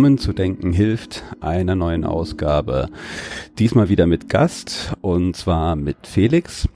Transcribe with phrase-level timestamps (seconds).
[0.00, 2.88] willkommen zu Denken hilft, einer neuen Ausgabe.
[3.58, 6.66] Diesmal wieder mit Gast und zwar mit Felix.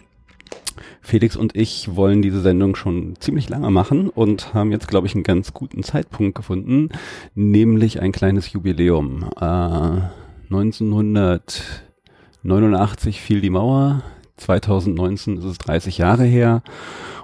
[1.01, 5.15] Felix und ich wollen diese Sendung schon ziemlich lange machen und haben jetzt, glaube ich,
[5.15, 6.91] einen ganz guten Zeitpunkt gefunden,
[7.35, 9.31] nämlich ein kleines Jubiläum.
[9.41, 10.03] Äh,
[10.51, 14.03] 1989 fiel die Mauer,
[14.37, 16.63] 2019 ist es 30 Jahre her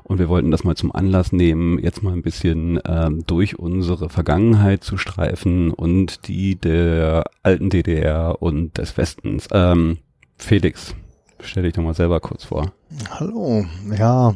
[0.04, 4.08] und wir wollten das mal zum Anlass nehmen, jetzt mal ein bisschen ähm, durch unsere
[4.08, 9.48] Vergangenheit zu streifen und die der alten DDR und des Westens.
[9.52, 9.98] Ähm,
[10.36, 10.94] Felix,
[11.40, 12.72] stell dich doch mal selber kurz vor.
[13.10, 13.64] Hallo,
[13.96, 14.34] ja,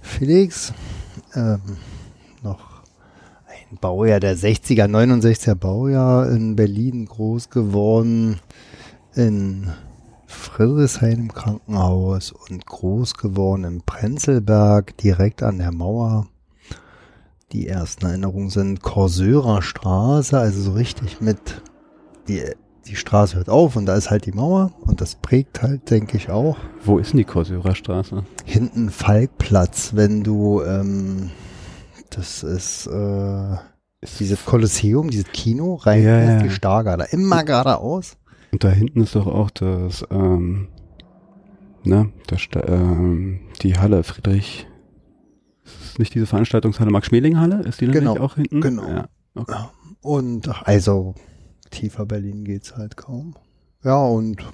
[0.00, 0.72] Felix,
[1.34, 1.60] ähm,
[2.42, 2.82] noch
[3.46, 8.40] ein Baujahr der 60er, 69er Baujahr in Berlin groß geworden,
[9.14, 9.68] in
[10.32, 16.26] Friedrichshain im Krankenhaus und groß geworden im Prenzlberg, direkt an der Mauer.
[17.52, 21.62] Die ersten Erinnerungen sind Korseurer Straße, also so richtig mit,
[22.28, 22.42] die,
[22.86, 26.16] die Straße hört auf und da ist halt die Mauer und das prägt halt, denke
[26.16, 26.56] ich, auch.
[26.84, 28.24] Wo ist denn die Korseurer Straße?
[28.44, 31.30] Hinten Falkplatz, wenn du, ähm,
[32.10, 33.56] das ist, äh,
[34.18, 36.42] dieses Kolosseum, dieses Kino, rein Ja, ja.
[36.42, 38.16] die Starger, da immer geradeaus.
[38.52, 40.68] Und da hinten ist doch auch das, ähm,
[41.84, 44.66] ne, das, ähm, die Halle Friedrich.
[45.64, 47.62] Ist nicht diese Veranstaltungshalle Max-Schmeling-Halle?
[47.62, 48.60] Ist die dann Genau, nicht auch hinten?
[48.60, 48.88] genau.
[48.88, 49.08] Ja.
[49.34, 49.52] Okay.
[49.52, 49.70] Ja.
[50.02, 51.14] Und ach, also
[51.70, 53.34] tiefer Berlin geht's halt kaum.
[53.84, 54.44] Ja, und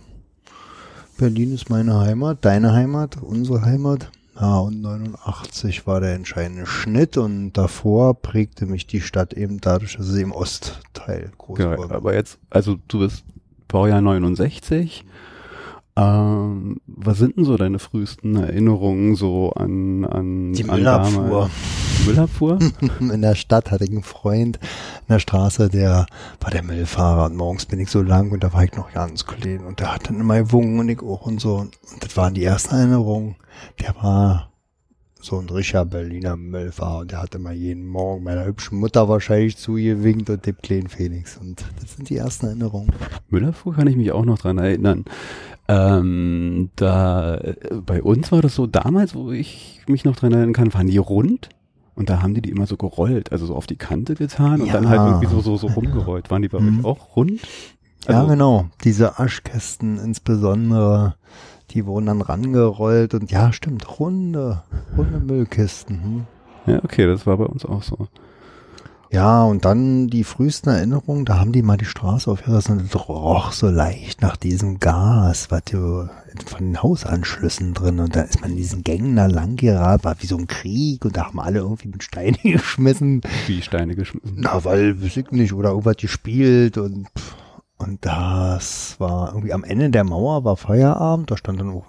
[1.19, 4.11] Berlin ist meine Heimat, deine Heimat, unsere Heimat.
[4.41, 9.97] Ja, und 89 war der entscheidende Schnitt und davor prägte mich die Stadt eben dadurch,
[9.97, 11.79] dass sie im Ostteil groß Geil.
[11.79, 11.91] war.
[11.91, 13.25] Aber jetzt, also du bist
[13.69, 15.05] Baujahr 69.
[15.97, 21.51] Ähm, was sind denn so deine frühesten Erinnerungen so an, an, Die an Müllabfuhr.
[22.07, 22.59] Müllabfuhr?
[23.01, 26.07] In der Stadt hatte ich einen Freund in der Straße, der
[26.41, 29.27] war der Müllfahrer und morgens bin ich so lang und da war ich noch ganz
[29.27, 32.35] klein und der hat dann immer gewungen und ich auch und so und das waren
[32.35, 33.35] die ersten Erinnerungen.
[33.81, 34.53] Der war
[35.21, 39.57] so ein richtiger Berliner Müllfahrer und der hat immer jeden Morgen meiner hübschen Mutter wahrscheinlich
[39.57, 42.91] zugewinkt und dem kleinen Felix und das sind die ersten Erinnerungen.
[43.29, 45.05] Müllabfuhr kann ich mich auch noch dran erinnern.
[45.69, 50.53] Ähm, da, äh, bei uns war das so, damals, wo ich mich noch dran erinnern
[50.55, 51.51] kann, waren die rund.
[51.95, 54.69] Und da haben die die immer so gerollt, also so auf die Kante getan und
[54.69, 54.75] Ja.
[54.75, 56.31] dann halt irgendwie so, so, so rumgerollt.
[56.31, 56.79] Waren die bei Mhm.
[56.81, 57.41] euch auch rund?
[58.09, 58.67] ja, Also- genau.
[58.85, 61.17] Diese Aschkästen insbesondere,
[61.71, 64.63] die wurden dann rangerollt und ja, stimmt, runde,
[64.97, 66.03] runde Müllkisten.
[66.03, 66.27] Hm.
[66.67, 68.09] Ja, okay, das war bei uns auch so.
[69.11, 73.09] Ja, und dann die frühesten Erinnerungen, da haben die mal die Straße aufgerissen und es
[73.09, 76.11] roch so leicht nach diesem Gas, was du
[76.45, 80.17] von den Hausanschlüssen drin und da ist man in diesen Gängen da lang gerannt, war
[80.21, 83.23] wie so ein Krieg und da haben alle irgendwie mit Steinen geschmissen.
[83.47, 84.37] Wie Steine geschmissen.
[84.37, 87.35] Na, weil, weiß ich nicht, oder irgendwas gespielt und pff,
[87.79, 91.83] und das war irgendwie am Ende der Mauer war Feierabend, da stand dann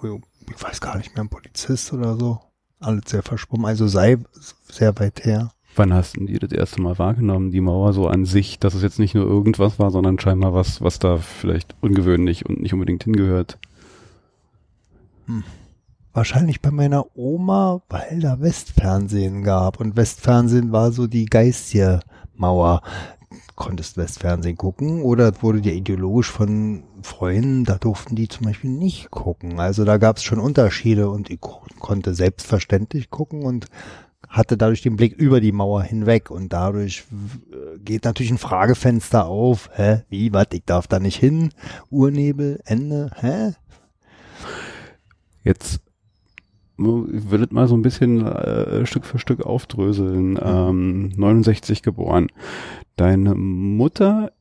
[0.52, 2.40] ich weiß gar nicht mehr, ein Polizist oder so.
[2.80, 4.16] Alles sehr verschwommen, also sei
[4.68, 5.52] sehr weit her.
[5.76, 8.82] Wann hast du die das erste Mal wahrgenommen, die Mauer so an sich, dass es
[8.82, 13.04] jetzt nicht nur irgendwas war, sondern scheinbar was, was da vielleicht ungewöhnlich und nicht unbedingt
[13.04, 13.58] hingehört?
[16.12, 19.78] Wahrscheinlich bei meiner Oma, weil da Westfernsehen gab.
[19.78, 22.00] Und Westfernsehen war so die geistige
[22.34, 22.82] Mauer.
[23.60, 29.10] Konntest Westfernsehen gucken oder wurde dir ideologisch von Freunden, da durften die zum Beispiel nicht
[29.10, 29.60] gucken.
[29.60, 33.66] Also da gab es schon Unterschiede und ich ko- konnte selbstverständlich gucken und
[34.26, 37.04] hatte dadurch den Blick über die Mauer hinweg und dadurch
[37.52, 39.68] äh, geht natürlich ein Fragefenster auf.
[39.74, 40.04] Hä?
[40.08, 40.46] Wie, was?
[40.52, 41.50] Ich darf da nicht hin?
[41.90, 43.52] Urnebel, Ende, hä?
[45.44, 45.80] Jetzt
[46.80, 50.38] ich will das mal so ein bisschen äh, Stück für Stück aufdröseln.
[50.42, 52.28] Ähm, 69 geboren.
[52.96, 54.32] Deine Mutter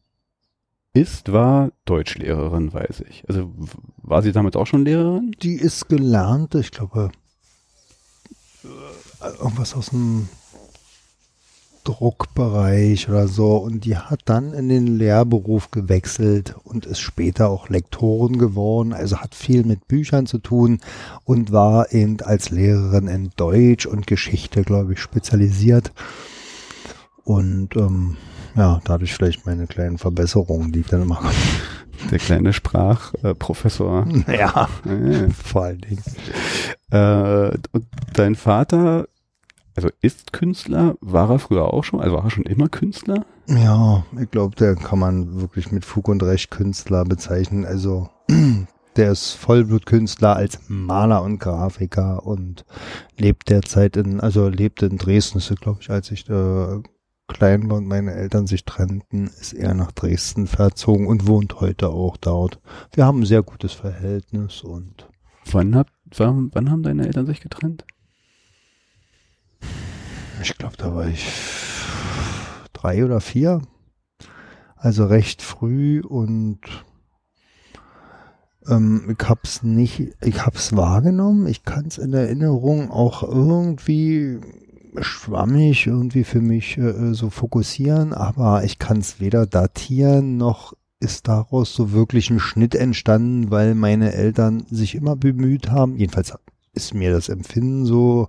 [0.93, 3.23] ist, war Deutschlehrerin, weiß ich.
[3.27, 3.51] Also
[3.97, 5.35] war sie damit auch schon Lehrerin?
[5.41, 7.11] Die ist gelernt, ich glaube,
[8.63, 10.29] äh, irgendwas aus dem
[11.83, 13.57] Druckbereich oder so.
[13.57, 18.93] Und die hat dann in den Lehrberuf gewechselt und ist später auch Lektorin geworden.
[18.93, 20.79] Also hat viel mit Büchern zu tun
[21.23, 25.91] und war eben als Lehrerin in Deutsch und Geschichte, glaube ich, spezialisiert.
[27.23, 28.17] Und ähm,
[28.55, 31.21] ja, dadurch vielleicht meine kleinen Verbesserungen, die ich dann immer
[32.11, 34.07] Der kleine Sprachprofessor.
[34.27, 34.37] Äh.
[34.37, 36.03] Ja, Äh, vor allen Dingen.
[36.91, 39.07] Äh, und dein Vater,
[39.79, 43.25] also ist Künstler, war er früher auch schon, also war er schon immer Künstler?
[43.47, 47.63] Ja, ich glaube, der kann man wirklich mit Fug und Recht Künstler bezeichnen.
[47.63, 48.09] Also
[48.97, 52.65] der ist Vollblutkünstler als Maler und Grafiker und
[53.17, 56.81] lebt derzeit in, also lebt in Dresden, ist glaube ich, als ich äh,
[57.29, 61.87] klein war und meine Eltern sich trennten, ist er nach Dresden verzogen und wohnt heute
[61.87, 62.59] auch dort.
[62.91, 65.07] Wir haben ein sehr gutes Verhältnis und.
[65.49, 65.87] Wann, hab,
[66.17, 67.85] wann, wann haben deine Eltern sich getrennt?
[70.41, 71.27] Ich glaube, da war ich
[72.73, 73.61] drei oder vier.
[74.75, 76.59] Also recht früh und
[78.67, 81.47] ähm, ich hab's nicht, ich hab's wahrgenommen.
[81.47, 84.39] Ich kann es in Erinnerung auch irgendwie
[85.01, 91.27] schwammig irgendwie für mich äh, so fokussieren, aber ich kann es weder datieren noch ist
[91.27, 95.95] daraus so wirklich ein Schnitt entstanden, weil meine Eltern sich immer bemüht haben.
[95.95, 96.33] Jedenfalls
[96.73, 98.27] ist mir das Empfinden so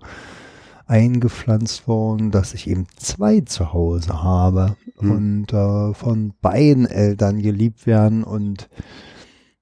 [0.90, 5.10] eingepflanzt worden, dass ich eben zwei zu Hause habe mhm.
[5.10, 8.68] und äh, von beiden Eltern geliebt werden und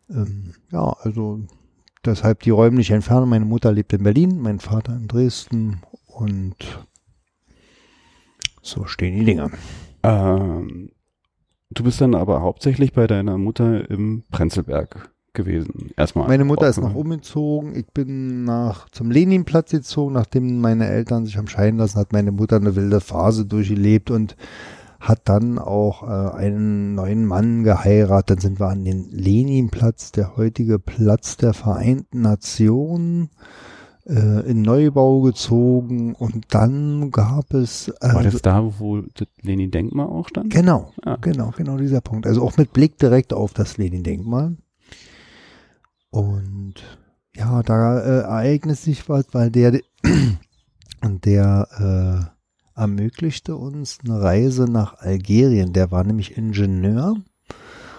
[0.09, 1.41] ähm, ja, also
[2.03, 3.29] deshalb die räumliche Entfernung.
[3.29, 6.57] Meine Mutter lebt in Berlin, mein Vater in Dresden und
[8.63, 9.51] so stehen die Dinge.
[10.03, 10.93] Ähm,
[11.69, 15.91] du bist dann aber hauptsächlich bei deiner Mutter im Prenzlberg gewesen.
[15.97, 16.29] Erstmal.
[16.29, 17.75] Meine Mutter ist noch umgezogen.
[17.75, 22.33] Ich bin nach zum Leninplatz gezogen, nachdem meine Eltern sich haben scheiden lassen, hat meine
[22.33, 24.37] Mutter eine wilde Phase durchgelebt und
[25.01, 28.31] hat dann auch äh, einen neuen Mann geheiratet.
[28.31, 33.31] Dann sind wir an den Leninplatz, der heutige Platz der Vereinten Nationen
[34.09, 37.89] äh, in Neubau gezogen und dann gab es.
[38.01, 40.53] Äh, War das da, wo das Lenin-Denkmal auch stand?
[40.53, 41.17] Genau, ah.
[41.21, 42.27] genau, genau dieser Punkt.
[42.27, 44.57] Also auch mit Blick direkt auf das Lenin-Denkmal.
[46.11, 46.75] Und
[47.35, 49.81] ja, da äh, ereignet sich was, weil der,
[51.03, 52.31] der
[52.77, 55.73] äh, ermöglichte uns eine Reise nach Algerien.
[55.73, 57.17] Der war nämlich Ingenieur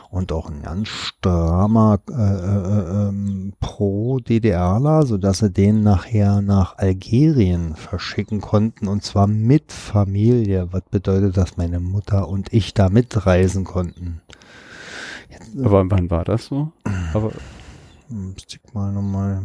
[0.10, 7.76] und auch ein ganz strammer äh, äh, ähm, Pro-DDRler, sodass sie den nachher nach Algerien
[7.76, 10.70] verschicken konnten und zwar mit Familie.
[10.72, 14.22] Was bedeutet, dass meine Mutter und ich da mitreisen konnten?
[15.30, 16.72] Jetzt, äh, Aber wann war das so?
[17.14, 17.32] Aber
[18.10, 19.44] Müsste ich mal nochmal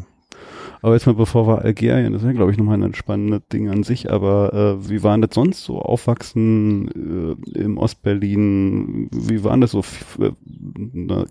[0.82, 3.70] aber jetzt mal bevor wir Algerien, das ist ja glaube ich nochmal ein spannendes Ding
[3.70, 5.80] an sich, aber äh, wie waren das sonst so?
[5.80, 9.82] Aufwachsen äh, im Ostberlin, wie waren das so
[10.20, 10.32] äh,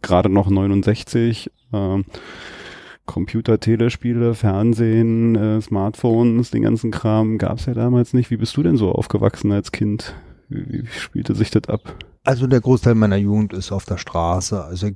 [0.01, 1.51] gerade noch 69?
[1.71, 2.03] Äh,
[3.06, 8.31] Computer, Telespiele, Fernsehen, äh, Smartphones, den ganzen Kram gab es ja damals nicht.
[8.31, 10.15] Wie bist du denn so aufgewachsen als Kind?
[10.50, 11.95] Wie, wie spielte sich das ab?
[12.24, 14.63] Also der Großteil meiner Jugend ist auf der Straße.
[14.63, 14.95] Also ich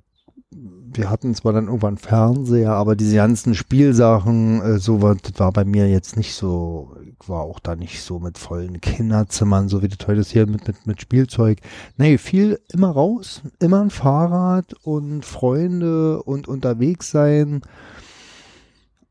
[0.97, 5.51] wir hatten zwar dann irgendwann Fernseher, aber diese ganzen Spielsachen, äh, so war, das war
[5.51, 9.81] bei mir jetzt nicht so, ich war auch da nicht so mit vollen Kinderzimmern, so
[9.81, 11.59] wie das heute ist hier mit, mit, mit Spielzeug.
[11.97, 17.61] Nee, viel immer raus, immer ein Fahrrad und Freunde und unterwegs sein.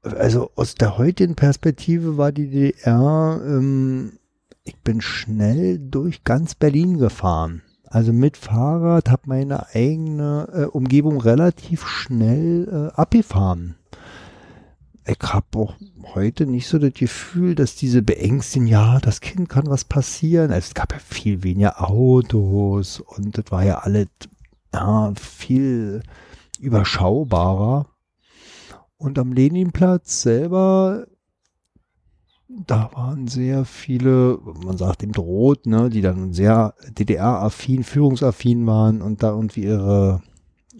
[0.03, 4.19] Also aus der heutigen Perspektive war die DDR, ähm,
[4.65, 7.63] ich bin schnell durch ganz Berlin gefahren.
[7.97, 13.77] Also mit Fahrrad habe meine eigene äh, Umgebung relativ schnell äh, abgefahren.
[15.07, 15.77] Ich habe auch
[16.15, 20.51] heute nicht so das Gefühl, dass diese beängstigen, ja, das Kind kann was passieren.
[20.53, 24.09] Also es gab ja viel weniger Autos und das war ja alles
[24.75, 26.03] ja, viel
[26.61, 27.87] überschaubarer.
[28.99, 31.07] Und am Leninplatz selber
[32.49, 39.03] da waren sehr viele, man sagt im Droht, ne, die dann sehr DDR-affin, führungsaffin waren
[39.03, 40.23] und da irgendwie ihre,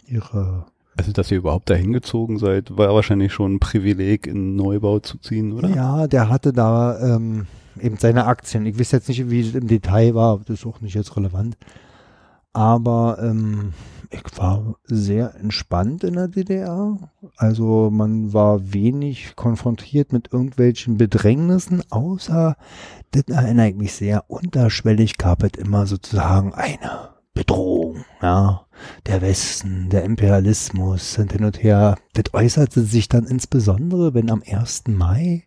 [0.07, 4.99] ihre also, dass ihr überhaupt dahin gezogen seid, war wahrscheinlich schon ein Privileg, in Neubau
[4.99, 5.69] zu ziehen, oder?
[5.69, 7.47] Ja, der hatte da ähm,
[7.79, 8.65] eben seine Aktien.
[8.65, 11.59] Ich weiß jetzt nicht, wie es im Detail war, das ist auch nicht jetzt relevant.
[12.55, 13.75] Aber ähm,
[14.11, 16.99] ich war sehr entspannt in der DDR.
[17.37, 22.57] Also man war wenig konfrontiert mit irgendwelchen Bedrängnissen, außer,
[23.11, 28.67] das erinnere ich mich sehr, unterschwellig gab es immer sozusagen eine Bedrohung, ja.
[29.07, 31.97] Der Westen, der Imperialismus sind hin und her.
[32.15, 34.85] Das äußerte sich dann insbesondere, wenn am 1.
[34.89, 35.45] Mai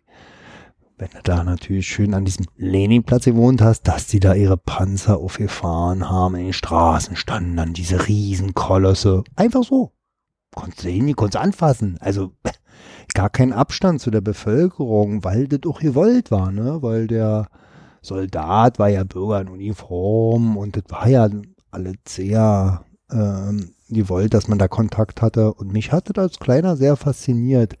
[1.00, 5.16] wenn du da natürlich schön an diesem Leninplatz gewohnt hast, dass die da ihre Panzer
[5.16, 9.24] aufgefahren haben, in den Straßen standen dann diese Riesenkolosse.
[9.34, 9.92] Einfach so.
[10.54, 11.96] Konntest du hin, konntest anfassen.
[12.00, 12.32] Also
[13.14, 16.82] gar kein Abstand zu der Bevölkerung, weil das auch gewollt war, ne?
[16.82, 17.48] Weil der
[18.02, 21.30] Soldat war ja Bürger in Uniform und das war ja
[21.70, 25.54] alles sehr ähm, gewollt, dass man da Kontakt hatte.
[25.54, 27.78] Und mich hatte das als Kleiner sehr fasziniert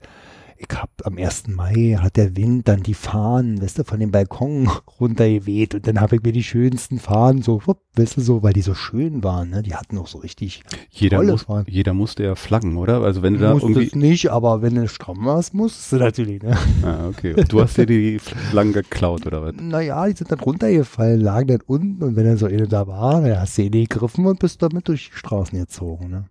[0.62, 1.48] ich hab am 1.
[1.48, 4.68] Mai hat der Wind dann die Fahnen, weißt du, von dem Balkon
[5.00, 8.52] runtergeweht und dann habe ich mir die schönsten Fahnen so, wupp, weißt du, so, weil
[8.52, 9.62] die so schön waren, ne?
[9.62, 11.64] Die hatten auch so richtig Jeder, tolle muss, Fahnen.
[11.66, 13.00] jeder musste ja flaggen, oder?
[13.00, 13.86] Also wenn du da Musst irgendwie.
[13.86, 16.54] es nicht, aber wenn du stramm warst, musst du natürlich, ne?
[16.82, 17.32] Ah, okay.
[17.34, 19.54] Und du hast dir die Flaggen geklaut, oder was?
[19.58, 23.22] Naja, die sind dann runtergefallen, lagen dann unten und wenn dann so eine da war,
[23.22, 26.24] dann hast du die gegriffen und bist damit durch die Straßen gezogen, ne?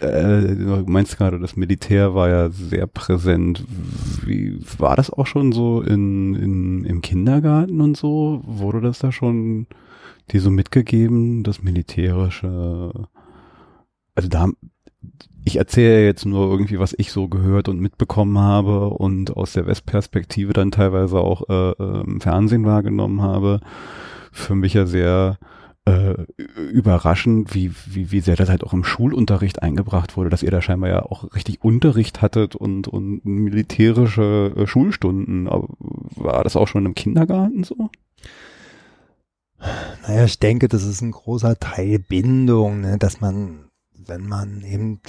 [0.00, 3.64] Äh, du meinst gerade, das Militär war ja sehr präsent.
[4.24, 8.42] Wie war das auch schon so in, in, im Kindergarten und so?
[8.44, 9.66] Wurde das da schon
[10.30, 12.92] dir so mitgegeben, das Militärische?
[14.14, 14.48] Also da,
[15.44, 19.66] ich erzähle jetzt nur irgendwie, was ich so gehört und mitbekommen habe und aus der
[19.66, 23.60] Westperspektive dann teilweise auch äh, äh, im Fernsehen wahrgenommen habe.
[24.32, 25.38] Für mich ja sehr
[25.86, 26.14] äh,
[26.72, 30.60] überraschend, wie, wie, wie sehr das halt auch im Schulunterricht eingebracht wurde, dass ihr da
[30.60, 35.48] scheinbar ja auch richtig Unterricht hattet und, und militärische äh, Schulstunden.
[35.48, 35.68] Aber
[36.16, 37.90] war das auch schon im Kindergarten so?
[40.06, 42.98] Naja, ich denke, das ist ein großer Teil Bindung, ne?
[42.98, 45.00] dass man, wenn man eben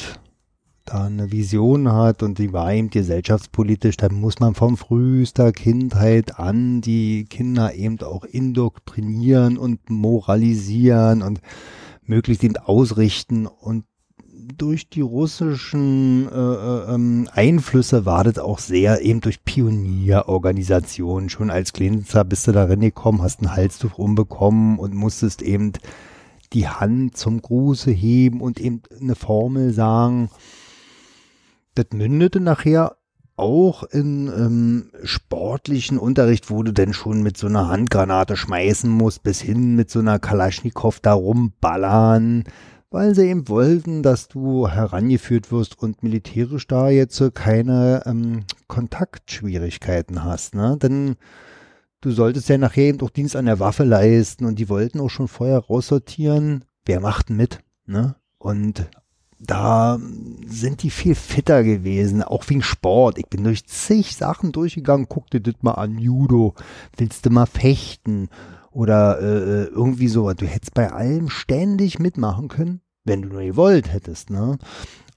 [0.88, 6.40] da eine Vision hat und die war eben gesellschaftspolitisch, dann muss man vom frühester Kindheit
[6.40, 11.42] an die Kinder eben auch indoktrinieren und moralisieren und
[12.04, 13.86] möglichst eben ausrichten und
[14.58, 21.30] durch die russischen äh, ähm, Einflüsse war das auch sehr eben durch Pionierorganisationen.
[21.30, 25.74] Schon als Kleiner bist du da reingekommen, hast ein Halstuch umbekommen und musstest eben
[26.54, 30.30] die Hand zum Gruße heben und eben eine Formel sagen.
[31.78, 32.98] Das mündete nachher
[33.36, 39.22] auch in ähm, sportlichen Unterricht, wo du denn schon mit so einer Handgranate schmeißen musst,
[39.22, 42.46] bis hin mit so einer Kalaschnikow da rumballern,
[42.90, 50.24] weil sie eben wollten, dass du herangeführt wirst und militärisch da jetzt keine ähm, Kontaktschwierigkeiten
[50.24, 50.56] hast.
[50.56, 50.78] Ne?
[50.82, 51.16] Denn
[52.02, 55.12] du solltest ja nachher eben auch Dienst an der Waffe leisten und die wollten auch
[55.12, 57.60] schon vorher raussortieren, wer macht mit.
[57.86, 58.16] Ne?
[58.40, 58.90] Und
[59.40, 60.00] da
[60.48, 63.18] sind die viel fitter gewesen, auch wegen Sport.
[63.18, 66.56] Ich bin durch zig Sachen durchgegangen, guck dir das mal an, Judo,
[66.98, 68.30] willst du mal fechten
[68.72, 70.32] oder äh, irgendwie so.
[70.34, 74.30] Du hättest bei allem ständig mitmachen können, wenn du nur gewollt hättest.
[74.30, 74.58] Ne?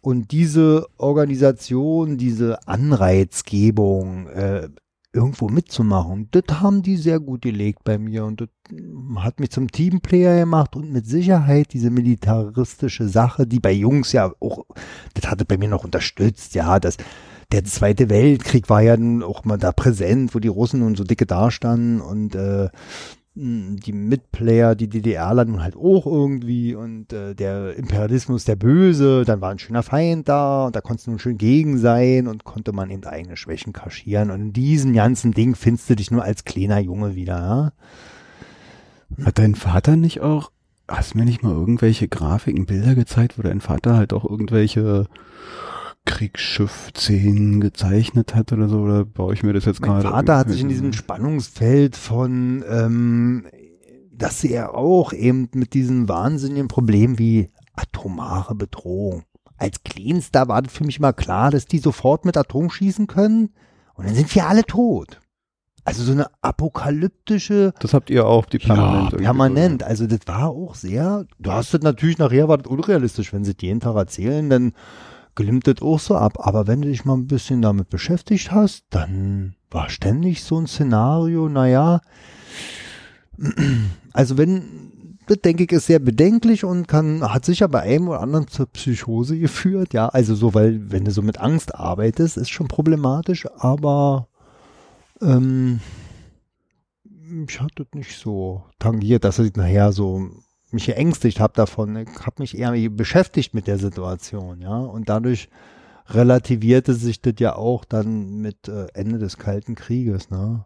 [0.03, 4.69] Und diese Organisation, diese Anreizgebung, äh,
[5.12, 8.49] irgendwo mitzumachen, das haben die sehr gut gelegt bei mir und das
[9.17, 14.33] hat mich zum Teamplayer gemacht und mit Sicherheit diese militaristische Sache, die bei Jungs ja
[14.40, 14.67] auch,
[15.14, 16.97] das hatte bei mir noch unterstützt, ja, das,
[17.52, 21.26] der Zweite Weltkrieg war ja auch mal da präsent, wo die Russen und so dicke
[21.26, 22.69] dastanden und äh,
[23.35, 29.41] die Mitplayer, die DDRler nun halt auch irgendwie und äh, der Imperialismus der Böse, dann
[29.41, 32.73] war ein schöner Feind da und da konntest du nun schön gegen sein und konnte
[32.73, 36.45] man eben eigene Schwächen kaschieren und in diesem ganzen Ding findest du dich nur als
[36.45, 37.73] kleiner Junge wieder, ja?
[39.25, 40.51] Hat dein Vater nicht auch,
[40.89, 45.07] hast mir nicht mal irgendwelche Grafiken, Bilder gezeigt, wo dein Vater halt auch irgendwelche
[46.07, 50.09] Kriegsschiff-Szenen gezeichnet hat oder so, oder baue ich mir das jetzt Mein gerade?
[50.09, 53.47] Vater hat sich in diesem Spannungsfeld von, ähm,
[54.12, 59.25] dass er auch eben mit diesem wahnsinnigen Problem wie atomare Bedrohung.
[59.57, 63.50] Als Kleinster war das für mich mal klar, dass die sofort mit Atom schießen können
[63.95, 65.21] und dann sind wir alle tot.
[65.85, 69.12] Also so eine apokalyptische Das habt ihr auch, die permanent.
[69.12, 69.83] ja, permanent.
[69.83, 73.52] Also das war auch sehr, du hast das natürlich nachher, war das unrealistisch, wenn sie
[73.52, 74.73] es jeden Tag erzählen, dann
[75.35, 76.47] glimmt das auch so ab.
[76.47, 80.67] Aber wenn du dich mal ein bisschen damit beschäftigt hast, dann war ständig so ein
[80.67, 82.01] Szenario, naja,
[84.13, 88.21] also wenn, das denke ich, ist sehr bedenklich und kann, hat sicher bei einem oder
[88.21, 92.51] anderen zur Psychose geführt, ja, also so, weil, wenn du so mit Angst arbeitest, ist
[92.51, 94.27] schon problematisch, aber,
[95.23, 95.81] ähm,
[97.49, 100.31] ich hatte das nicht so tangiert, dass ich nachher so
[100.73, 101.97] mich geängstigt habe davon.
[101.97, 104.79] Ich habe mich eher beschäftigt mit der Situation, ja.
[104.79, 105.49] Und dadurch
[106.09, 110.65] relativierte sich das ja auch dann mit äh, Ende des Kalten Krieges, ne?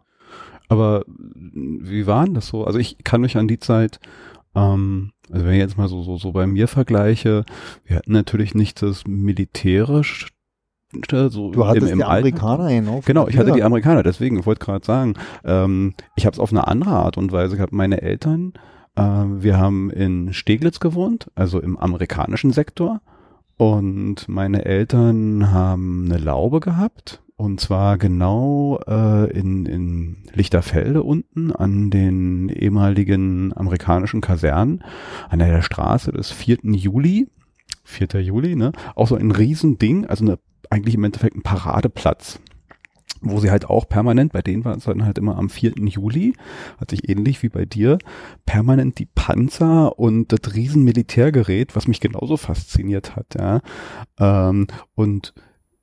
[0.67, 2.65] Aber wie war denn das so?
[2.65, 3.99] Also ich kann mich an die Zeit,
[4.55, 7.45] ähm, also wenn ich jetzt mal so, so, so bei mir vergleiche,
[7.85, 10.27] wir hatten natürlich nicht das militärisch
[11.09, 13.01] so Du hattest im, im die Amerikaner genau.
[13.05, 16.51] Genau, ich hatte die Amerikaner, deswegen, ich wollte gerade sagen, ähm, ich habe es auf
[16.51, 17.73] eine andere Art und Weise gehabt.
[17.73, 18.59] Meine Eltern, äh,
[18.97, 23.01] wir haben in Steglitz gewohnt, also im amerikanischen Sektor.
[23.57, 27.21] Und meine Eltern haben eine Laube gehabt.
[27.37, 34.83] Und zwar genau äh, in, in Lichterfelde unten an den ehemaligen amerikanischen Kasernen,
[35.27, 36.59] an der Straße des 4.
[36.63, 37.27] Juli.
[37.83, 38.21] 4.
[38.21, 38.71] Juli, ne?
[38.95, 42.39] Auch so ein Riesending, also eine eigentlich im Endeffekt ein Paradeplatz
[43.21, 45.73] wo sie halt auch permanent, bei denen war es dann halt immer am 4.
[45.77, 46.33] Juli,
[46.79, 47.97] hatte ich ähnlich wie bei dir,
[48.45, 53.61] permanent die Panzer und das riesen Militärgerät, was mich genauso fasziniert hat, ja.
[54.19, 55.33] Ähm, und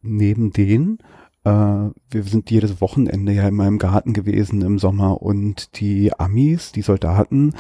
[0.03, 0.99] neben denen
[1.45, 6.73] äh, wir sind jedes Wochenende ja in meinem Garten gewesen im Sommer und die Amis,
[6.73, 7.55] die Soldaten,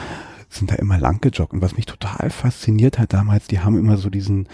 [0.48, 1.52] sind da immer lang gejoggt.
[1.52, 4.48] Und was mich total fasziniert hat damals, die haben immer so diesen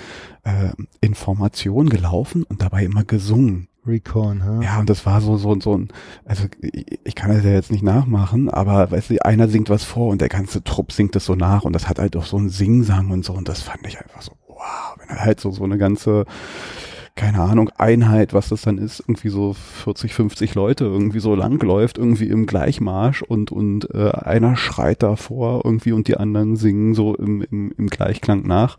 [0.44, 0.70] äh,
[1.00, 3.67] Informationen gelaufen und dabei immer gesungen.
[3.88, 4.60] Recon, ha?
[4.62, 5.88] Ja, und das war so, so, so ein,
[6.24, 10.08] also ich, kann das ja jetzt nicht nachmachen, aber weißt du, einer singt was vor
[10.08, 12.50] und der ganze Trupp singt es so nach und das hat halt auch so einen
[12.50, 15.64] Singsang und so und das fand ich einfach so, wow, wenn er halt so, so
[15.64, 16.24] eine ganze,
[17.18, 21.60] keine Ahnung, Einheit, was das dann ist, irgendwie so 40, 50 Leute irgendwie so lang
[21.60, 26.94] läuft, irgendwie im Gleichmarsch und, und äh, einer schreit davor irgendwie und die anderen singen
[26.94, 28.76] so im, im, im Gleichklang nach.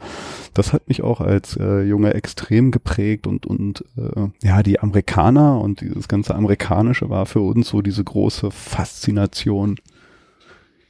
[0.54, 5.60] Das hat mich auch als äh, Junge extrem geprägt und, und äh, ja, die Amerikaner
[5.60, 9.76] und dieses ganze Amerikanische war für uns so diese große Faszination.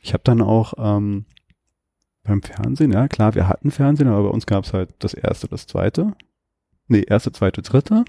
[0.03, 1.25] Ich habe dann auch ähm,
[2.23, 5.47] beim Fernsehen, ja klar, wir hatten Fernsehen, aber bei uns gab es halt das erste,
[5.47, 6.13] das zweite
[6.89, 8.05] nee, erste, zweite, dritte,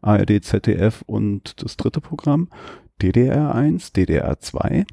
[0.00, 2.48] ARD, ZDF und das dritte Programm,
[3.00, 4.84] DDR 1, DDR 2.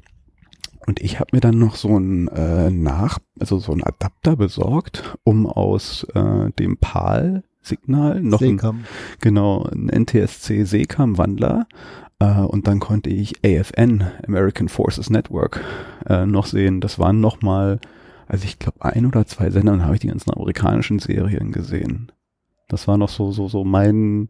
[0.86, 5.16] Und ich habe mir dann noch so ein äh, Nach, also so ein Adapter besorgt,
[5.24, 8.76] um aus äh, dem PAL-Signal noch Seekam.
[8.76, 8.86] ein,
[9.20, 11.66] genau, ein NTSC Seekam-Wandler
[12.20, 15.62] äh, und dann konnte ich AFN, American Forces Network,
[16.08, 16.80] äh, noch sehen.
[16.80, 17.80] Das waren noch mal,
[18.28, 22.12] also ich glaube ein oder zwei Sender, dann habe ich die ganzen amerikanischen Serien gesehen.
[22.68, 24.28] Das war noch so, so, so mein,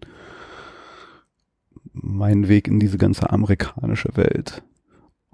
[1.92, 4.62] mein Weg in diese ganze amerikanische Welt.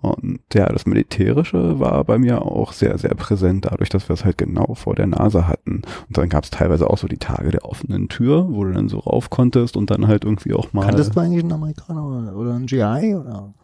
[0.03, 4.25] Und ja, das Militärische war bei mir auch sehr, sehr präsent, dadurch, dass wir es
[4.25, 5.83] halt genau vor der Nase hatten.
[6.09, 8.89] Und dann gab es teilweise auch so die Tage der offenen Tür, wo du dann
[8.89, 10.87] so rauf konntest und dann halt irgendwie auch mal.
[10.87, 13.55] Kanntest du eigentlich einen Amerikaner oder, einen GI oder?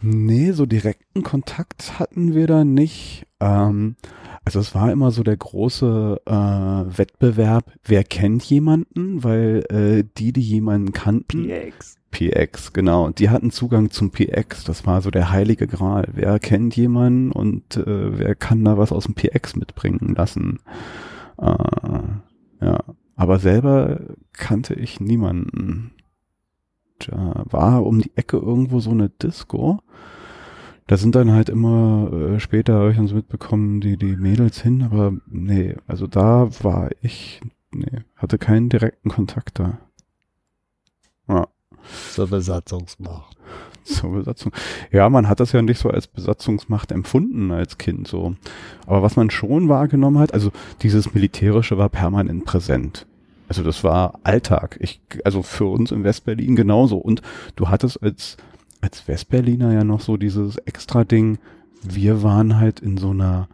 [0.00, 3.26] Nee, so direkten Kontakt hatten wir da nicht.
[3.40, 3.96] Ähm,
[4.46, 10.32] also es war immer so der große äh, Wettbewerb, wer kennt jemanden, weil äh, die,
[10.32, 11.48] die jemanden kannten.
[11.48, 11.96] PX.
[12.12, 13.10] PX, genau.
[13.10, 14.62] Die hatten Zugang zum PX.
[14.62, 16.06] Das war so der heilige Gral.
[16.12, 20.60] Wer kennt jemanden und äh, wer kann da was aus dem PX mitbringen lassen?
[21.38, 22.78] Äh, ja.
[23.16, 24.00] Aber selber
[24.32, 25.90] kannte ich niemanden.
[27.00, 29.80] Da war um die Ecke irgendwo so eine Disco
[30.86, 34.60] da sind dann halt immer äh, später habe ich dann so mitbekommen, die, die Mädels
[34.60, 37.40] hin, aber nee, also da war ich,
[37.72, 39.78] nee, hatte keinen direkten Kontakt da.
[41.28, 41.48] Ja.
[42.12, 43.36] Zur Besatzungsmacht.
[43.84, 44.52] Zur Besatzung.
[44.90, 48.34] Ja, man hat das ja nicht so als Besatzungsmacht empfunden als Kind so.
[48.86, 50.50] Aber was man schon wahrgenommen hat, also
[50.82, 53.06] dieses Militärische war permanent präsent.
[53.48, 54.76] Also das war Alltag.
[54.80, 56.96] Ich, also für uns in Westberlin genauso.
[56.96, 57.22] Und
[57.54, 58.36] du hattest als
[58.86, 61.38] als Westberliner ja noch so dieses extra Ding,
[61.82, 63.48] wir waren halt in so einer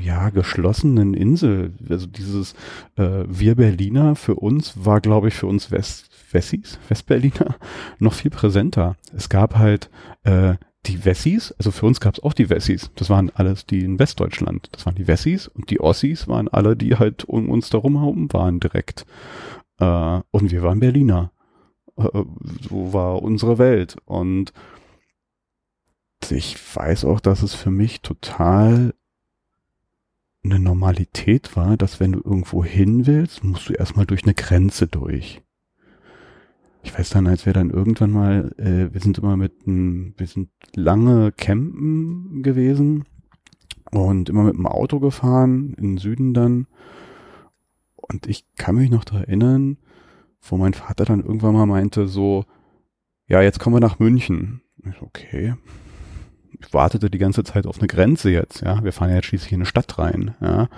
[0.00, 1.74] ja, geschlossenen Insel.
[1.90, 2.54] Also dieses
[2.96, 7.56] äh, Wir Berliner für uns war, glaube ich, für uns West Wessis, Westberliner,
[7.98, 8.96] noch viel präsenter.
[9.14, 9.90] Es gab halt
[10.24, 10.54] äh,
[10.86, 12.90] die Wessis, also für uns gab es auch die Wessis.
[12.94, 14.70] Das waren alles die in Westdeutschland.
[14.72, 18.32] Das waren die Wessis und die Ossis waren alle, die halt um uns darum herum
[18.32, 19.04] waren direkt.
[19.78, 21.30] Äh, und wir waren Berliner.
[21.96, 22.24] Äh,
[22.68, 23.96] so war unsere Welt.
[24.04, 24.52] Und
[26.30, 28.94] ich weiß auch, dass es für mich total
[30.44, 34.86] eine Normalität war, dass wenn du irgendwo hin willst, musst du erstmal durch eine Grenze
[34.86, 35.42] durch.
[36.82, 40.26] Ich weiß dann, als wir dann irgendwann mal, äh, wir sind immer mit einem, wir
[40.26, 43.04] sind lange campen gewesen
[43.92, 46.66] und immer mit dem Auto gefahren, in den Süden dann.
[47.94, 49.76] Und ich kann mich noch daran erinnern,
[50.42, 52.44] wo mein Vater dann irgendwann mal meinte, so,
[53.26, 54.62] ja, jetzt kommen wir nach München.
[54.84, 55.54] Ich okay.
[56.60, 58.82] Ich wartete die ganze Zeit auf eine Grenze jetzt, ja.
[58.84, 60.68] Wir fahren ja jetzt schließlich in eine Stadt rein, ja.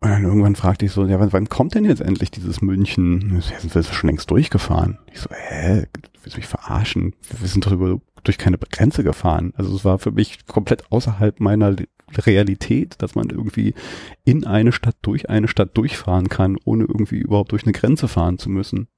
[0.00, 3.40] Und dann irgendwann fragte ich so, ja, wann, wann kommt denn jetzt endlich dieses München?
[3.50, 4.98] Ja, sind wir schon längst durchgefahren?
[5.12, 5.86] Ich so, hä,
[6.22, 7.14] willst du mich verarschen?
[7.40, 9.54] Wir sind doch über, durch keine Grenze gefahren.
[9.56, 11.74] Also es war für mich komplett außerhalb meiner
[12.14, 13.74] Realität, dass man irgendwie
[14.24, 18.38] in eine Stadt durch eine Stadt durchfahren kann, ohne irgendwie überhaupt durch eine Grenze fahren
[18.38, 18.88] zu müssen.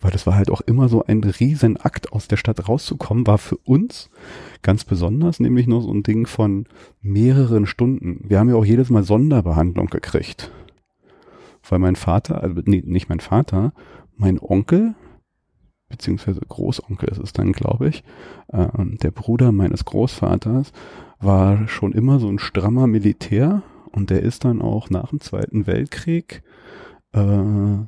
[0.00, 3.56] Weil das war halt auch immer so ein Riesenakt, aus der Stadt rauszukommen, war für
[3.56, 4.10] uns
[4.62, 6.66] ganz besonders, nämlich nur so ein Ding von
[7.00, 8.24] mehreren Stunden.
[8.28, 10.52] Wir haben ja auch jedes Mal Sonderbehandlung gekriegt.
[11.68, 13.72] Weil mein Vater, also nee, nicht mein Vater,
[14.16, 14.94] mein Onkel,
[15.88, 18.04] beziehungsweise Großonkel ist es dann, glaube ich,
[18.48, 18.68] äh,
[19.02, 20.72] der Bruder meines Großvaters,
[21.20, 25.66] war schon immer so ein strammer Militär und der ist dann auch nach dem Zweiten
[25.66, 26.42] Weltkrieg
[27.12, 27.86] Äh,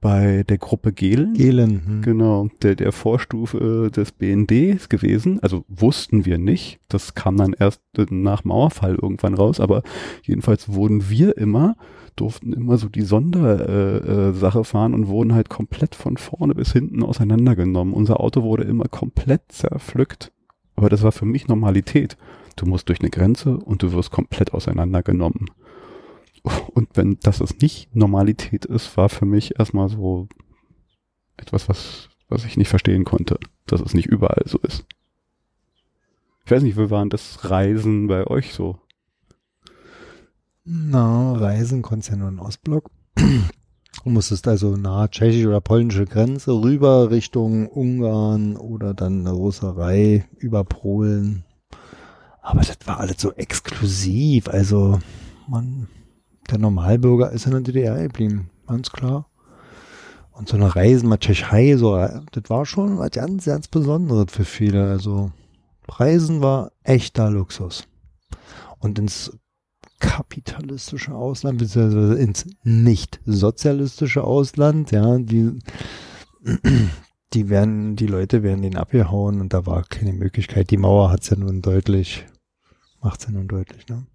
[0.00, 1.34] bei der Gruppe Gehlen.
[1.34, 1.82] Gehlen.
[1.84, 2.02] Hm.
[2.02, 5.40] Genau, der, der Vorstufe des BND gewesen.
[5.42, 6.80] Also wussten wir nicht.
[6.88, 9.60] Das kam dann erst nach Mauerfall irgendwann raus.
[9.60, 9.82] Aber
[10.22, 11.76] jedenfalls wurden wir immer,
[12.16, 17.02] durften immer so die Sondersache äh, fahren und wurden halt komplett von vorne bis hinten
[17.02, 17.94] auseinandergenommen.
[17.94, 20.32] Unser Auto wurde immer komplett zerpflückt.
[20.76, 22.16] Aber das war für mich Normalität.
[22.56, 25.46] Du musst durch eine Grenze und du wirst komplett auseinandergenommen.
[26.74, 30.28] Und wenn das nicht Normalität ist, war für mich erstmal so
[31.36, 34.86] etwas, was, was ich nicht verstehen konnte, dass es nicht überall so ist.
[36.44, 38.78] Ich weiß nicht, wie war das Reisen bei euch so?
[40.72, 42.92] Na, Reisen konntest ja nur in Ostblock.
[43.16, 50.28] Du musstest also nahe tschechische oder polnische Grenze rüber Richtung Ungarn oder dann eine Russerei
[50.38, 51.44] über Polen.
[52.40, 54.46] Aber das war alles so exklusiv.
[54.46, 55.00] Also
[55.48, 55.88] man
[56.48, 59.28] der Normalbürger ist in der DDR geblieben, ganz klar.
[60.30, 64.44] Und so eine Reise mal Tschechei, so, das war schon was ganz, ganz Besonderes für
[64.44, 64.88] viele.
[64.88, 65.32] Also
[65.88, 67.88] Reisen war echter Luxus.
[68.78, 69.32] Und ins
[70.00, 75.58] kapitalistische Ausland, beziehungsweise ins nicht sozialistische Ausland, ja, die,
[77.32, 80.70] die werden, die Leute werden den abgehauen und da war keine Möglichkeit.
[80.70, 82.26] Die Mauer hat's ja nun deutlich,
[83.00, 84.06] macht's ja nun deutlich, ne?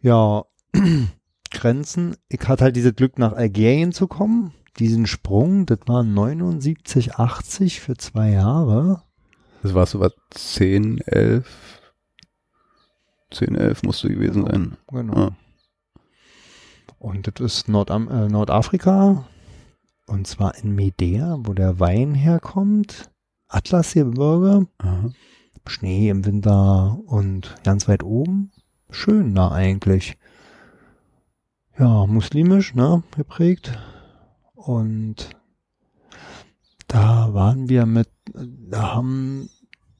[0.00, 0.44] Ja,
[1.50, 2.16] Grenzen.
[2.28, 4.52] Ich hatte halt dieses Glück, nach Algerien zu kommen.
[4.78, 9.02] Diesen Sprung, das war 79, 80 für zwei Jahre.
[9.62, 11.46] Das war so was 10, 11.
[13.34, 14.76] 10, 11 musste gewesen sein.
[14.88, 15.14] Genau.
[15.14, 15.30] Ja.
[16.98, 19.24] Und das ist Nordam äh, Nordafrika.
[20.06, 23.10] Und zwar in Medea, wo der Wein herkommt.
[23.48, 24.66] Atlas hier Bürger.
[25.66, 28.52] Schnee im Winter und ganz weit oben.
[28.90, 30.18] Schön da eigentlich
[31.78, 33.78] ja, muslimisch, ne, geprägt.
[34.54, 35.30] Und
[36.86, 39.48] da waren wir mit, da haben,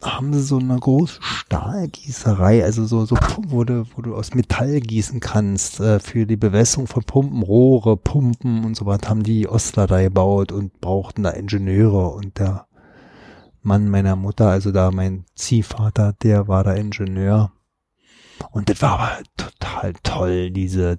[0.05, 3.17] haben sie so eine große Stahlgießerei, also so, so,
[3.49, 7.97] wo du, wo du aus Metall gießen kannst, äh, für die Bewässerung von Pumpen, Rohre,
[7.97, 12.67] Pumpen und so was, haben die Ostler da gebaut und brauchten da Ingenieure und der
[13.63, 17.51] Mann meiner Mutter, also da mein Ziehvater, der war da Ingenieur.
[18.51, 20.99] Und das war aber total toll, dieses,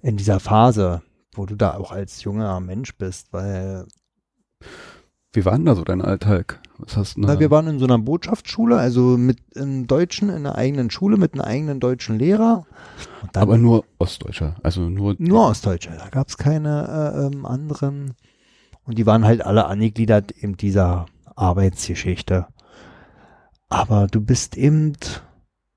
[0.00, 3.86] in dieser Phase, wo du da auch als junger Mensch bist, weil
[5.32, 6.60] wie war denn da so dein Alltag?
[6.82, 10.36] Was hast du Na, wir waren in so einer Botschaftsschule, also mit einem Deutschen in
[10.36, 12.66] einer eigenen Schule mit einem eigenen deutschen Lehrer.
[13.34, 15.90] Aber nur Ostdeutscher, also nur nur Ostdeutsche.
[15.98, 18.14] Da gab es keine äh, ähm, anderen
[18.84, 22.46] und die waren halt alle angegliedert in dieser Arbeitsgeschichte.
[23.68, 24.94] Aber du bist eben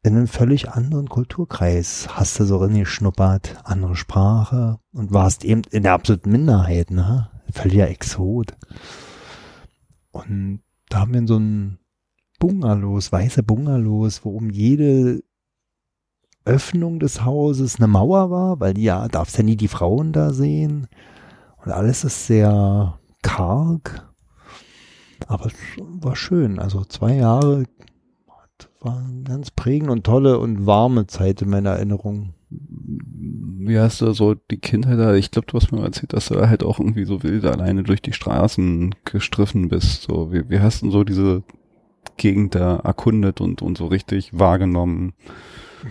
[0.01, 5.83] in einem völlig anderen Kulturkreis hast du so reingeschnuppert, andere Sprache und warst eben in
[5.83, 7.29] der absoluten Minderheit, ne?
[7.51, 8.53] Völliger Exot.
[10.11, 10.62] Und
[10.93, 11.79] da haben wir so ein
[12.37, 15.23] Bungalows, weiße Bungalows, wo um jede
[16.45, 20.87] Öffnung des Hauses eine Mauer war, weil ja, darfst ja nie die Frauen da sehen.
[21.65, 24.13] Und alles ist sehr karg.
[25.25, 26.59] Aber es war schön.
[26.59, 27.63] Also zwei Jahre
[28.81, 32.35] war eine ganz prägende und tolle und warme Zeit in meiner Erinnerung.
[33.67, 35.13] Wie hast du so die Kindheit da?
[35.15, 37.83] Ich glaube, du hast mir erzählt, dass du da halt auch irgendwie so wild alleine
[37.83, 40.03] durch die Straßen gestriffen bist.
[40.03, 41.43] So, wie, wie hast du so diese
[42.17, 45.13] Gegend da erkundet und, und so richtig wahrgenommen?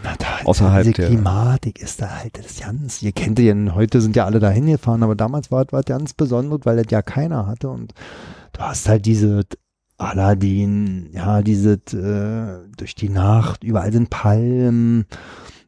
[0.03, 4.01] Na, da, außerhalb diese der Klimatik ist da halt das ganz, ihr kennt ja, heute
[4.01, 7.47] sind ja alle dahin gefahren, aber damals war es ganz besonders, weil das ja keiner
[7.47, 7.93] hatte und
[8.55, 9.43] du hast halt diese
[9.99, 15.05] Aladdin, ja, diese äh, durch die Nacht, überall sind Palmen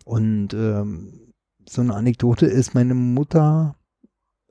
[0.05, 1.24] und ähm,
[1.68, 3.77] so eine Anekdote ist, meine Mutter,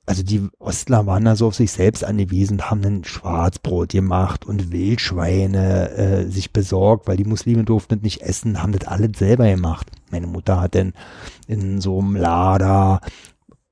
[0.06, 4.71] also die Ostler waren da so auf sich selbst angewiesen, haben ein Schwarzbrot gemacht und
[4.71, 9.88] Wildschweine äh, sich besorgt, weil die Muslime durften nicht essen, haben das alles selber gemacht.
[10.12, 10.93] Meine Mutter hat dann
[11.47, 12.99] in so einem Lader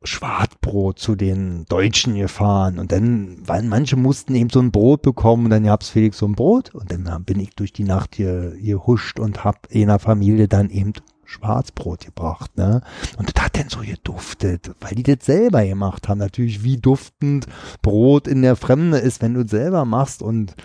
[0.03, 5.45] Schwarzbrot zu den Deutschen gefahren und dann, weil manche mussten eben so ein Brot bekommen
[5.45, 8.55] und dann gab's Felix so ein Brot und dann bin ich durch die Nacht hier,
[8.59, 10.93] hier huscht und hab einer Familie dann eben
[11.31, 12.81] Schwarzbrot gebracht, ne?
[13.17, 16.19] Und das hat dann so geduftet, weil die das selber gemacht haben.
[16.19, 17.47] Natürlich, wie duftend
[17.81, 20.55] Brot in der Fremde ist, wenn du es selber machst und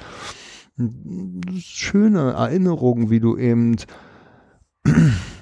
[1.58, 3.76] schöne Erinnerungen, wie du eben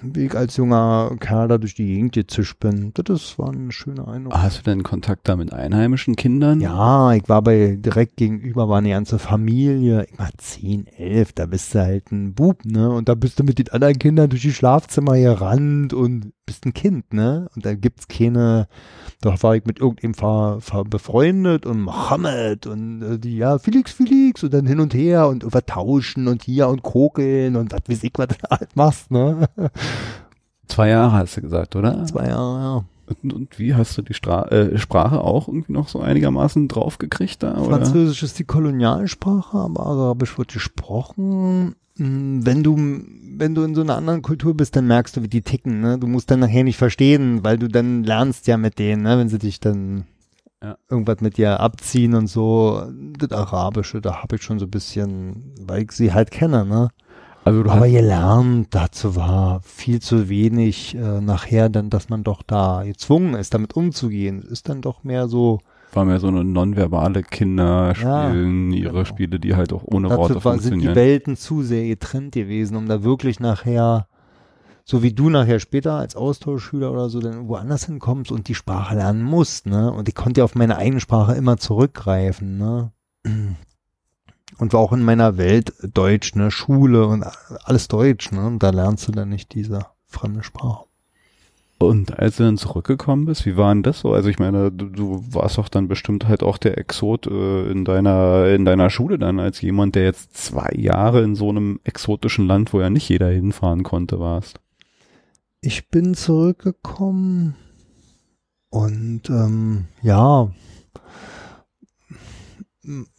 [0.03, 2.93] wie ich als junger Kerl da durch die Gegend gezischt bin.
[2.95, 4.35] Das war ein schöner Eindruck.
[4.35, 6.61] Hast du denn Kontakt da mit einheimischen Kindern?
[6.61, 10.07] Ja, ich war bei direkt gegenüber, war eine ganze Familie.
[10.11, 12.91] Ich war 10, 11, da bist du halt ein Bub, ne?
[12.91, 16.75] Und da bist du mit den anderen Kindern durch die Schlafzimmer gerannt und bist ein
[16.75, 17.49] Kind, ne?
[17.55, 18.69] Und da gibt's keine,
[19.21, 23.93] da war ich mit irgendjemandem ver, ver befreundet und Mohammed und äh, die, ja, Felix,
[23.93, 28.05] Felix und dann hin und her und übertauschen und hier und kokeln und was weiß
[28.05, 29.49] ich, was du halt machst, ne?
[30.69, 32.05] Zwei Jahre hast du gesagt, oder?
[32.07, 32.85] Zwei Jahre, ja.
[33.23, 37.43] Und, und wie hast du die Stra äh, Sprache auch irgendwie noch so einigermaßen draufgekriegt
[37.43, 37.59] da?
[37.59, 37.77] Oder?
[37.77, 41.75] Französisch ist die Kolonialsprache, aber Arabisch wird gesprochen.
[41.99, 45.29] Hm, Wenn du, wenn du in so einer anderen Kultur bist, dann merkst du, wie
[45.29, 45.99] die ticken, ne?
[45.99, 49.19] Du musst dann nachher nicht verstehen, weil du dann lernst ja mit denen, ne?
[49.19, 50.05] Wenn sie dich dann
[50.63, 50.77] Ja.
[50.91, 52.85] irgendwas mit dir abziehen und so.
[53.19, 56.89] Das Arabische, da habe ich schon so ein bisschen, weil ich sie halt kenne, ne?
[57.45, 62.43] Also du Aber gelernt dazu war viel zu wenig äh, nachher dann, dass man doch
[62.43, 64.41] da gezwungen ist, damit umzugehen.
[64.43, 65.61] Ist dann doch mehr so,
[65.97, 69.05] war mehr so eine nonverbale Kinder Ja, spielen ihre genau.
[69.05, 70.95] Spiele, die halt auch ohne Worte dazu war, sind die funktionieren.
[70.97, 74.09] Welten zu sehr getrennt gewesen, um da wirklich nachher,
[74.85, 78.97] so wie du nachher später als Austauschschüler oder so, dann woanders hinkommst und die Sprache
[78.97, 79.93] lernen musst, ne?
[79.93, 82.93] Und ich konnte ja auf meine eigene Sprache immer zurückgreifen, ne?
[84.59, 86.53] Und war auch in meiner Welt Deutsch, ne?
[86.53, 87.25] Schule und
[87.65, 88.47] alles Deutsch, ne?
[88.47, 90.85] Und da lernst du dann nicht diese fremde Sprache.
[91.87, 94.13] Und als du dann zurückgekommen bist, wie war denn das so?
[94.13, 97.85] Also ich meine, du, du warst doch dann bestimmt halt auch der Exot äh, in
[97.85, 102.47] deiner in deiner Schule dann als jemand, der jetzt zwei Jahre in so einem exotischen
[102.47, 104.61] Land, wo ja nicht jeder hinfahren konnte, warst.
[105.61, 107.55] Ich bin zurückgekommen
[108.71, 110.49] und ähm, ja,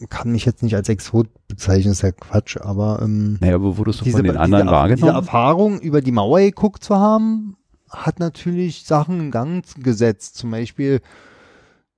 [0.09, 4.01] kann mich jetzt nicht als Exot bezeichnen, ist ja Quatsch, aber ähm, Naja, aber wurdest
[4.01, 5.15] du diese, von den anderen diese, diese wahrgenommen?
[5.15, 7.57] Erfahrung über die Mauer geguckt zu haben,
[7.95, 10.35] hat natürlich Sachen in Gang gesetzt.
[10.35, 11.01] Zum Beispiel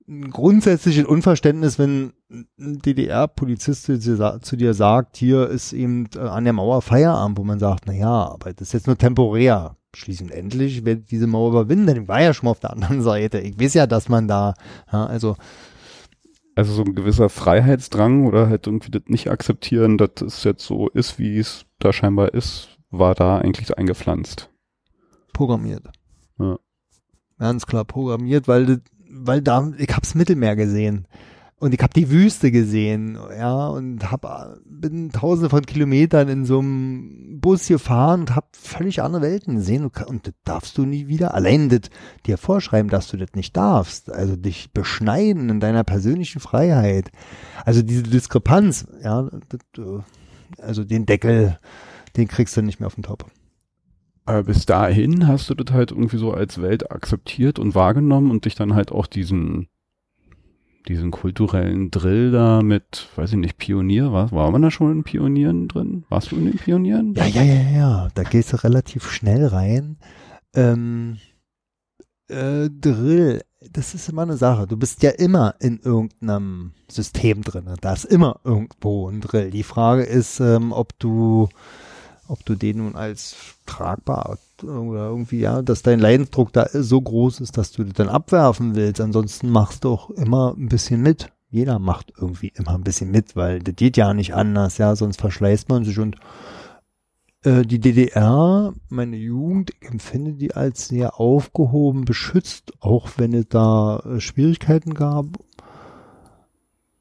[0.08, 6.54] ein grundsätzliches Unverständnis, wenn ein DDR-Polizist zu dir sagt, hier ist eben äh, an der
[6.54, 9.76] Mauer Feierabend, wo man sagt, na ja, aber das ist jetzt nur temporär.
[9.94, 12.60] Schließlich und endlich werde ich diese Mauer überwinden, denn ich war ja schon mal auf
[12.60, 13.38] der anderen Seite.
[13.40, 14.54] Ich weiß ja, dass man da,
[14.92, 15.36] ja, also
[16.54, 20.88] Also so ein gewisser Freiheitsdrang oder halt irgendwie das nicht akzeptieren, dass es jetzt so
[20.88, 24.50] ist, wie es da scheinbar ist, war da eigentlich eingepflanzt.
[25.38, 25.86] Programmiert.
[26.40, 26.58] Ja.
[27.38, 31.06] Ganz klar programmiert, weil, weil da, ich hab's Mittelmeer gesehen.
[31.60, 36.44] Und ich hab die Wüste gesehen, ja, und hab, äh, bin tausende von Kilometern in
[36.44, 40.84] so einem Bus gefahren und hab völlig andere Welten gesehen und, und das darfst du
[40.84, 41.82] nie wieder, allein das
[42.26, 47.10] dir vorschreiben, dass du das nicht darfst, also dich beschneiden in deiner persönlichen Freiheit.
[47.64, 51.58] Also diese Diskrepanz, ja, das, äh, also den Deckel,
[52.16, 53.24] den kriegst du nicht mehr auf den Top.
[54.28, 58.44] Aber bis dahin hast du das halt irgendwie so als Welt akzeptiert und wahrgenommen und
[58.44, 59.68] dich dann halt auch diesen
[60.86, 65.02] diesen kulturellen Drill da mit, weiß ich nicht, Pionier, war, war man da schon in
[65.02, 66.04] Pionieren drin?
[66.10, 67.14] Warst du in den Pionieren?
[67.14, 68.08] Ja, ja, ja, ja.
[68.14, 69.96] Da gehst du relativ schnell rein.
[70.54, 71.16] Ähm,
[72.28, 74.66] äh, Drill, das ist immer eine Sache.
[74.66, 77.64] Du bist ja immer in irgendeinem System drin.
[77.80, 79.50] Da ist immer irgendwo ein Drill.
[79.50, 81.48] Die Frage ist, ähm, ob du,
[82.28, 83.36] ob du den nun als
[83.66, 88.08] tragbar oder irgendwie, ja, dass dein Leidensdruck da so groß ist, dass du das dann
[88.08, 89.00] abwerfen willst.
[89.00, 91.32] Ansonsten machst du auch immer ein bisschen mit.
[91.50, 95.20] Jeder macht irgendwie immer ein bisschen mit, weil das geht ja nicht anders, ja, sonst
[95.20, 96.16] verschleißt man sich und
[97.42, 103.48] äh, die DDR, meine Jugend, ich empfinde die als sehr aufgehoben, beschützt, auch wenn es
[103.48, 105.26] da äh, Schwierigkeiten gab.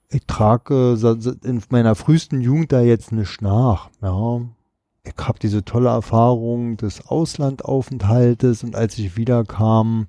[0.09, 0.97] Ich trage
[1.43, 3.89] in meiner frühesten Jugend da jetzt nicht nach.
[4.01, 4.41] Ja,
[5.07, 10.07] ich habe diese tolle Erfahrung des Auslandaufenthaltes und als ich wiederkam,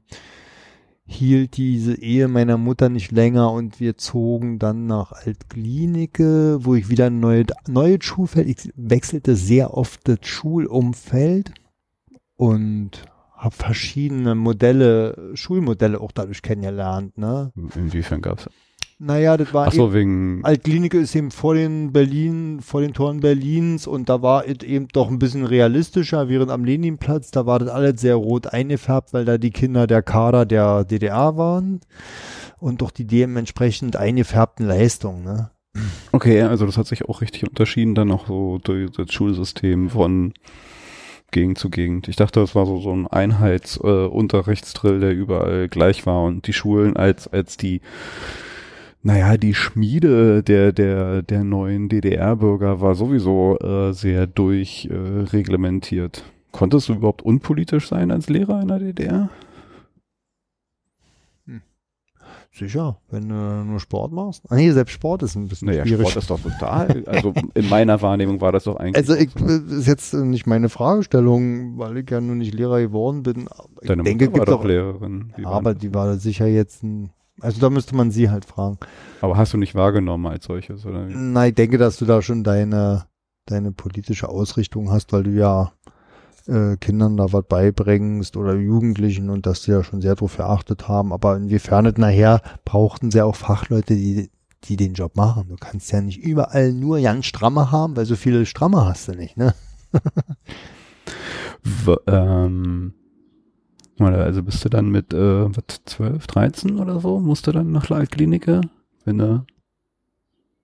[1.10, 6.90] hielt diese Ehe meiner Mutter nicht länger und wir zogen dann nach Altklinike, wo ich
[6.90, 11.52] wieder ein neues, neues Schulfeld, ich wechselte sehr oft das Schulumfeld
[12.36, 17.52] und habe verschiedene Modelle, Schulmodelle auch dadurch kennengelernt, ne?
[17.74, 18.48] Inwiefern gab's?
[19.00, 23.20] Naja, das war Ach so, wegen, Altklinike ist eben vor den Berlin, vor den Toren
[23.20, 27.60] Berlins und da war es eben doch ein bisschen realistischer, während am Leninplatz, da war
[27.60, 31.80] das alles sehr rot eingefärbt, weil da die Kinder der Kader der DDR waren
[32.58, 35.50] und doch die dementsprechend eingefärbten Leistungen, ne?
[36.10, 40.32] okay, also das hat sich auch richtig unterschieden, dann auch so durch das Schulsystem von
[41.30, 42.08] Gegend zu Gegend.
[42.08, 46.52] Ich dachte, das war so, so ein Einheitsunterrichtsdrill, äh, der überall gleich war und die
[46.52, 47.80] Schulen als, als die
[49.02, 56.18] naja, die Schmiede der, der, der neuen DDR-Bürger war sowieso äh, sehr durchreglementiert.
[56.18, 59.30] Äh, konntest du überhaupt unpolitisch sein als Lehrer in der DDR?
[62.58, 64.42] Sicher, wenn du nur Sport machst.
[64.48, 66.08] Ah, nee, selbst Sport ist ein bisschen Naja, schwierig.
[66.08, 67.04] Sport ist doch total.
[67.06, 68.96] Also in meiner Wahrnehmung war das doch eigentlich.
[68.96, 73.48] also ich, ist jetzt nicht meine Fragestellung, weil ich ja nur nicht Lehrer geworden bin.
[73.80, 75.32] Ich Deine denke, Mutter war doch Lehrerin.
[75.38, 78.78] Die aber die war sicher jetzt ein, also da müsste man sie halt fragen.
[79.20, 81.06] aber hast du nicht wahrgenommen als solches, oder?
[81.08, 83.06] Na, ich denke, dass du da schon deine,
[83.46, 85.72] deine politische Ausrichtung hast, weil du ja
[86.48, 90.88] äh, Kindern da was beibringst oder Jugendlichen und dass sie ja schon sehr darauf geachtet
[90.88, 91.12] haben.
[91.12, 94.30] Aber inwiefern es nachher brauchten sie auch Fachleute, die,
[94.64, 95.48] die den Job machen.
[95.48, 99.12] Du kannst ja nicht überall nur ganz Stramme haben, weil so viele Stramme hast du
[99.12, 99.54] nicht, ne?
[101.62, 102.94] W ähm,
[104.00, 107.20] also bist du dann mit äh, was, 12, 13 oder so?
[107.20, 108.60] Musst du dann nach Leitklinike?
[109.04, 109.44] Wenn du,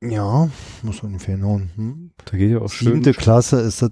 [0.01, 0.49] Ja,
[0.83, 1.70] muss ungefähr nun.
[1.77, 2.11] Hm?
[2.25, 3.90] da geht ja auch schön, Siebte Klasse ist das.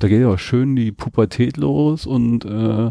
[0.00, 2.90] da geht ja auch schön die Pubertät los und äh,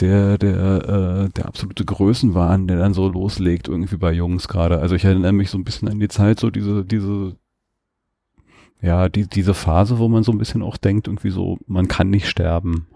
[0.00, 4.80] der, der, äh, der absolute Größenwahn, der dann so loslegt irgendwie bei Jungs gerade.
[4.80, 7.36] Also ich erinnere mich so ein bisschen an die Zeit, so diese, diese,
[8.80, 12.10] ja, die, diese Phase, wo man so ein bisschen auch denkt, irgendwie so, man kann
[12.10, 12.86] nicht sterben.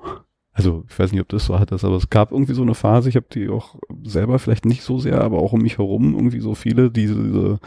[0.55, 3.09] Also ich weiß nicht, ob das so hat aber es gab irgendwie so eine Phase,
[3.09, 6.41] ich habe die auch selber vielleicht nicht so sehr, aber auch um mich herum irgendwie
[6.41, 7.59] so viele, diese, diese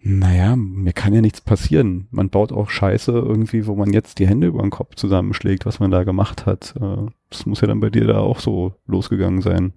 [0.00, 2.06] naja, mir kann ja nichts passieren.
[2.10, 5.80] Man baut auch Scheiße irgendwie, wo man jetzt die Hände über den Kopf zusammenschlägt, was
[5.80, 6.74] man da gemacht hat.
[6.80, 9.74] Äh, Das muss ja dann bei dir da auch so losgegangen sein.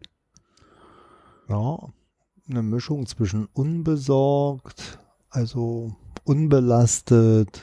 [1.50, 1.78] Ja,
[2.50, 7.62] eine Mischung zwischen unbesorgt, also unbelastet,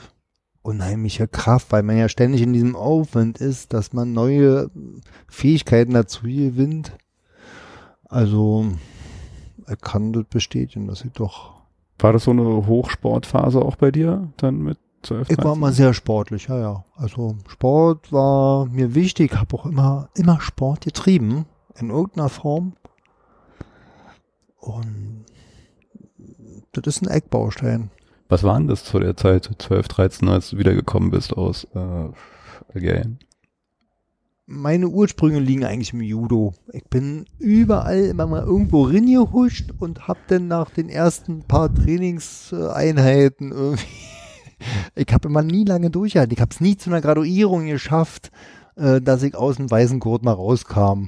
[0.61, 4.69] unheimliche Kraft, weil man ja ständig in diesem Aufwand ist, dass man neue
[5.27, 6.97] Fähigkeiten dazu gewinnt.
[8.05, 8.65] Also,
[9.65, 11.61] er kann das bestätigen, dass ich doch.
[11.99, 15.59] War das so eine Hochsportphase auch bei dir dann mit 12, Ich war 13?
[15.59, 16.83] mal sehr sportlich, ja, ja.
[16.95, 21.45] Also Sport war mir wichtig, habe auch immer, immer Sport getrieben,
[21.79, 22.73] in irgendeiner Form.
[24.57, 25.25] Und
[26.71, 27.91] das ist ein Eckbaustein.
[28.29, 32.09] Was war denn das zu der Zeit, 12, 13, als du wiedergekommen bist aus äh,
[32.73, 33.17] Algerien?
[34.45, 36.53] Meine Ursprünge liegen eigentlich im Judo.
[36.71, 43.51] Ich bin überall immer mal irgendwo reingehuscht und hab dann nach den ersten paar Trainingseinheiten
[43.51, 43.85] irgendwie,
[44.95, 46.33] ich habe immer nie lange durchgehalten.
[46.33, 48.31] Ich habe es nie zu einer Graduierung geschafft,
[48.75, 51.07] äh, dass ich aus dem weißen Gurt mal rauskam.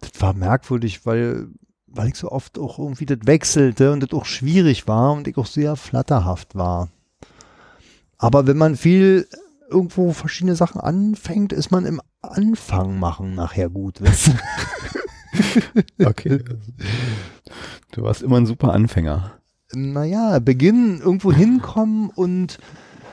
[0.00, 1.48] Das war merkwürdig, weil,
[1.94, 5.36] weil ich so oft auch irgendwie das wechselte und das auch schwierig war und ich
[5.36, 6.88] auch sehr flatterhaft war.
[8.18, 9.26] Aber wenn man viel
[9.70, 14.00] irgendwo verschiedene Sachen anfängt, ist man im Anfang machen nachher gut.
[16.04, 16.44] Okay.
[17.90, 19.32] du warst immer ein super Anfänger.
[19.72, 22.58] naja, beginnen, irgendwo hinkommen und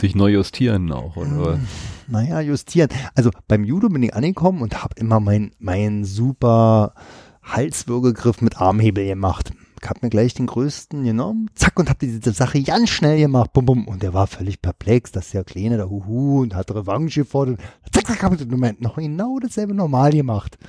[0.04, 1.60] Dich neu justieren auch, oder?
[2.08, 2.90] naja, justieren.
[3.16, 6.94] Also beim Judo bin ich angekommen und habe immer mein, mein super
[7.44, 9.52] Halswürgegriff mit Armhebel gemacht.
[9.82, 13.52] Ich habe mir gleich den größten genommen, zack, und habe diese Sache ganz schnell gemacht,
[13.52, 13.88] bum, bum.
[13.88, 17.60] Und der war völlig perplex, dass der Kleine da huhu und hat Revanche gefordert.
[17.92, 20.60] Zack, zack, habe ich im Moment noch genau dasselbe normal gemacht.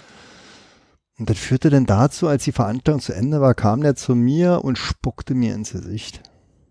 [1.19, 4.65] Und das führte dann dazu, als die Veranstaltung zu Ende war, kam der zu mir
[4.65, 6.23] und spuckte mir ins Gesicht.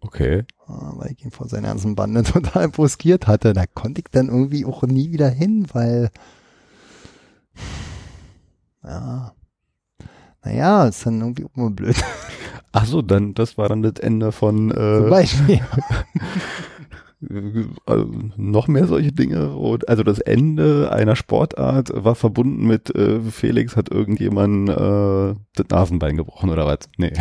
[0.01, 0.45] Okay.
[0.65, 3.53] Ah, weil ich ihn vor seiner ganzen Bande total bruskiert hatte.
[3.53, 6.09] Da konnte ich dann irgendwie auch nie wieder hin, weil,
[8.83, 9.33] ja,
[10.43, 11.95] naja, ist dann irgendwie auch mal blöd.
[12.71, 15.61] Ach so, dann, das war dann das Ende von Zum äh, Beispiel.
[17.29, 17.95] äh,
[18.37, 19.55] noch mehr solche Dinge.
[19.55, 25.67] Und, also das Ende einer Sportart war verbunden mit äh, Felix hat irgendjemand äh, das
[25.69, 26.79] Nasenbein gebrochen oder was?
[26.97, 27.13] Nee.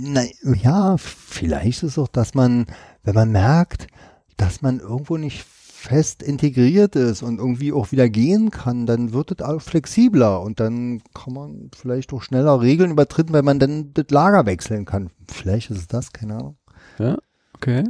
[0.00, 0.22] Na,
[0.62, 2.66] ja, vielleicht ist es auch, dass man,
[3.02, 3.88] wenn man merkt,
[4.36, 5.44] dass man irgendwo nicht
[5.82, 10.60] fest integriert ist und irgendwie auch wieder gehen kann, dann wird es auch flexibler und
[10.60, 15.10] dann kann man vielleicht auch schneller Regeln übertreten, weil man dann das Lager wechseln kann.
[15.26, 16.56] Vielleicht ist es das, keine Ahnung.
[16.98, 17.18] Ja,
[17.54, 17.84] okay.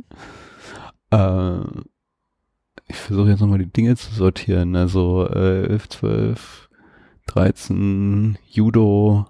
[1.10, 1.60] Äh,
[2.88, 4.74] ich versuche jetzt nochmal die Dinge zu sortieren.
[4.74, 6.68] Also äh, 11, 12,
[7.26, 9.26] 13, Judo,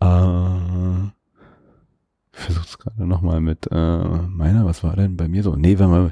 [0.00, 0.06] äh,
[2.36, 5.54] ich versuche es gerade nochmal mit äh, meiner, was war denn bei mir so?
[5.54, 6.10] Nee, wenn wir,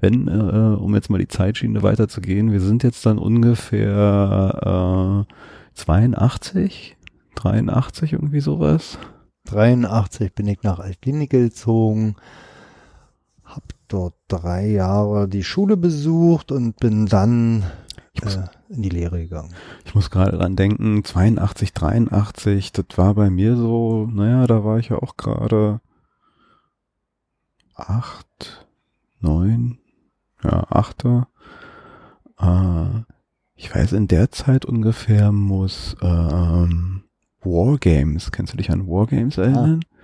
[0.00, 5.34] wenn, äh, um jetzt mal die Zeitschiene weiterzugehen, wir sind jetzt dann ungefähr äh,
[5.74, 6.96] 82,
[7.36, 8.98] 83, irgendwie sowas.
[9.44, 12.16] 83 bin ich nach Altklinik gezogen,
[13.44, 17.64] hab dort drei Jahre die Schule besucht und bin dann
[18.14, 19.52] Ich muss, äh, in die Lehre gegangen.
[19.84, 24.78] ich muss gerade dran denken, 82, 83, das war bei mir so, naja, da war
[24.78, 25.80] ich ja auch gerade
[27.74, 28.66] acht,
[29.20, 29.78] neun,
[30.42, 31.26] ja, achte.
[32.38, 33.00] Äh,
[33.56, 37.02] ich weiß, in der Zeit ungefähr muss ähm,
[37.42, 39.80] Wargames, kennst du dich an Wargames erinnern?
[39.84, 39.96] Ah.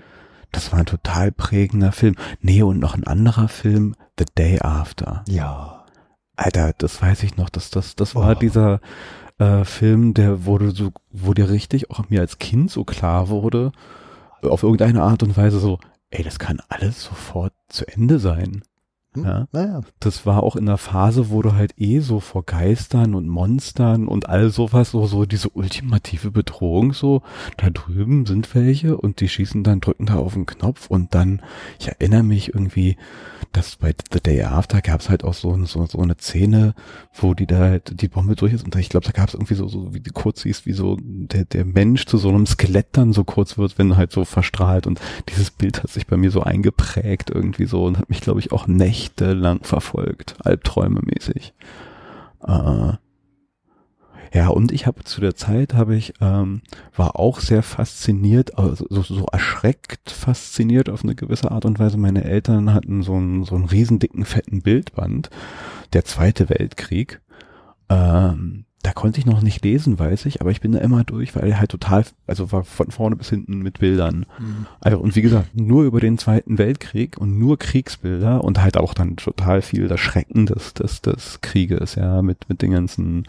[0.52, 2.16] Das war ein total prägender Film.
[2.40, 5.24] Nee, und noch ein anderer Film, The Day After.
[5.28, 5.75] Ja.
[6.36, 8.38] Alter, das weiß ich noch, dass das, das war oh.
[8.38, 8.80] dieser
[9.38, 13.72] äh, Film, der wurde so, wo dir richtig auch mir als Kind so klar wurde,
[14.42, 15.78] auf irgendeine Art und Weise so,
[16.10, 18.62] ey, das kann alles sofort zu Ende sein.
[19.16, 19.24] Hm?
[19.24, 19.48] Ja?
[19.52, 19.80] Naja.
[20.00, 24.08] Das war auch in der Phase, wo du halt eh so vor Geistern und Monstern
[24.08, 27.22] und all sowas, so, so diese ultimative Bedrohung, so,
[27.56, 31.42] da drüben sind welche und die schießen dann, drücken da auf den Knopf und dann,
[31.78, 32.96] ich erinnere mich irgendwie,
[33.52, 36.74] dass bei The Day After gab es halt auch so, so, so eine Szene,
[37.14, 39.54] wo die da halt die Bombe durch ist und ich glaube, da gab es irgendwie
[39.54, 42.88] so, so wie du kurz siehst, wie so der, der Mensch zu so einem Skelett
[42.92, 46.30] dann so kurz wird, wenn halt so verstrahlt und dieses Bild hat sich bei mir
[46.30, 51.00] so eingeprägt irgendwie so und hat mich, glaube ich, auch nächt nächtelang verfolgt, Albträume.
[52.46, 52.92] Äh,
[54.32, 56.62] ja, und ich habe zu der Zeit habe ich ähm,
[56.94, 61.96] war auch sehr fasziniert, also so, so erschreckt fasziniert auf eine gewisse Art und Weise.
[61.96, 65.30] Meine Eltern hatten so einen so einen riesen fetten Bildband,
[65.92, 67.20] der Zweite Weltkrieg.
[67.88, 71.34] Ähm, da konnte ich noch nicht lesen, weiß ich, aber ich bin da immer durch,
[71.34, 74.26] weil er halt total, also war von vorne bis hinten mit Bildern.
[74.38, 74.66] Mhm.
[74.80, 78.94] Also, und wie gesagt, nur über den Zweiten Weltkrieg und nur Kriegsbilder und halt auch
[78.94, 83.26] dann total viel das Schrecken des, des, des Krieges, ja, mit, mit den ganzen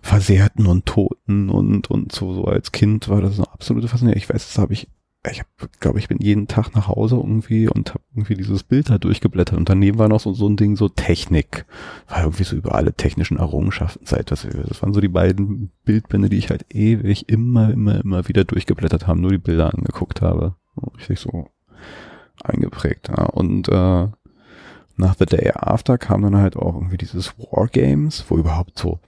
[0.00, 4.22] Versehrten und Toten und, und so, so als Kind war das eine absolute Faszination.
[4.22, 4.86] Ich weiß, das habe ich
[5.30, 5.42] ich
[5.80, 9.56] glaube, ich bin jeden Tag nach Hause irgendwie und habe irgendwie dieses Bild da durchgeblättert
[9.56, 11.64] und daneben war noch so, so ein Ding, so Technik.
[12.08, 16.28] War irgendwie so über alle technischen Errungenschaften seit das, das waren so die beiden Bildbände,
[16.28, 20.56] die ich halt ewig immer, immer, immer wieder durchgeblättert habe, nur die Bilder angeguckt habe.
[20.98, 21.48] Richtig so
[22.42, 23.08] eingeprägt.
[23.08, 23.24] Ja.
[23.24, 24.08] Und äh,
[24.96, 28.98] nach The Day After kam dann halt auch irgendwie dieses Wargames, wo überhaupt so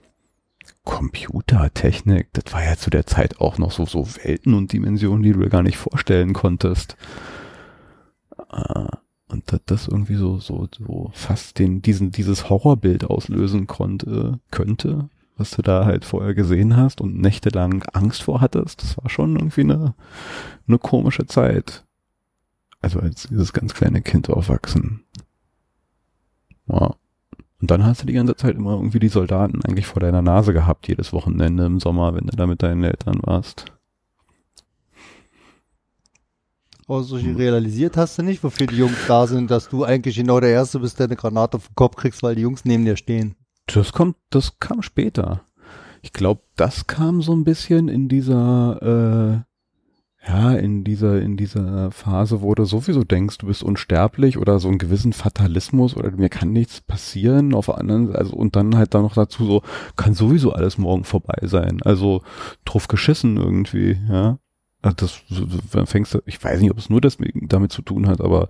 [0.87, 5.33] Computertechnik, das war ja zu der Zeit auch noch so, so Welten und Dimensionen, die
[5.33, 6.95] du dir gar nicht vorstellen konntest.
[8.49, 8.87] Äh,
[9.27, 15.09] und dass das irgendwie so, so, so fast den, diesen, dieses Horrorbild auslösen konnte, könnte,
[15.35, 19.35] was du da halt vorher gesehen hast und nächtelang Angst vor hattest, das war schon
[19.35, 19.93] irgendwie eine,
[20.69, 21.83] eine komische Zeit.
[22.79, 25.03] Also als dieses ganz kleine Kind aufwachsen.
[26.65, 26.95] Wow.
[27.59, 30.53] Und dann hast du die ganze Zeit immer irgendwie die Soldaten eigentlich vor deiner Nase
[30.53, 33.65] gehabt, jedes Wochenende im Sommer, wenn du da mit deinen Eltern warst.
[36.87, 40.51] Also realisiert hast du nicht, wofür die Jungs da sind, dass du eigentlich genau der
[40.51, 43.35] Erste bist, der eine Granate auf den Kopf kriegst, weil die Jungs neben dir stehen.
[43.65, 45.41] Das kommt, das kam später.
[46.01, 49.56] Ich glaube, das kam so ein bisschen in dieser äh,
[50.27, 54.67] ja, in dieser, in dieser Phase, wo du sowieso denkst, du bist unsterblich oder so
[54.67, 58.93] einen gewissen Fatalismus oder mir kann nichts passieren, auf der anderen, also und dann halt
[58.93, 59.61] dann noch dazu so,
[59.95, 61.79] kann sowieso alles morgen vorbei sein.
[61.83, 62.23] Also
[62.65, 64.39] drauf geschissen irgendwie, ja.
[64.81, 65.23] Also das
[65.71, 68.47] dann fängst du, ich weiß nicht, ob es nur deswegen damit zu tun hat, aber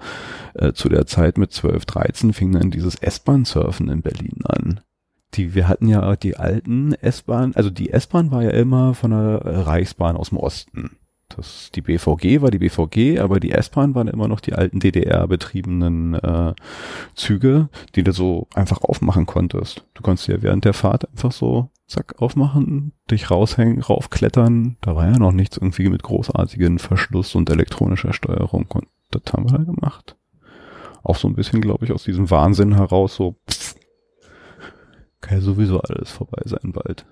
[0.55, 4.81] äh, zu der Zeit mit 12, 13 fing dann dieses S-Bahn-Surfen in Berlin an
[5.33, 9.67] die, wir hatten ja die alten S-Bahn, also die S-Bahn war ja immer von der
[9.67, 10.97] Reichsbahn aus dem Osten.
[11.37, 16.15] Das, die BVG war die BVG, aber die S-Bahn waren immer noch die alten DDR-betriebenen
[16.15, 16.55] äh,
[17.13, 19.85] Züge, die du so einfach aufmachen konntest.
[19.93, 24.77] Du konntest ja während der Fahrt einfach so zack aufmachen, dich raushängen, raufklettern.
[24.81, 28.65] Da war ja noch nichts irgendwie mit großartigen Verschluss und elektronischer Steuerung.
[28.73, 30.15] Und das haben wir da gemacht.
[31.03, 33.75] Auch so ein bisschen, glaube ich, aus diesem Wahnsinn heraus so, pff,
[35.21, 37.05] kann ja sowieso alles vorbei sein bald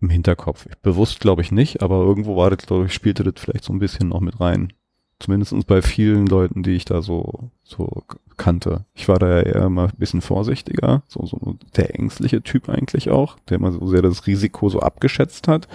[0.00, 0.66] im Hinterkopf.
[0.82, 3.78] Bewusst glaube ich nicht, aber irgendwo war das, glaube ich, spielte das vielleicht so ein
[3.78, 4.72] bisschen noch mit rein.
[5.18, 8.02] Zumindest bei vielen Leuten, die ich da so, so
[8.36, 8.84] kannte.
[8.94, 13.08] Ich war da ja eher immer ein bisschen vorsichtiger, so, so der ängstliche Typ eigentlich
[13.08, 15.68] auch, der immer so sehr das Risiko so abgeschätzt hat.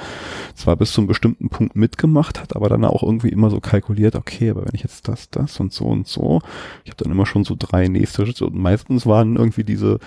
[0.53, 4.15] Zwar bis zu einem bestimmten Punkt mitgemacht hat, aber dann auch irgendwie immer so kalkuliert,
[4.15, 6.41] okay, aber wenn ich jetzt das, das und so und so,
[6.83, 9.97] ich habe dann immer schon so drei nächste Schritte und meistens waren irgendwie diese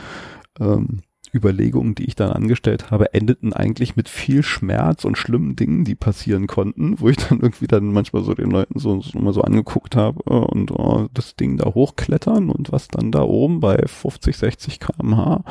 [0.61, 1.01] ähm,
[1.35, 5.95] Überlegungen, die ich dann angestellt habe, endeten eigentlich mit viel Schmerz und schlimmen Dingen, die
[5.95, 9.43] passieren konnten, wo ich dann irgendwie dann manchmal so den Leuten so, so mal so
[9.43, 13.77] angeguckt habe äh, und oh, das Ding da hochklettern und was dann da oben bei
[13.85, 15.45] 50, 60 kmh.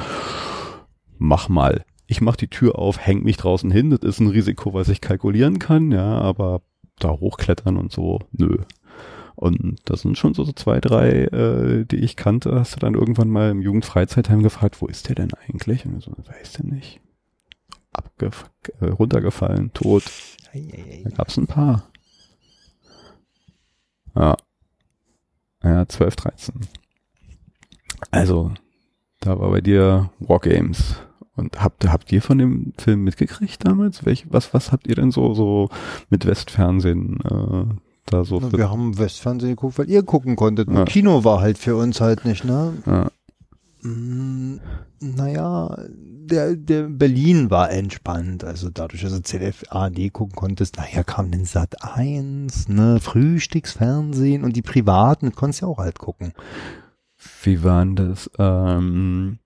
[1.18, 1.84] Mach mal.
[2.08, 5.02] Ich mach die Tür auf, häng mich draußen hin, das ist ein Risiko, was ich
[5.02, 6.62] kalkulieren kann, ja, aber
[7.00, 8.58] da hochklettern und so, nö.
[9.36, 12.54] Und das sind schon so, so zwei, drei, äh, die ich kannte.
[12.60, 15.86] Hast du dann irgendwann mal im Jugendfreizeitheim gefragt, wo ist der denn eigentlich?
[15.86, 17.00] Und so, weiß der nicht.
[17.92, 20.04] Abgef äh, runtergefallen, tot.
[20.54, 21.90] Da gab's ein paar.
[24.16, 24.36] Ja.
[25.64, 26.56] Ja, 12, 13.
[28.12, 28.52] Also,
[29.22, 30.98] Da war bei dir Wargames.
[31.36, 34.06] Und habt, habt ihr von dem Film mitgekriegt damals?
[34.06, 35.70] Welch, was, was habt ihr denn so, so
[36.10, 37.66] mit Westfernsehen äh,
[38.06, 38.42] da so?
[38.52, 40.70] Wir haben Westfernsehen geguckt, weil ihr gucken konntet.
[40.70, 40.86] Ja.
[40.86, 42.74] Kino war halt für uns halt nicht, ne?
[42.86, 43.12] Ja.
[43.82, 44.60] Mm,
[45.00, 48.44] Naja, der, der Berlin war entspannt.
[48.44, 54.44] Also dadurch, dass du ZDF ARD gucken konntest, nachher kam den Sat 1, ne, Frühstücksfernsehen
[54.44, 56.34] und die privaten, konntest du ja auch halt gucken.
[57.44, 58.30] Wie waren das?
[58.38, 59.40] Ähm,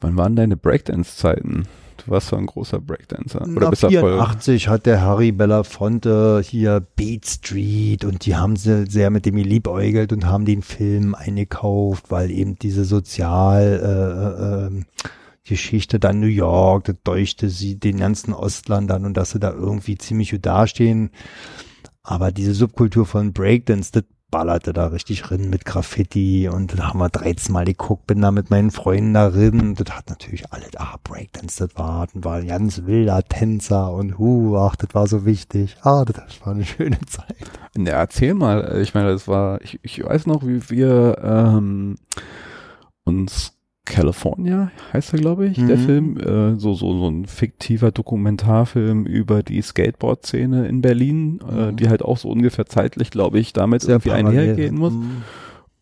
[0.00, 1.66] wann waren deine Breakdance-Zeiten?
[2.06, 3.42] Warst so ein großer Breakdancer.
[3.42, 3.90] Oder voll?
[3.90, 9.36] 84 hat der Harry Belafonte hier Beat Street und die haben sie sehr mit dem
[9.36, 14.86] geliebäugelt und haben den Film eingekauft, weil eben diese Sozial äh, äh, ähm,
[15.44, 19.96] Geschichte dann New York, das deuchte sie den ganzen Ostlandern und dass sie da irgendwie
[19.96, 21.10] ziemlich gut dastehen.
[22.02, 26.98] Aber diese Subkultur von Breakdance, das ballerte da richtig drin mit Graffiti und da haben
[26.98, 30.66] wir 13 Mal geguckt, bin da mit meinen Freunden da und das hat natürlich alle,
[30.76, 35.06] ah, Breakdance, das war, das war ein ganz wilder Tänzer und hu, ach, das war
[35.06, 35.76] so wichtig.
[35.82, 37.36] Ah, das war eine schöne Zeit.
[37.76, 38.80] Ja, erzähl mal.
[38.80, 41.96] Ich meine, das war, ich, ich weiß noch, wie wir ähm,
[43.04, 43.55] uns
[43.86, 45.80] California heißt er, glaube ich, der Mhm.
[45.80, 51.76] Film, äh, so, so, so ein fiktiver Dokumentarfilm über die Skateboard-Szene in Berlin, äh, Mhm.
[51.76, 54.40] die halt auch so ungefähr zeitlich, glaube ich, damit irgendwie parallel.
[54.40, 54.92] einhergehen muss.
[54.92, 55.22] Mhm.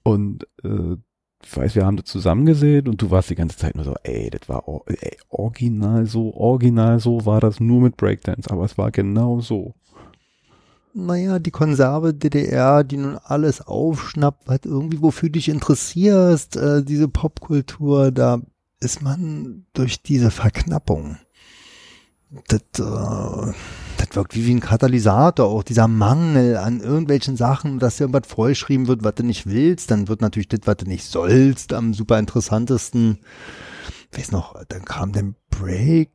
[0.02, 0.96] Und äh,
[1.42, 3.94] ich weiß, wir haben das zusammen gesehen und du warst die ganze Zeit nur so,
[4.02, 8.78] ey, das war ey, original so, original so war das nur mit Breakdance, aber es
[8.78, 9.74] war genau so.
[10.96, 17.08] Naja, die Konserve DDR, die nun alles aufschnappt, was irgendwie wofür dich interessierst, äh, diese
[17.08, 18.40] Popkultur, da
[18.78, 21.16] ist man durch diese Verknappung.
[22.46, 23.52] Das, äh,
[23.96, 28.86] das wirkt wie ein Katalysator, auch dieser Mangel an irgendwelchen Sachen, dass dir irgendwas vollschrieben
[28.86, 32.20] wird, was du nicht willst, dann wird natürlich das, was du nicht sollst, am super
[32.20, 33.18] interessantesten.
[34.12, 36.12] Weiß noch, dann kam der Break,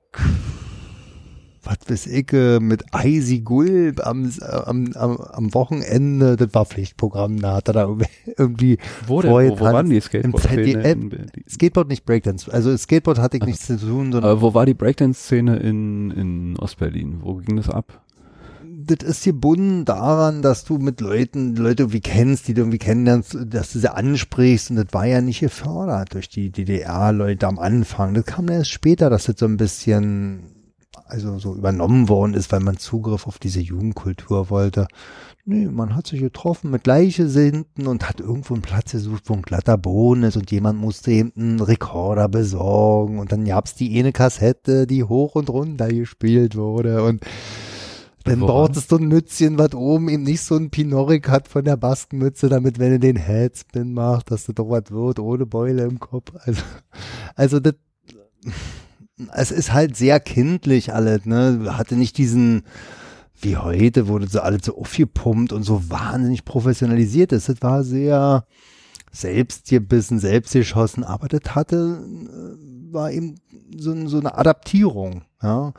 [1.63, 7.39] was weiß ich, äh, mit Icy Gulb am, am, am, am Wochenende, das war Pflichtprogramm,
[7.39, 7.97] da hat er da
[8.37, 9.31] irgendwie Wo denn?
[9.31, 11.27] Wo, wo waren die Skateboard-Szene?
[11.49, 14.73] Skateboard nicht Breakdance, also Skateboard hatte ich nichts zu tun, sondern Aber wo war die
[14.73, 17.19] Breakdance-Szene in, in Ostberlin?
[17.21, 18.03] Wo ging das ab?
[18.89, 23.37] das ist gebunden daran, dass du mit Leuten, Leute irgendwie kennst, die du irgendwie kennenlernst,
[23.45, 28.13] dass du sie ansprichst und das war ja nicht gefördert durch die DDR-Leute am Anfang.
[28.13, 30.41] Das kam erst später, dass das so ein bisschen,
[31.05, 34.87] also so übernommen worden ist, weil man Zugriff auf diese Jugendkultur wollte.
[35.45, 39.41] Nee, man hat sich getroffen mit Gleichgesinnten und hat irgendwo einen Platz gesucht, wo ein
[39.41, 44.11] glatter Boden ist und jemand musste eben einen Rekorder besorgen und dann gab's die eine
[44.11, 47.23] Kassette, die hoch und runter gespielt wurde und
[48.25, 51.77] dann brauchtest du ein Mützchen, was oben eben nicht so ein Pinorik hat von der
[51.77, 55.99] Baskenmütze, damit wenn du den Headspin machst, dass du doch was wird, ohne Beule im
[55.99, 56.33] Kopf.
[56.43, 56.61] Also,
[57.35, 57.75] also das,
[59.33, 61.77] es ist halt sehr kindlich alles, ne?
[61.77, 62.63] Hatte nicht diesen,
[63.41, 67.49] wie heute, wurde so alles so aufgepumpt und so wahnsinnig professionalisiert ist.
[67.49, 68.45] Das war sehr
[69.11, 73.35] selbstgebissen, selbstgeschossen, aber das hatte, äh, war eben
[73.75, 75.73] so, so eine Adaptierung, ja.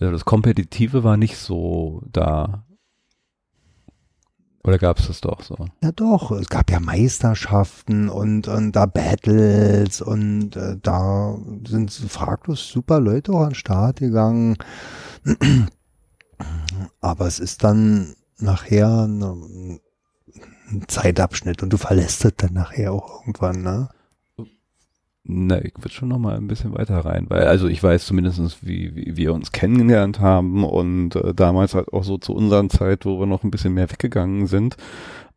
[0.00, 2.64] Ja, das Kompetitive war nicht so da.
[4.64, 5.56] Oder gab es das doch so?
[5.82, 11.36] Ja doch, es gab ja Meisterschaften und, und da Battles und äh, da
[11.66, 14.56] sind fraglos super Leute auch an den Start gegangen.
[17.00, 19.80] Aber es ist dann nachher ein
[20.86, 23.88] Zeitabschnitt und du verlässt es dann nachher auch irgendwann, ne?
[25.24, 28.58] Na, ich würde schon noch mal ein bisschen weiter rein, weil also ich weiß zumindestens,
[28.66, 33.04] wie, wie wir uns kennengelernt haben und äh, damals halt auch so zu unserer Zeit,
[33.06, 34.76] wo wir noch ein bisschen mehr weggegangen sind.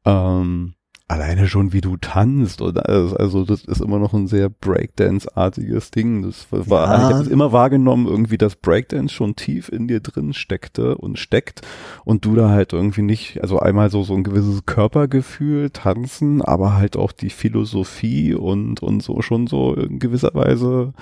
[0.04, 0.74] Ähm,
[1.08, 5.92] alleine schon, wie du tanzt oder also, also das ist immer noch ein sehr Breakdance-artiges
[5.92, 6.24] Ding.
[6.24, 6.96] Das war, Ja.
[6.98, 11.20] ich habe es immer wahrgenommen, irgendwie, dass Breakdance schon tief in dir drin steckte und
[11.20, 11.62] steckt
[12.06, 16.74] und du da halt irgendwie nicht, also einmal so so ein gewisses Körpergefühl, tanzen, aber
[16.76, 20.94] halt auch die Philosophie und und so schon so in gewisser Weise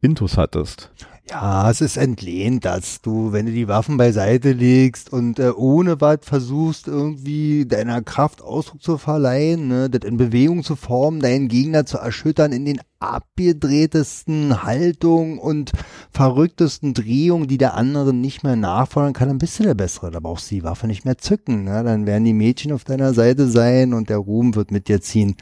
[0.00, 0.90] Intus hattest.
[1.30, 6.00] Ja, es ist entlehnt, dass du, wenn du die Waffen beiseite legst und äh, ohne
[6.00, 11.46] was versuchst, irgendwie deiner Kraft Ausdruck zu verleihen, ne, das in Bewegung zu formen, deinen
[11.46, 15.70] Gegner zu erschüttern in den abgedrehtesten Haltungen und
[16.10, 20.10] verrücktesten Drehungen, die der andere nicht mehr nachfordern kann, dann bist du der Bessere.
[20.10, 21.64] Da brauchst du die Waffe nicht mehr zücken.
[21.64, 21.84] Ne?
[21.84, 25.36] Dann werden die Mädchen auf deiner Seite sein und der Ruhm wird mit dir ziehen.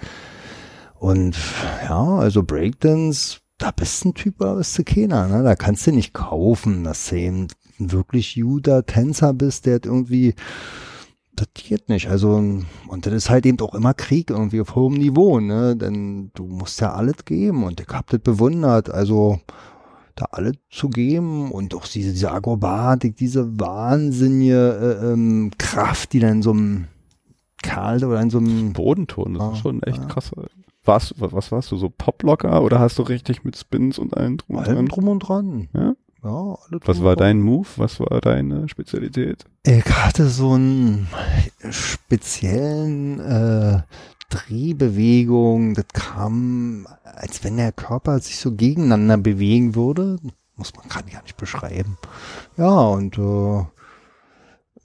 [0.98, 1.38] Und
[1.84, 5.42] ja, also Breakdance, da bist du ein Typ, da bist du keiner, ne?
[5.42, 7.46] Da kannst du nicht kaufen, dass du eben
[7.78, 10.34] ein wirklich juder Tänzer bist, der irgendwie
[11.36, 12.08] das geht nicht.
[12.08, 12.34] Also,
[12.88, 15.76] und das ist halt eben auch immer Krieg irgendwie auf hohem Niveau, ne?
[15.76, 18.90] Denn du musst ja alles geben und ich hab das bewundert.
[18.90, 19.40] Also,
[20.16, 26.18] da alles zu geben und auch diese, diese Akrobatik, diese wahnsinnige äh, ähm, Kraft, die
[26.20, 26.88] dann in so einem
[27.62, 30.04] Kerl oder in so einem Bodenton, das Ah, ist schon echt ja.
[30.06, 30.30] krass.
[30.84, 34.38] Warst, was, was warst du, so Poplocker oder hast du richtig mit Spins und allem
[34.38, 34.86] drum und dran?
[34.86, 35.68] drum und dran.
[35.74, 35.94] Ja?
[36.22, 36.30] Ja,
[36.68, 37.66] alles Was war dein Move?
[37.76, 39.44] Was war deine Spezialität?
[39.64, 41.08] Ich hatte so einen
[41.70, 43.82] speziellen äh,
[44.28, 45.74] Drehbewegung.
[45.74, 50.18] Das kam, als wenn der Körper sich so gegeneinander bewegen würde.
[50.56, 51.96] Muss man gar nicht beschreiben.
[52.58, 53.64] Ja, und äh,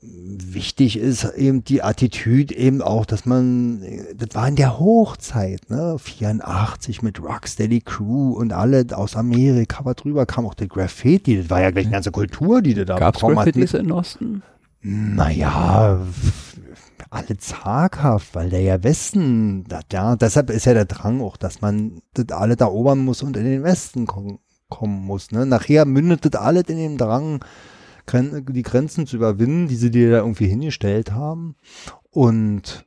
[0.08, 3.82] wichtig ist eben die Attitüde eben auch, dass man,
[4.16, 9.96] das war in der Hochzeit, ne, 84 mit Rocksteady Crew und alle aus Amerika, was
[9.96, 12.98] drüber kam auch der Graffiti, das war ja gleich eine ganze Kultur, die du da
[12.98, 14.44] Gab's bekommen hast Graffitis in Osten?
[14.88, 16.00] naja,
[17.10, 21.62] alle zaghaft, weil der ja Westen, das, ja, deshalb ist ja der Drang auch, dass
[21.62, 24.40] man das alle da erobern muss und in den Westen kommen,
[24.70, 25.32] kommen muss.
[25.32, 25.46] Ne?
[25.46, 27.44] Nachher mündet das alles in dem Drang,
[28.06, 31.56] Gren die Grenzen zu überwinden, die sie dir da irgendwie hingestellt haben.
[32.12, 32.86] Und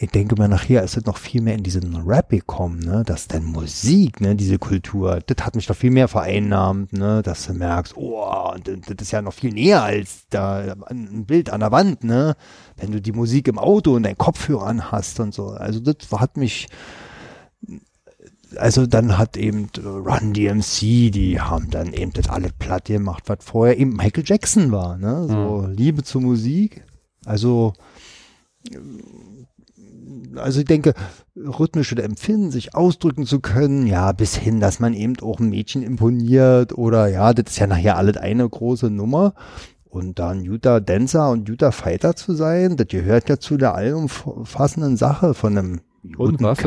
[0.00, 3.02] ich denke mal, nachher ist es noch viel mehr in diesen Rap gekommen, ne?
[3.04, 7.20] dass dann Musik, ne, diese Kultur, das hat mich doch viel mehr vereinnahmt, ne?
[7.20, 11.58] dass du merkst, oh, das ist ja noch viel näher als da ein Bild an
[11.58, 12.36] der Wand, ne?
[12.76, 15.48] wenn du die Musik im Auto und deinen Kopfhörer an hast und so.
[15.48, 16.68] Also das hat mich,
[18.56, 23.24] also dann hat eben äh, Run DMC, die haben dann eben das alle platt gemacht,
[23.26, 25.26] was vorher eben Michael Jackson war, ne?
[25.28, 26.84] So Liebe zur Musik.
[27.24, 27.74] Also
[30.36, 30.94] also ich denke,
[31.36, 35.82] rhythmische Empfinden, sich ausdrücken zu können, ja, bis hin, dass man eben auch ein Mädchen
[35.82, 39.34] imponiert oder ja, das ist ja nachher alles eine große Nummer.
[39.84, 44.96] Und dann Utah Dancer und Utah Fighter zu sein, das gehört ja zu der allumfassenden
[44.96, 45.80] Sache von einem
[46.16, 46.62] Und guten warst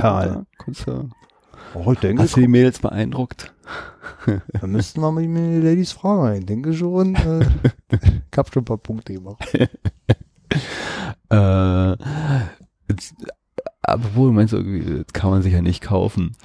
[1.73, 3.53] Oh, ich denke, hast du die Mädels beeindruckt?
[4.25, 6.39] da müssten wir mal die Ladies fragen.
[6.39, 7.45] Ich denke schon, äh,
[7.91, 9.43] ich hab schon ein paar Punkte gemacht.
[11.29, 11.91] Äh,
[12.89, 13.15] jetzt,
[13.81, 14.61] aber wo meinst du,
[15.03, 16.35] das kann man sich ja nicht kaufen.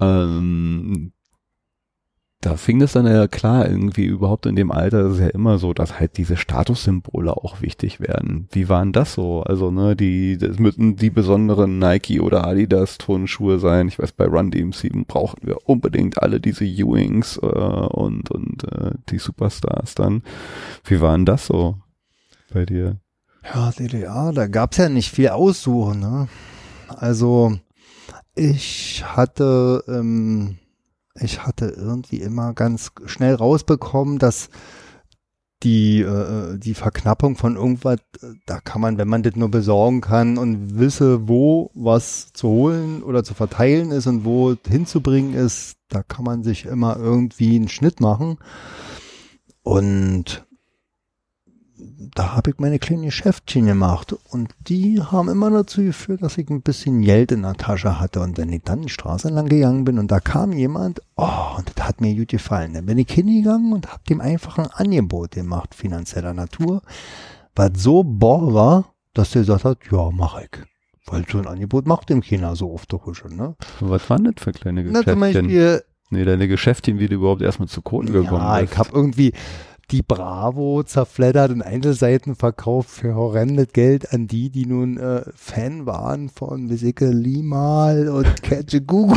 [0.00, 1.12] Ähm,
[2.46, 5.58] da fing das dann ja klar, irgendwie überhaupt in dem Alter ist es ja immer
[5.58, 8.46] so, dass halt diese Statussymbole auch wichtig werden.
[8.52, 9.42] Wie waren das so?
[9.42, 13.88] Also, ne, die, das müssen die besonderen Nike oder Adidas Turnschuhe sein.
[13.88, 18.92] Ich weiß, bei Run DMC brauchten wir unbedingt alle diese Ewings äh, und, und äh,
[19.08, 20.22] die Superstars dann.
[20.84, 21.78] Wie waren das so
[22.52, 22.98] bei dir?
[23.42, 25.98] Ja, DDR, da gab's ja nicht viel aussuchen.
[25.98, 26.28] Ne?
[26.86, 27.58] Also
[28.36, 30.58] ich hatte, ähm,
[31.20, 34.48] ich hatte irgendwie immer ganz schnell rausbekommen, dass
[35.62, 40.00] die, äh, die Verknappung von irgendwas, äh, da kann man, wenn man das nur besorgen
[40.00, 45.76] kann und wisse, wo was zu holen oder zu verteilen ist und wo hinzubringen ist,
[45.88, 48.38] da kann man sich immer irgendwie einen Schnitt machen.
[49.62, 50.46] Und
[52.14, 56.48] da habe ich meine kleinen Geschäftchen gemacht und die haben immer dazu geführt, dass ich
[56.48, 59.84] ein bisschen Geld in der Tasche hatte und wenn ich dann die Straße lang gegangen
[59.84, 63.10] bin und da kam jemand, oh, und das hat mir gut gefallen, dann bin ich
[63.10, 66.80] hingegangen und habe dem einfach ein Angebot gemacht, finanzieller Natur,
[67.54, 70.50] was so bohr war, dass der gesagt hat, ja, mach ich.
[71.08, 73.54] Weil so ein Angebot macht dem keiner so oft doch schon, ne?
[73.80, 75.46] Was waren das für kleine Na, zum Geschäftchen?
[75.46, 78.72] Beispiel, Nee, deine Geschäftchen, wie du überhaupt erstmal zu Kohle gekommen Ja, bist.
[78.72, 79.32] ich habe irgendwie
[79.90, 85.86] die Bravo zerfleddert und Einzelseiten verkauft für horrendes Geld an die, die nun äh, Fan
[85.86, 88.26] waren von Visike Limal und
[88.86, 89.14] Gugu.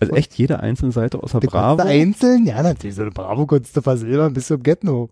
[0.00, 1.82] also echt jede einzelne Seite außer Bravo.
[1.82, 2.44] einzeln?
[2.44, 5.08] Ja, natürlich, so eine Bravo konntest du versilbern bis zum Getno.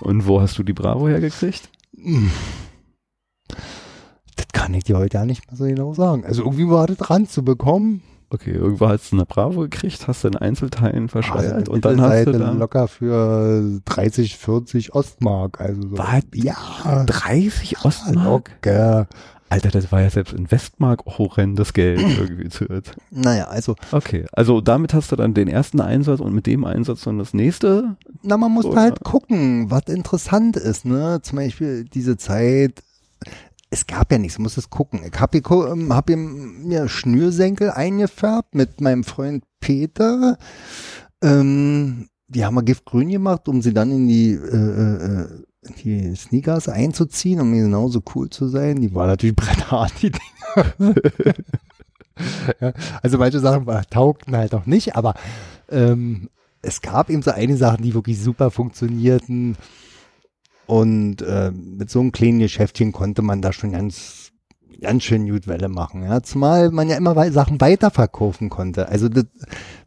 [0.00, 1.70] Und wo hast du die Bravo hergekriegt?
[4.36, 6.24] Das kann ich dir heute ja nicht mehr so genau sagen.
[6.26, 8.02] Also irgendwie war das dran zu bekommen.
[8.32, 12.00] Okay, irgendwo hast du eine Bravo gekriegt, hast du in Einzelteilen verscheuert Also und dann
[12.00, 15.60] hast du Mittelseite da locker für 30, 40 Ostmark.
[15.60, 15.98] Also so.
[15.98, 16.22] Was?
[16.32, 18.50] Ja, 30 Ostmark.
[18.64, 19.06] locker.
[19.50, 22.64] Alter, das war ja selbst in Westmark horrendes Geld irgendwie zu
[23.10, 27.02] Naja, also Okay, also damit hast du dann den ersten Einsatz und mit dem Einsatz
[27.02, 27.96] dann das nächste.
[28.22, 28.80] Na, man muss Oder?
[28.80, 31.20] halt gucken, was interessant ist, ne?
[31.20, 32.82] Zum Beispiel diese Zeit,
[33.72, 35.00] es gab ja nichts, muss es gucken.
[35.02, 40.36] Ich habe hab ihm mir Schnürsenkel eingefärbt mit meinem Freund Peter.
[41.22, 45.26] Ähm, die haben wir Giftgrün gemacht, um sie dann in die, äh, äh,
[45.62, 48.76] in die Sneakers einzuziehen, um genauso cool zu sein.
[48.82, 50.94] Die waren natürlich bretthart, die Dinger.
[52.60, 55.14] ja, also manche Sachen war, taugten halt auch nicht, aber
[55.70, 56.28] ähm,
[56.60, 59.56] es gab eben so einige Sachen, die wirklich super funktionierten.
[60.66, 64.30] Und äh, mit so einem kleinen Geschäftchen konnte man da schon ganz,
[64.80, 66.02] ganz schön gut Welle machen.
[66.02, 66.22] Ja?
[66.22, 68.88] Zumal man ja immer Sachen weiterverkaufen konnte.
[68.88, 69.26] Also das,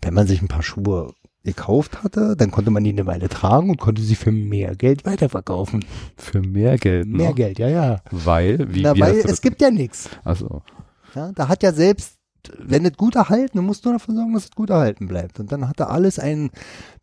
[0.02, 1.14] wenn man sich ein paar Schuhe
[1.44, 5.06] gekauft hatte, dann konnte man die eine Weile tragen und konnte sie für mehr Geld
[5.06, 5.86] weiterverkaufen.
[6.18, 7.08] Für mehr Geld.
[7.08, 7.36] Mehr noch?
[7.36, 8.02] Geld, ja, ja.
[8.12, 10.10] Weil, wie, Na, wie weil es gibt ja nichts.
[10.24, 10.64] Also,
[11.14, 12.18] Ja, da hat ja selbst,
[12.60, 15.40] wenn es gut erhalten, dann musst du dafür sorgen, dass es gut erhalten bleibt.
[15.40, 16.52] Und dann hatte alles einen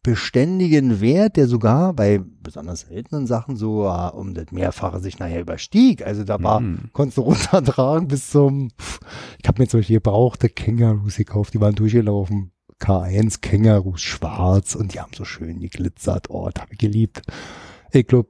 [0.03, 5.41] beständigen Wert, der sogar bei besonders seltenen Sachen so äh, um das Mehrfache sich nachher
[5.41, 6.05] überstieg.
[6.05, 6.91] Also da war, Mhm.
[6.93, 8.69] konntest du runtertragen bis zum,
[9.41, 12.53] ich habe mir zum Beispiel gebrauchte Kängurus gekauft, die waren durchgelaufen.
[12.81, 16.31] K1 Kängurus schwarz und die haben so schön geglitzert.
[16.31, 17.23] Oh, das habe ich geliebt.
[17.93, 18.29] Ich glaube,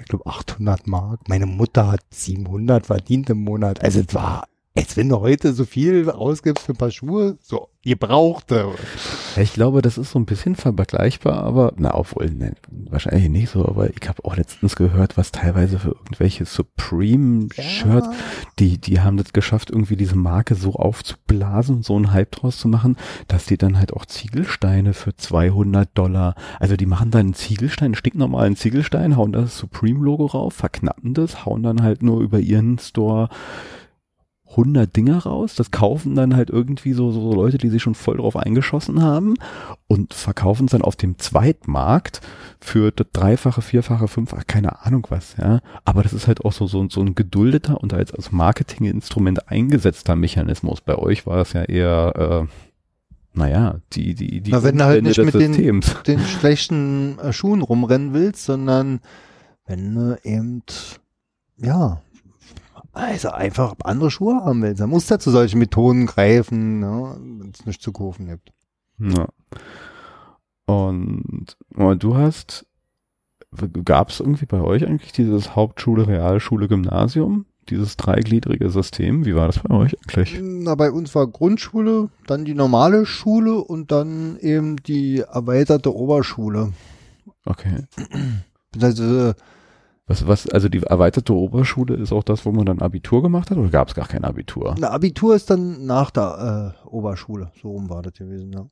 [0.00, 1.28] ich glaube 800 Mark.
[1.28, 3.82] Meine Mutter hat 700 verdient im Monat.
[3.82, 4.46] Also es war,
[4.78, 8.68] als wenn du heute so viel ausgibst für ein paar Schuhe, so gebrauchte.
[9.34, 13.50] Ja, ich glaube, das ist so ein bisschen vergleichbar, aber, na, obwohl, ne, wahrscheinlich nicht
[13.50, 18.08] so, aber ich habe auch letztens gehört, was teilweise für irgendwelche Supreme-Shirts,
[18.60, 22.58] die, die haben das geschafft, irgendwie diese Marke so aufzublasen und so einen Hype draus
[22.58, 27.20] zu machen, dass die dann halt auch Ziegelsteine für 200 Dollar, also die machen dann
[27.20, 32.20] einen Ziegelstein, einen stinknormalen Ziegelstein, hauen das Supreme-Logo rauf, verknappen das, hauen dann halt nur
[32.20, 33.28] über ihren Store
[34.50, 38.16] 100 Dinger raus, das kaufen dann halt irgendwie so, so Leute, die sich schon voll
[38.16, 39.34] drauf eingeschossen haben
[39.86, 42.20] und verkaufen es dann auf dem Zweitmarkt
[42.60, 45.60] für das Dreifache, Vierfache, Fünffache, keine Ahnung was, ja.
[45.84, 50.16] Aber das ist halt auch so, so, so ein geduldeter und als, als Marketinginstrument eingesetzter
[50.16, 50.80] Mechanismus.
[50.80, 55.04] Bei euch war es ja eher, äh, naja, die, die, die Na, wenn du halt
[55.04, 55.52] nicht mit den-
[56.06, 59.00] den schlechten äh, Schuhen rumrennen willst, sondern
[59.66, 60.62] wenn du eben,
[61.58, 62.00] ja,
[62.98, 67.50] also einfach andere Schuhe haben willst, dann musst du zu solchen Methoden greifen, ne, wenn
[67.50, 68.52] es nichts zu kaufen gibt.
[68.98, 69.28] Ja.
[70.66, 72.66] Und, und du hast,
[73.84, 77.46] gab es irgendwie bei euch eigentlich dieses Hauptschule, Realschule, Gymnasium?
[77.70, 79.26] Dieses dreigliedrige System?
[79.26, 80.38] Wie war das bei euch eigentlich?
[80.42, 86.72] Na, bei uns war Grundschule, dann die normale Schule und dann eben die erweiterte Oberschule.
[87.44, 87.84] Okay.
[88.80, 89.34] Also,
[90.08, 93.58] Was, was, also die erweiterte Oberschule ist auch das, wo man dann Abitur gemacht hat
[93.58, 94.74] oder gab es gar kein Abitur?
[94.78, 97.52] Na, Abitur ist dann nach der äh, Oberschule.
[97.60, 98.66] So rum war das gewesen, ja.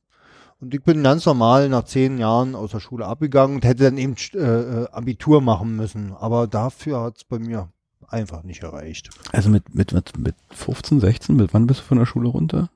[0.59, 3.99] Und ich bin ganz normal nach zehn Jahren aus der Schule abgegangen und hätte dann
[3.99, 6.13] eben äh, äh, Abitur machen müssen.
[6.13, 7.69] Aber dafür hat's bei mir
[8.07, 9.11] einfach nicht erreicht.
[9.31, 12.69] Also mit, mit, mit, mit 15, 16, mit wann bist du von der Schule runter?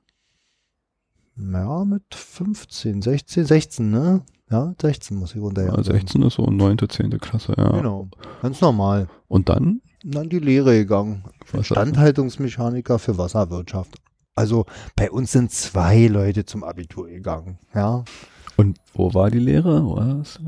[1.50, 4.22] Ja, mit 15, 16, 16, ne?
[4.50, 5.64] Ja, 16 muss ich runter.
[5.64, 7.18] Ja, 16 ist so 9., 10.
[7.18, 7.70] Klasse, ja.
[7.70, 8.08] Genau,
[8.42, 9.08] ganz normal.
[9.28, 9.80] Und dann?
[10.04, 11.24] Und dann die Lehre gegangen.
[11.50, 13.96] Was Instandhaltungsmechaniker für Wasserwirtschaft.
[14.34, 14.66] Also
[14.96, 18.04] bei uns sind zwei Leute zum Abitur gegangen, ja.
[18.56, 19.84] Und wo war die Lehre?
[19.84, 20.38] Wo war das?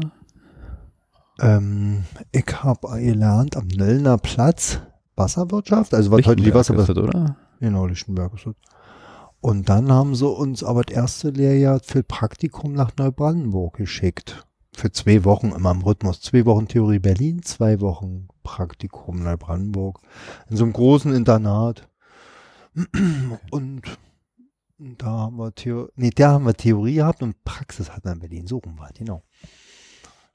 [1.41, 4.81] Ähm, ich habe gelernt am Nöllner Platz
[5.17, 7.37] Wasserwirtschaft, also was heute die Wasserwirtschaft, oder?
[7.61, 8.55] genau, Lichtenberg ist das.
[9.45, 14.47] Und dann haben sie uns aber das erste Lehrjahr für Praktikum nach Neubrandenburg geschickt.
[14.75, 16.23] Für zwei Wochen immer im Rhythmus.
[16.23, 20.01] Zwei Wochen Theorie Berlin, zwei Wochen Praktikum Neubrandenburg.
[20.49, 21.91] In so einem großen Internat.
[23.51, 23.83] Und
[24.79, 28.21] da haben wir Theorie, nee, da haben wir Theorie gehabt und Praxis hatten wir in
[28.21, 28.47] Berlin.
[28.47, 29.25] So rum war genau.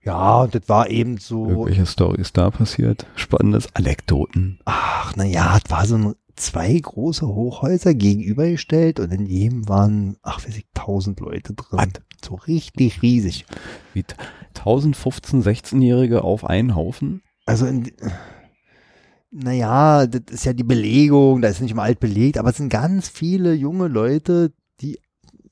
[0.04, 1.50] Ja, und das war eben so.
[1.50, 3.08] Irgendwelche Stories da passiert?
[3.16, 4.60] Spannendes Anekdoten.
[4.66, 10.18] Ach, na ja, es war so ein, zwei große Hochhäuser gegenübergestellt und in jedem waren,
[10.22, 11.80] ach, weiß ich, tausend Leute drin.
[11.80, 11.90] Was?
[12.24, 13.46] So richtig riesig.
[13.94, 14.16] Wie t-
[14.56, 17.22] 1015 16-Jährige auf einen Haufen?
[17.46, 17.92] Also, in,
[19.32, 22.70] naja, das ist ja die Belegung, da ist nicht immer alt belegt, aber es sind
[22.70, 24.59] ganz viele junge Leute, die,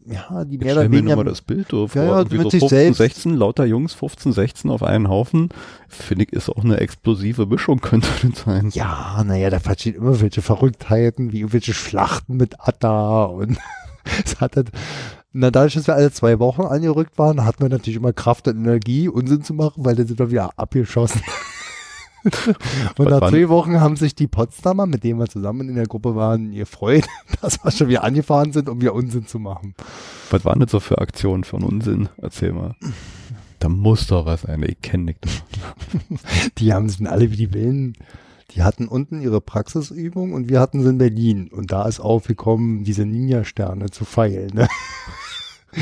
[0.10, 1.94] ja, die mehr oder mir weniger, mal das Bild durch.
[1.96, 2.98] Ja, ja, mit so sich 15, selbst.
[2.98, 5.50] 16, lauter Jungs, 15, 16 auf einen Haufen.
[5.90, 8.70] Finde ich, ist auch eine explosive Mischung, könnte das sein.
[8.74, 13.58] ja, naja, da passiert immer welche Verrücktheiten, wie irgendwelche Schlachten mit Atta und
[14.26, 14.72] es hat halt,
[15.34, 18.58] na, dadurch, dass wir alle zwei Wochen angerückt waren, hatten wir natürlich immer Kraft und
[18.58, 21.22] Energie, Unsinn zu machen, weil dann sind wir wieder abgeschossen.
[22.98, 26.16] und nach zwei Wochen haben sich die Potsdamer, mit denen wir zusammen in der Gruppe
[26.16, 27.06] waren, gefreut,
[27.42, 29.76] dass wir schon wieder angefahren sind, um wieder Unsinn zu machen.
[30.30, 32.10] Was waren das so für Aktionen von Unsinn?
[32.18, 32.76] Erzähl mal.
[33.60, 34.64] Da muss doch was sein.
[34.64, 35.20] Ich kenne nicht.
[36.58, 37.94] Die haben sind alle wie die Willen.
[38.52, 41.50] Die hatten unten ihre Praxisübung und wir hatten sie in Berlin.
[41.52, 44.52] Und da ist aufgekommen, diese Ninja-Sterne zu feilen.
[44.54, 44.68] Ne?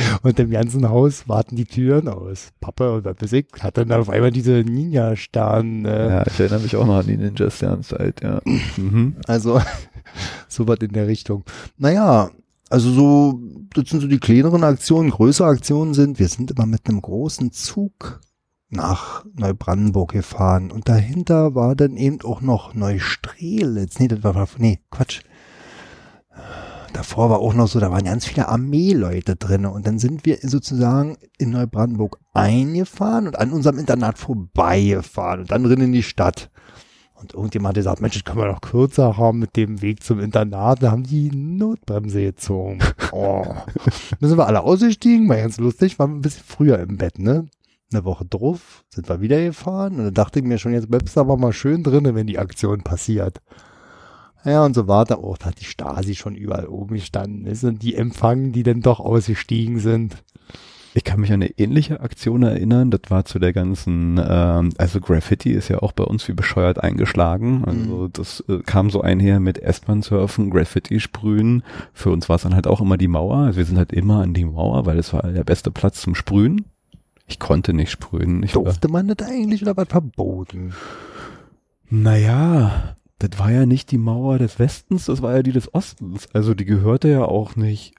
[0.24, 2.50] Und im ganzen Haus warten die Türen aus.
[2.62, 5.90] Was weiß ich, hat dann auf einmal diese Ninja-Sterne.
[5.90, 8.42] Äh, Ja, ich erinnere mich auch noch an die Ninja Sternzeit, ja.
[8.78, 9.16] Mhm.
[9.28, 9.62] Also
[10.48, 11.44] sowas in der Richtung.
[11.78, 12.30] Naja,
[12.70, 13.40] also so,
[13.74, 15.12] das sind so die kleineren Aktionen.
[15.12, 18.20] Größere Aktionen sind, wir sind immer mit einem großen Zug
[18.70, 20.72] nach Neubrandenburg gefahren.
[20.72, 24.00] Und dahinter war dann eben auch noch Neustrelitz.
[24.00, 25.22] Nee, das war, nee, Quatsch.
[26.96, 29.66] Davor war auch noch so, da waren ganz viele Armeeleute drin.
[29.66, 35.66] Und dann sind wir sozusagen in Neubrandenburg eingefahren und an unserem Internat vorbeigefahren und dann
[35.66, 36.50] drin in die Stadt.
[37.16, 40.22] Und irgendjemand hat gesagt, Mensch, das können wir doch kürzer haben mit dem Weg zum
[40.22, 40.82] Internat.
[40.84, 42.80] Da haben die Notbremse gezogen.
[43.12, 43.46] Oh.
[44.20, 47.46] Dann sind wir alle ausgestiegen, war ganz lustig, waren ein bisschen früher im Bett, ne?
[47.94, 51.20] Eine Woche drauf sind wir wieder gefahren und dann dachte ich mir schon, jetzt du
[51.22, 53.42] aber mal schön drinnen, wenn die Aktion passiert.
[54.46, 57.64] Ja, und so war da auch, da hat die Stasi schon überall oben gestanden ist
[57.64, 60.16] und die empfangen, die dann doch ausgestiegen sind.
[60.98, 62.90] Ich kann mich an eine ähnliche Aktion erinnern.
[62.90, 66.82] Das war zu der ganzen, ähm, also Graffiti ist ja auch bei uns wie bescheuert
[66.82, 67.66] eingeschlagen.
[67.66, 68.10] Also mhm.
[68.14, 71.64] das äh, kam so einher mit S-Bahn surfen, Graffiti sprühen.
[71.92, 73.40] Für uns war es dann halt auch immer die Mauer.
[73.40, 76.16] Also wir sind halt immer an die Mauer, weil es war der beste Platz zum
[76.16, 76.64] Sprühen.
[77.28, 78.44] Ich konnte nicht sprühen.
[78.44, 80.74] Ich Durfte man das eigentlich oder was verboten?
[81.90, 82.96] Naja,
[83.28, 86.28] das war ja nicht die Mauer des Westens, das war ja die des Ostens.
[86.34, 87.94] Also die gehörte ja auch nicht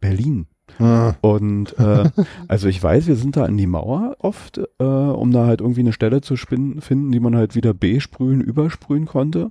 [0.00, 0.46] Berlin.
[0.78, 1.14] Ah.
[1.20, 2.10] Und äh,
[2.48, 5.80] also ich weiß, wir sind da an die Mauer oft, äh, um da halt irgendwie
[5.80, 9.50] eine Stelle zu spinnen, finden, die man halt wieder besprühen, übersprühen konnte.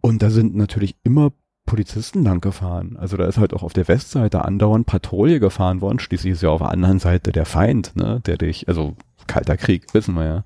[0.00, 1.32] Und da sind natürlich immer
[1.64, 2.96] Polizisten lang gefahren.
[2.98, 6.00] Also da ist halt auch auf der Westseite andauernd Patrouille gefahren worden.
[6.00, 8.96] Schließlich ist ja auf der anderen Seite der Feind, ne, der dich, also
[9.26, 10.44] Kalter Krieg, wissen wir ja.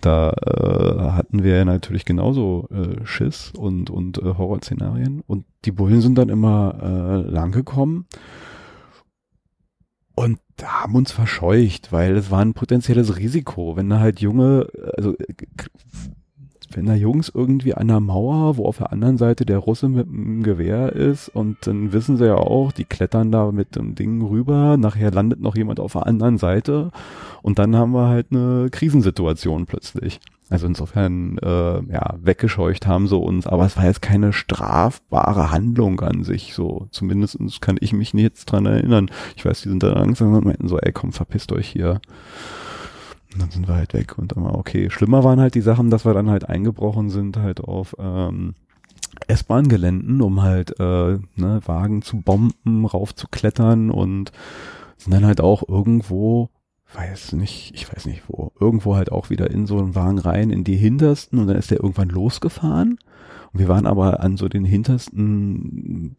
[0.00, 5.22] Da äh, hatten wir natürlich genauso äh, Schiss und, und äh, Horrorszenarien.
[5.26, 8.06] Und die Bullen sind dann immer äh, lang gekommen
[10.14, 15.14] und haben uns verscheucht, weil es war ein potenzielles Risiko, wenn da halt junge, also
[16.76, 20.06] wenn da Jungs irgendwie an der Mauer, wo auf der anderen Seite der Russe mit
[20.06, 24.22] dem Gewehr ist und dann wissen sie ja auch, die klettern da mit dem Ding
[24.22, 26.90] rüber, nachher landet noch jemand auf der anderen Seite
[27.42, 30.20] und dann haben wir halt eine Krisensituation plötzlich.
[30.50, 36.00] Also insofern, äh, ja, weggescheucht haben sie uns, aber es war jetzt keine strafbare Handlung
[36.00, 36.86] an sich, so.
[36.90, 39.10] Zumindest kann ich mich nicht jetzt dran erinnern.
[39.36, 42.00] Ich weiß, die sind dann langsam und meinten so, ey, komm, verpisst euch hier.
[43.34, 44.88] Und dann sind wir halt weg und dann war okay.
[44.90, 48.54] Schlimmer waren halt die Sachen, dass wir dann halt eingebrochen sind, halt auf, ähm,
[49.26, 54.32] S-Bahn-Geländen, um halt äh, ne, Wagen zu bomben, raufzuklettern und
[54.96, 56.50] sind dann halt auch irgendwo
[56.94, 60.50] weiß nicht, ich weiß nicht wo, irgendwo halt auch wieder in so einen Wagen rein,
[60.50, 62.98] in die hintersten und dann ist der irgendwann losgefahren.
[63.52, 66.16] Und wir waren aber an so den hintersten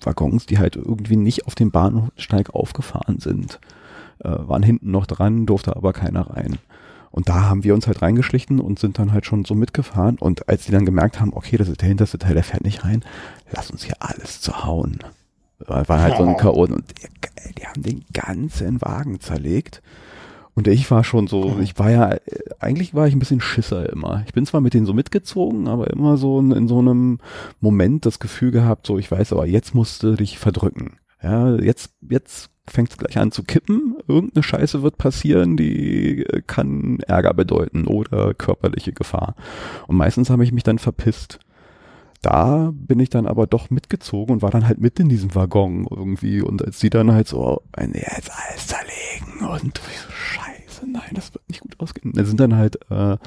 [0.00, 3.60] Waggons, die halt irgendwie nicht auf dem Bahnsteig aufgefahren sind.
[4.22, 6.58] Äh, waren hinten noch dran, durfte aber keiner rein.
[7.10, 10.18] Und da haben wir uns halt reingeschlichen und sind dann halt schon so mitgefahren.
[10.18, 12.84] Und als die dann gemerkt haben, okay, das ist der hinterste Teil, der fährt nicht
[12.84, 13.04] rein,
[13.50, 14.98] lass uns hier alles zu hauen.
[15.58, 19.82] War halt so ein Chaot und die, die haben den ganzen Wagen zerlegt.
[20.54, 22.16] Und ich war schon so, ich war ja,
[22.58, 24.24] eigentlich war ich ein bisschen Schisser immer.
[24.26, 27.18] Ich bin zwar mit denen so mitgezogen, aber immer so in, in so einem
[27.60, 30.98] Moment das Gefühl gehabt, so ich weiß, aber jetzt musst du dich verdrücken.
[31.22, 33.96] Ja, jetzt, jetzt fängt es gleich an zu kippen.
[34.06, 39.34] Irgendeine Scheiße wird passieren, die kann Ärger bedeuten oder körperliche Gefahr.
[39.86, 41.40] Und meistens habe ich mich dann verpisst.
[42.22, 45.86] Da bin ich dann aber doch mitgezogen und war dann halt mit in diesem Waggon
[45.88, 46.42] irgendwie.
[46.42, 51.48] Und als die dann halt so, jetzt alles zerlegen und so, scheiße, nein, das wird
[51.48, 52.12] nicht gut ausgehen.
[52.14, 53.18] Da sind dann halt äh,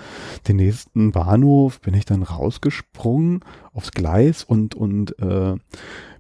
[0.48, 5.56] den nächsten Bahnhof, bin ich dann rausgesprungen aufs Gleis und, und äh,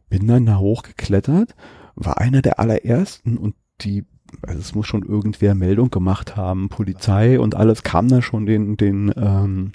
[0.09, 1.55] bin dann da hochgeklettert,
[1.95, 4.05] war einer der allerersten und die
[4.47, 8.77] also es muss schon irgendwer Meldung gemacht haben, Polizei und alles kam da schon den,
[8.77, 9.71] den ähm,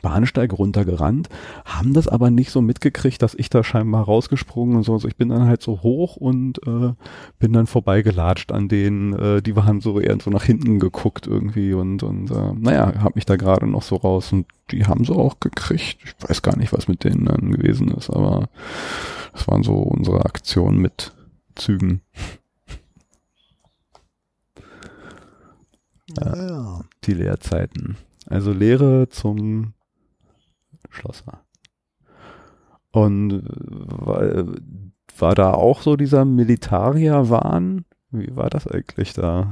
[0.00, 1.28] Bahnsteig runtergerannt,
[1.64, 4.94] haben das aber nicht so mitgekriegt, dass ich da scheinbar rausgesprungen und so.
[4.94, 6.94] Also ich bin dann halt so hoch und äh,
[7.38, 11.74] bin dann vorbeigelatscht an denen, äh, die waren so eher so nach hinten geguckt irgendwie
[11.74, 15.14] und, und äh, naja, hab mich da gerade noch so raus und die haben sie
[15.14, 15.98] auch gekriegt.
[16.04, 18.48] Ich weiß gar nicht, was mit denen dann gewesen ist, aber
[19.32, 21.12] das waren so unsere Aktionen mit
[21.54, 22.02] Zügen.
[26.18, 27.96] Ja, die Lehrzeiten.
[28.26, 29.74] Also Lehre zum
[30.90, 31.44] Schlosser.
[32.90, 34.44] Und äh, war,
[35.18, 37.84] war da auch so dieser Militarier-Wahn?
[38.10, 39.50] Wie war das eigentlich da?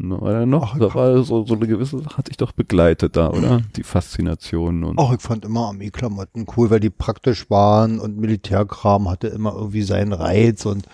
[0.00, 0.74] Oder noch?
[0.74, 3.60] Ach, da war so, so eine gewisse Sache hat sich doch begleitet da, oder?
[3.76, 4.98] Die Faszination und.
[4.98, 9.82] Ach, ich fand immer Armeeklamotten cool, weil die praktisch waren und Militärkram hatte immer irgendwie
[9.82, 10.86] seinen Reiz und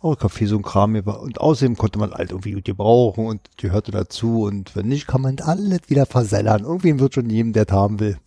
[0.00, 3.70] auch Kaffee so ein Kram und außerdem konnte man halt irgendwie gut gebrauchen und die
[3.70, 6.64] hörte dazu und wenn nicht, kann man alles wieder versellern.
[6.64, 8.18] Irgendwen wird schon jedem, der es haben will.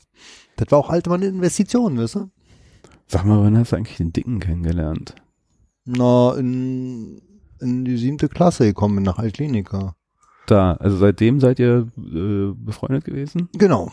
[0.57, 2.29] Das war auch alte Mann Investition, weißt du?
[3.07, 5.15] Sag mal, wann hast du eigentlich den Dicken kennengelernt?
[5.85, 7.21] Na, in,
[7.59, 9.95] in die siebte Klasse gekommen nach Altkliniker.
[10.47, 13.49] Da, also seitdem seid ihr äh, befreundet gewesen?
[13.53, 13.91] Genau.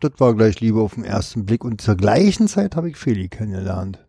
[0.00, 3.28] Das war gleich Liebe auf den ersten Blick und zur gleichen Zeit habe ich Feli
[3.28, 4.06] kennengelernt.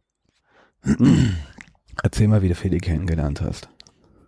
[2.04, 3.70] Erzähl mal, wie du Feli kennengelernt hast.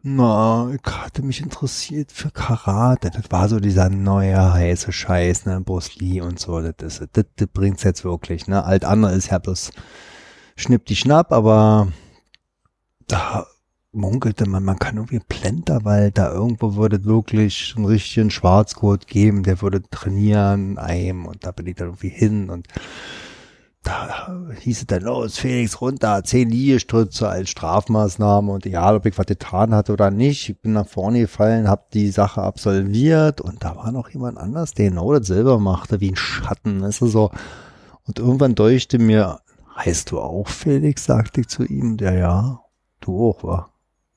[0.04, 3.10] Na, ich hatte mich interessiert für Karate.
[3.10, 6.62] Das war so dieser neue heiße Scheiß, ne, Bruce Lee und so.
[6.62, 8.64] Das, das, das bringt's jetzt wirklich, ne.
[8.64, 9.72] Alt andere ist ja bloß
[10.56, 11.92] schnipp die Schnapp, aber
[13.08, 13.48] da
[13.92, 19.44] munkelte man, man kann irgendwie Plenter, weil da irgendwo würde wirklich einen richtigen Schwarzgurt geben,
[19.44, 22.68] der würde trainieren, einem und da bin ich dann irgendwie hin und
[23.88, 24.28] da
[24.60, 29.26] hieß es dann los, Felix runter, zehn Liegestütze als Strafmaßnahme und egal, ob ich was
[29.26, 33.78] getan hatte oder nicht, ich bin nach vorne gefallen, habe die Sache absolviert und da
[33.78, 37.32] war noch jemand anders, der genau dasselbe machte, wie ein Schatten, ist so.
[38.04, 39.40] Und irgendwann deuchte mir,
[39.78, 42.60] heißt du auch Felix, sagte ich zu ihm, der ja,
[43.00, 43.72] du auch, war.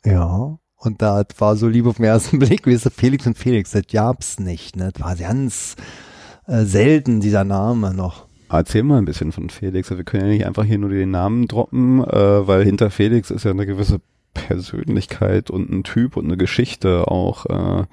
[0.05, 0.59] Ja.
[0.77, 3.71] Und da war so lieb auf den ersten Blick, wie ist der Felix und Felix,
[3.71, 4.91] das gab's nicht, ne?
[4.93, 5.77] Das war ganz
[6.47, 8.30] äh, selten, dieser Name noch.
[8.51, 9.91] Erzähl mal ein bisschen von Felix.
[9.91, 13.45] Wir können ja nicht einfach hier nur den Namen droppen, äh, weil hinter Felix ist
[13.45, 14.01] ja eine gewisse
[14.35, 17.47] Persönlichkeit und ein Typ und eine Geschichte auch.
[17.47, 17.85] Äh,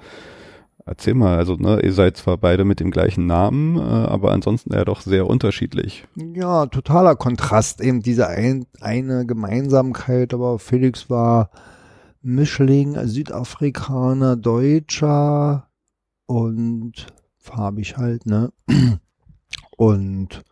[0.84, 4.72] erzähl mal, also ne, ihr seid zwar beide mit dem gleichen Namen, äh, aber ansonsten
[4.72, 6.06] ja doch sehr unterschiedlich.
[6.16, 11.50] Ja, totaler Kontrast, eben diese ein, eine Gemeinsamkeit, aber Felix war
[12.20, 15.68] Mischling, Südafrikaner, Deutscher
[16.26, 17.06] und
[17.38, 18.52] farbig halt, ne?
[19.78, 20.42] Und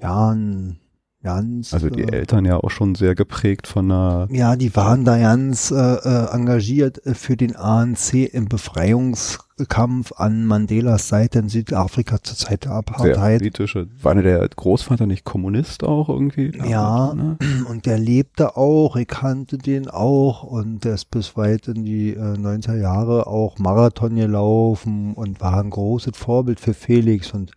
[0.00, 0.78] ja, ein
[1.26, 1.74] ganz.
[1.74, 4.28] Also die äh, Eltern ja auch schon sehr geprägt von einer.
[4.30, 10.46] Ja, die waren da ganz äh, äh engagiert äh, für den ANC im Befreiungskampf an
[10.46, 13.16] Mandelas Seite in Südafrika zur Zeit der Apartheid.
[13.16, 13.88] Sehr politische.
[14.00, 16.52] War der Großvater nicht Kommunist auch irgendwie?
[16.64, 17.36] Ja, ne?
[17.68, 22.10] und der lebte auch, ich kannte den auch und der ist bis weit in die
[22.10, 27.50] äh, 90er Jahre auch Marathon gelaufen und war ein großes Vorbild für Felix und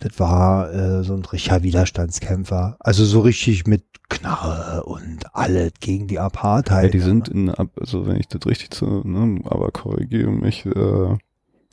[0.00, 2.76] das war äh, so ein richtiger Widerstandskämpfer.
[2.80, 6.84] Also so richtig mit Knarre und alles gegen die Apartheid.
[6.84, 11.16] Ja, die sind in, also wenn ich das richtig zu, ne, aber korrigiere mich, äh,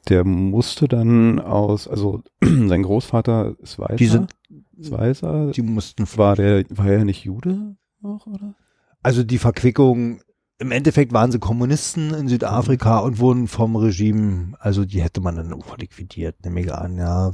[0.10, 3.96] der musste dann aus, also sein Großvater ist Weißer.
[3.96, 4.32] Die sind,
[4.78, 5.52] ist Weißer.
[5.52, 6.06] Die mussten.
[6.18, 8.56] War der, war er nicht Jude auch, oder?
[9.02, 10.22] Also die Verquickung
[10.60, 15.36] im Endeffekt waren sie Kommunisten in Südafrika und wurden vom Regime, also die hätte man
[15.36, 17.32] dann auch liquidiert, nehme ich an, ja.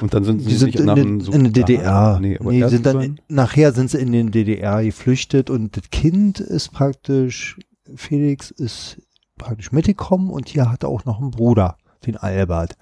[0.00, 2.18] Und dann sind sie die sind in, den, in der DDR.
[2.20, 6.72] Nee, nee, sind dann, nachher sind sie in den DDR geflüchtet und das Kind ist
[6.72, 7.58] praktisch,
[7.94, 9.00] Felix ist
[9.38, 12.76] praktisch mitgekommen und hier hatte auch noch einen Bruder, den Albert.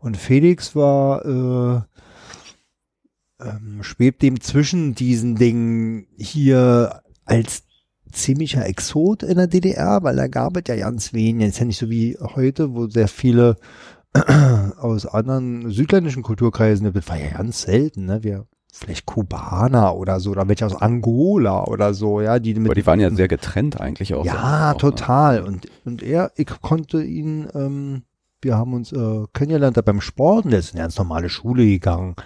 [0.00, 1.80] Und Felix war, äh,
[3.40, 7.62] ähm, schwebt dem zwischen diesen Dingen hier als
[8.14, 11.48] ziemlicher Exot in der DDR, weil da gab es ja ganz wenig.
[11.48, 13.56] Ist ja nicht so wie heute, wo sehr viele
[14.78, 18.22] aus anderen südländischen Kulturkreisen, das war ja ganz selten, ne?
[18.22, 22.66] Wir vielleicht Kubaner oder so, oder welche aus Angola oder so, ja, die mit.
[22.66, 24.24] Aber die waren ja sehr getrennt eigentlich auch.
[24.24, 25.42] Ja, auch, total.
[25.42, 25.46] Ne?
[25.46, 28.02] Und, und er, ich konnte ihn, ähm,
[28.42, 32.16] wir haben uns äh, kennengelernt beim Sporten, der ist in eine ganz normale Schule gegangen.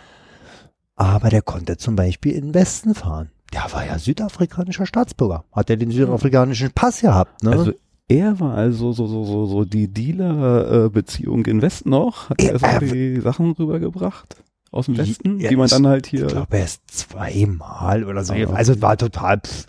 [0.96, 3.30] Aber der konnte zum Beispiel in den Westen fahren.
[3.52, 5.44] Der war ja südafrikanischer Staatsbürger.
[5.52, 7.52] Hat er den südafrikanischen Pass gehabt, ne?
[7.52, 7.72] Also
[8.08, 12.30] er war also so, so, so, so die Dealer-Beziehung in Westen noch?
[12.30, 14.42] Hat er, er so die Sachen rübergebracht?
[14.70, 16.26] Aus dem Westen, die man dann halt hier.
[16.26, 18.34] Ich glaube, erst zweimal oder so.
[18.34, 19.66] Ah, also war total, pff.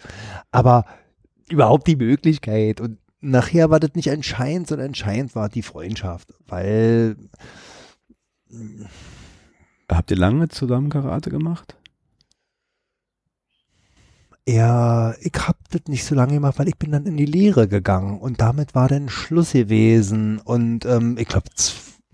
[0.51, 0.85] aber
[1.49, 2.81] überhaupt die Möglichkeit.
[2.81, 7.15] Und nachher war das nicht entscheidend, sondern entscheidend war die Freundschaft, weil.
[9.89, 11.75] Habt ihr lange zusammen Karate gemacht?
[14.47, 17.67] Ja, ich hab das nicht so lange gemacht, weil ich bin dann in die Lehre
[17.67, 21.49] gegangen und damit war dann Schluss gewesen und ähm, ich glaube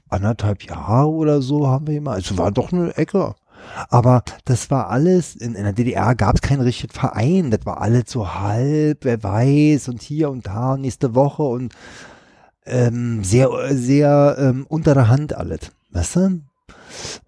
[0.10, 2.18] anderthalb Jahre oder so haben wir gemacht.
[2.18, 3.36] Also war doch eine Ecke.
[3.90, 7.82] Aber das war alles, in, in der DDR gab es keinen richtigen Verein, das war
[7.82, 11.74] alles so halb, wer weiß, und hier und da, nächste Woche und
[12.66, 15.72] ähm, sehr, sehr ähm, unter der Hand alles.
[15.92, 16.42] Weißt du?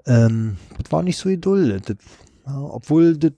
[0.06, 1.98] Ähm, das war nicht so geduldet.
[2.46, 3.34] Ja, obwohl das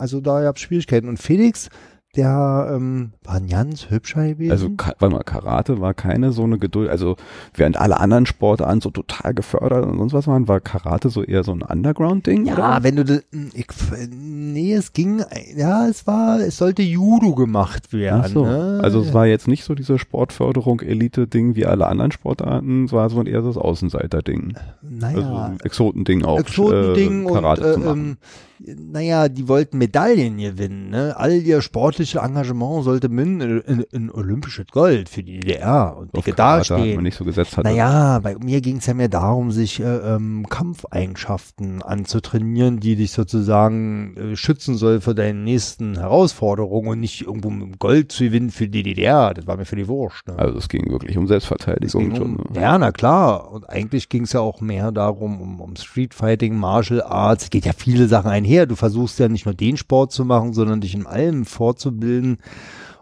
[0.00, 1.08] also da gab es Schwierigkeiten.
[1.08, 1.68] Und Felix,
[2.16, 4.50] der ähm, war ein ganz hübscher gewesen.
[4.50, 7.14] Also warte mal, Karate war keine so eine Geduld, also
[7.54, 11.44] während alle anderen Sportarten so total gefördert und sonst was waren, war Karate so eher
[11.44, 12.46] so ein Underground-Ding?
[12.46, 12.82] Ja, oder?
[12.82, 13.22] wenn du,
[13.52, 13.66] ich,
[14.10, 15.22] nee, es ging,
[15.54, 18.22] ja, es war, es sollte Judo gemacht werden.
[18.24, 18.44] Ach so.
[18.44, 18.80] Ne?
[18.82, 23.08] Also es war jetzt nicht so diese Sportförderung, Elite-Ding wie alle anderen Sportarten, es war
[23.08, 24.54] so eher das Außenseiter-Ding.
[24.82, 25.16] Naja.
[25.16, 26.40] Also Exotending auch.
[26.40, 28.00] Exotending äh, Karate und, äh, zu machen.
[28.00, 28.16] Ähm,
[28.62, 30.90] naja, die wollten Medaillen gewinnen.
[30.90, 31.14] Ne?
[31.16, 36.34] All ihr sportliche Engagement sollte münden in, in olympisches Gold für die DDR und dicke
[36.34, 36.96] dastehen.
[36.96, 37.68] man nicht so gesetzt hatte.
[37.68, 43.12] Naja, bei mir ging es ja mehr darum, sich äh, ähm, Kampfeigenschaften anzutrainieren, die dich
[43.12, 48.50] sozusagen äh, schützen soll für deine nächsten Herausforderungen und nicht irgendwo mit Gold zu gewinnen
[48.50, 49.32] für die DDR.
[49.32, 50.28] Das war mir für die Wurscht.
[50.28, 50.38] Ne?
[50.38, 52.36] Also es ging wirklich um Selbstverteidigung schon.
[52.36, 52.60] Um, ne?
[52.60, 53.50] Ja, na klar.
[53.50, 57.44] Und eigentlich ging es ja auch mehr darum, um, um Streetfighting, Martial Arts.
[57.44, 58.66] Es geht ja viele Sachen einher her.
[58.66, 62.38] Du versuchst ja nicht nur den Sport zu machen, sondern dich in allem fortzubilden,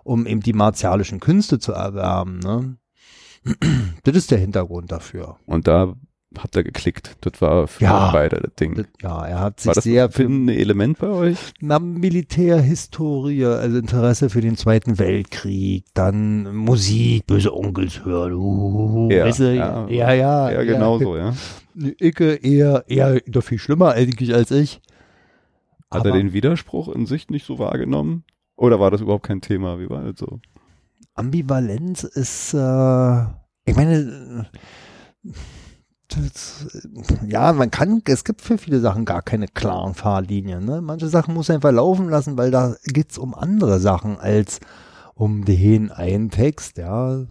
[0.04, 2.38] um eben die martialischen Künste zu erwerben.
[2.38, 2.76] Ne?
[4.04, 5.36] das ist der Hintergrund dafür.
[5.46, 5.94] Und da
[6.36, 7.16] habt ihr geklickt.
[7.22, 8.74] Das war für ja, beide das Ding.
[8.74, 11.38] Das, ja, er hat sich war das sehr für ein Element bei euch.
[11.60, 18.34] Na, Militärhistorie, also Interesse für den Zweiten Weltkrieg, dann Musik, böse Onkels hören.
[18.34, 21.34] Uh, ja, weißt du, ja, ja, ja, ja, genau so, ja.
[21.74, 24.80] Icke eher, eher doch viel schlimmer eigentlich als ich.
[25.90, 28.24] Hat er den Widerspruch in sich nicht so wahrgenommen?
[28.56, 29.78] Oder war das überhaupt kein Thema?
[29.78, 30.40] Wie war das so?
[31.14, 33.22] Ambivalenz ist, äh,
[33.64, 34.46] ich meine,
[36.08, 36.66] das,
[37.26, 40.64] ja, man kann, es gibt für viele Sachen gar keine klaren Fahrlinien.
[40.64, 40.80] Ne?
[40.80, 44.60] Manche Sachen muss einfach laufen lassen, weil da geht's um andere Sachen als
[45.18, 47.26] um den einen Text, ja.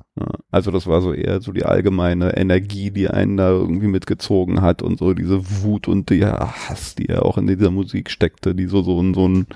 [0.51, 4.81] Also das war so eher so die allgemeine Energie, die einen da irgendwie mitgezogen hat
[4.81, 8.65] und so diese Wut und der Hass, die ja auch in dieser Musik steckte, die
[8.65, 9.47] so so in so ein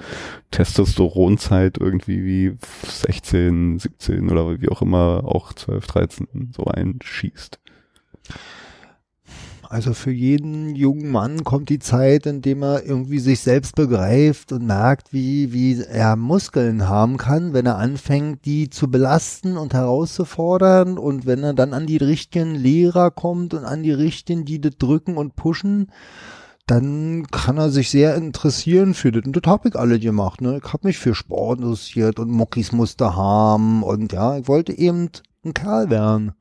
[0.50, 7.60] Testosteronzeit irgendwie wie 16, 17 oder wie auch immer auch 12, 13 so einschießt.
[9.72, 14.52] Also für jeden jungen Mann kommt die Zeit, in dem er irgendwie sich selbst begreift
[14.52, 19.74] und merkt, wie, wie er Muskeln haben kann, wenn er anfängt, die zu belasten und
[19.74, 24.60] herauszufordern und wenn er dann an die richtigen Lehrer kommt und an die richtigen, die
[24.60, 25.90] das drücken und pushen,
[26.68, 29.24] dann kann er sich sehr interessieren für das.
[29.24, 30.42] Und das habe ich alle gemacht.
[30.42, 30.60] Ne?
[30.62, 35.12] Ich habe mich für Sport interessiert und Muckis musste haben und ja, ich wollte eben
[35.46, 36.34] ein Kerl werden.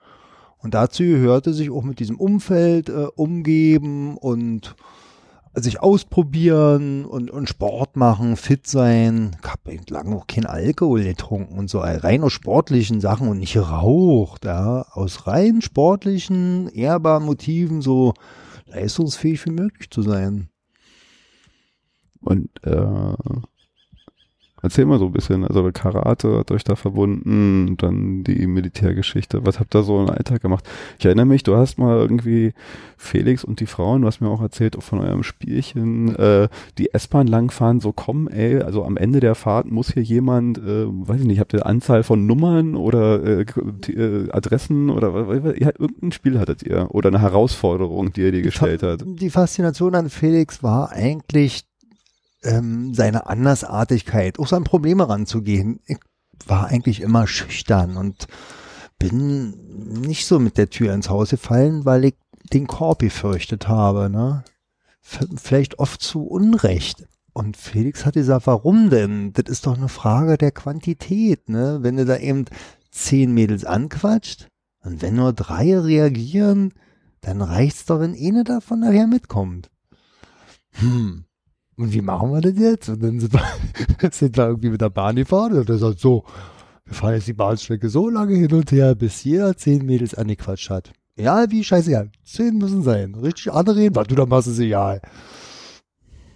[0.62, 4.76] Und dazu gehörte sich auch mit diesem Umfeld äh, umgeben und
[5.54, 9.36] sich ausprobieren und, und Sport machen, fit sein.
[9.42, 13.54] Ich habe lange auch kein Alkohol getrunken und so rein aus sportlichen Sachen und nicht
[13.54, 18.14] geraucht, ja, aus rein sportlichen, ehrbaren Motiven so
[18.66, 20.48] leistungsfähig wie möglich zu sein.
[22.20, 23.14] Und äh,
[24.62, 29.46] Erzähl mal so ein bisschen, also Karate hat euch da verbunden, dann die Militärgeschichte.
[29.46, 30.68] Was habt ihr so im Alltag gemacht?
[30.98, 32.52] Ich erinnere mich, du hast mal irgendwie
[32.96, 36.48] Felix und die Frauen, du hast mir auch erzählt auch von eurem Spielchen, äh,
[36.78, 40.86] die S-Bahn langfahren, so kommen, ey, also am Ende der Fahrt muss hier jemand, äh,
[40.86, 43.46] weiß ich nicht, habt ihr Anzahl von Nummern oder äh,
[43.88, 48.82] äh, Adressen oder ja, irgendein Spiel hattet ihr oder eine Herausforderung, die ihr dir gestellt
[48.82, 49.02] hat?
[49.06, 51.64] Die Faszination an Felix war eigentlich
[52.43, 55.80] ähm, seine Andersartigkeit, auch sein Probleme ranzugehen.
[55.86, 55.99] Ich
[56.47, 58.26] war eigentlich immer schüchtern und
[58.99, 62.14] bin nicht so mit der Tür ins Haus gefallen, weil ich
[62.53, 64.45] den Korb befürchtet habe, ne?
[65.03, 67.07] Vielleicht oft zu Unrecht.
[67.32, 69.32] Und Felix hat gesagt, warum denn?
[69.32, 71.78] Das ist doch eine Frage der Quantität, ne?
[71.82, 72.45] Wenn du da eben
[72.91, 74.49] zehn Mädels anquatscht
[74.82, 76.74] und wenn nur drei reagieren,
[77.20, 79.70] dann reicht's doch, wenn eine davon nachher mitkommt.
[80.72, 81.24] Hm,
[81.80, 82.88] und wie machen wir das jetzt?
[82.88, 86.24] Und dann sind wir, sind wir irgendwie mit der Bahn gefahren und er sagt so,
[86.84, 90.70] wir fahren jetzt die Bahnstrecke so lange hin und her, bis jeder zehn Mädels angequatscht
[90.70, 90.92] hat.
[91.16, 92.11] Ja, wie scheißegal.
[92.24, 93.14] Zehn müssen sein.
[93.14, 95.00] Richtig anreden, was du da machst, ist egal.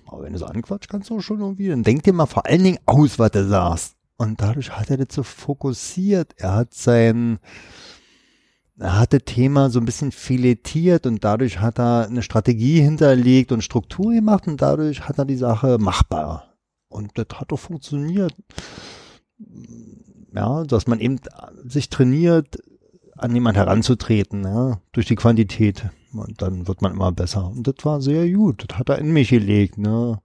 [0.07, 2.63] Aber wenn du so anquatscht, kannst du schon irgendwie, dann denk dir mal vor allen
[2.63, 3.97] Dingen aus, was du sagst.
[4.17, 6.35] Und dadurch hat er das so fokussiert.
[6.37, 7.39] Er hat sein,
[8.79, 13.53] er hat das Thema so ein bisschen filetiert und dadurch hat er eine Strategie hinterlegt
[13.53, 16.55] und Struktur gemacht und dadurch hat er die Sache machbar.
[16.89, 18.35] Und das hat doch funktioniert.
[20.35, 21.21] Ja, dass man eben
[21.65, 22.59] sich trainiert,
[23.17, 25.85] an jemand heranzutreten, ja, durch die Quantität.
[26.13, 27.49] Und dann wird man immer besser.
[27.49, 28.65] Und das war sehr gut.
[28.67, 30.21] Das hat er in mich gelegt, ne.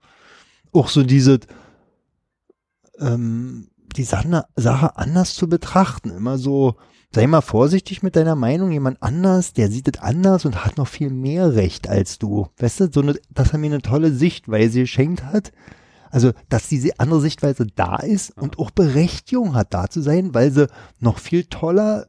[0.72, 1.40] Auch so diese,
[2.98, 6.10] ähm, die Sache anders zu betrachten.
[6.10, 6.76] Immer so,
[7.12, 8.70] sei mal vorsichtig mit deiner Meinung.
[8.70, 12.48] Jemand anders, der sieht es anders und hat noch viel mehr Recht als du.
[12.58, 15.52] Weißt du, so eine, dass er mir eine tolle Sichtweise geschenkt hat.
[16.10, 20.50] Also, dass diese andere Sichtweise da ist und auch Berechtigung hat, da zu sein, weil
[20.50, 20.66] sie
[20.98, 22.08] noch viel toller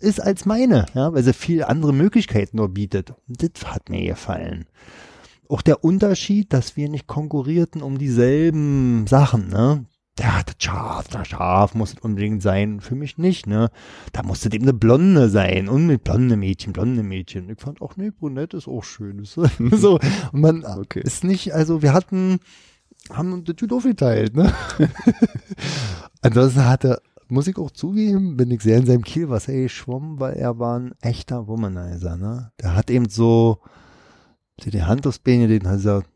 [0.00, 3.14] ist als meine, ja, weil sie viel andere Möglichkeiten nur bietet.
[3.28, 4.66] Das hat mir gefallen.
[5.48, 9.84] Auch der Unterschied, dass wir nicht konkurrierten um dieselben Sachen, ne?
[10.18, 12.80] Der hatte scharf, da scharf muss es unbedingt sein.
[12.80, 13.70] Für mich nicht, ne?
[14.12, 15.68] Da musste dem eine Blonde sein.
[15.68, 17.48] Und mit blonde Mädchen, blonde Mädchen.
[17.48, 19.24] Ich fand auch, nee, brunett ist auch schön.
[19.24, 19.98] so.
[20.32, 21.00] Und man okay.
[21.00, 22.40] ist nicht, also wir hatten,
[23.10, 24.52] haben uns die Tüte aufgeteilt, ne?
[26.20, 30.58] Ansonsten hatte, muss ich auch zugeben, bin ich sehr in seinem Kielwasser geschwommen, weil er
[30.58, 32.52] war ein echter Womanizer, ne?
[32.60, 33.60] Der hat eben so,
[34.62, 36.10] die Hand aufs Bein, den hat er gesagt,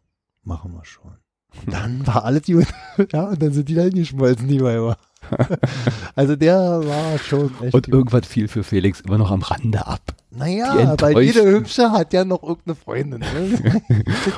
[0.44, 1.16] machen wir schon.
[1.66, 2.66] Dann war alles gut.
[3.12, 4.96] ja, und dann sind die da hingeschmolzen, die Weiber.
[6.14, 7.74] also der war schon echt.
[7.74, 7.88] Und gut.
[7.88, 10.00] irgendwann fiel für Felix immer noch am Rande ab.
[10.30, 13.20] Naja, weil jede Hübsche hat ja noch irgendeine Freundin.
[13.20, 13.82] Ne?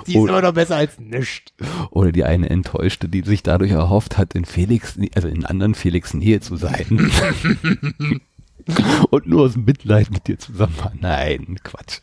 [0.07, 1.53] die ist immer noch besser als nichts.
[1.91, 6.15] Oder die eine Enttäuschte, die sich dadurch erhofft hat, in Felix, also in anderen Felix
[6.15, 7.11] Nähe zu sein.
[9.11, 10.93] Und nur aus Mitleid mit dir zusammen war.
[11.01, 12.01] Nein, Quatsch.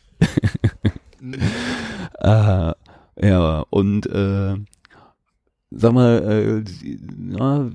[2.18, 2.72] äh,
[3.22, 4.56] ja, und äh,
[5.70, 7.70] sag mal, äh, ja,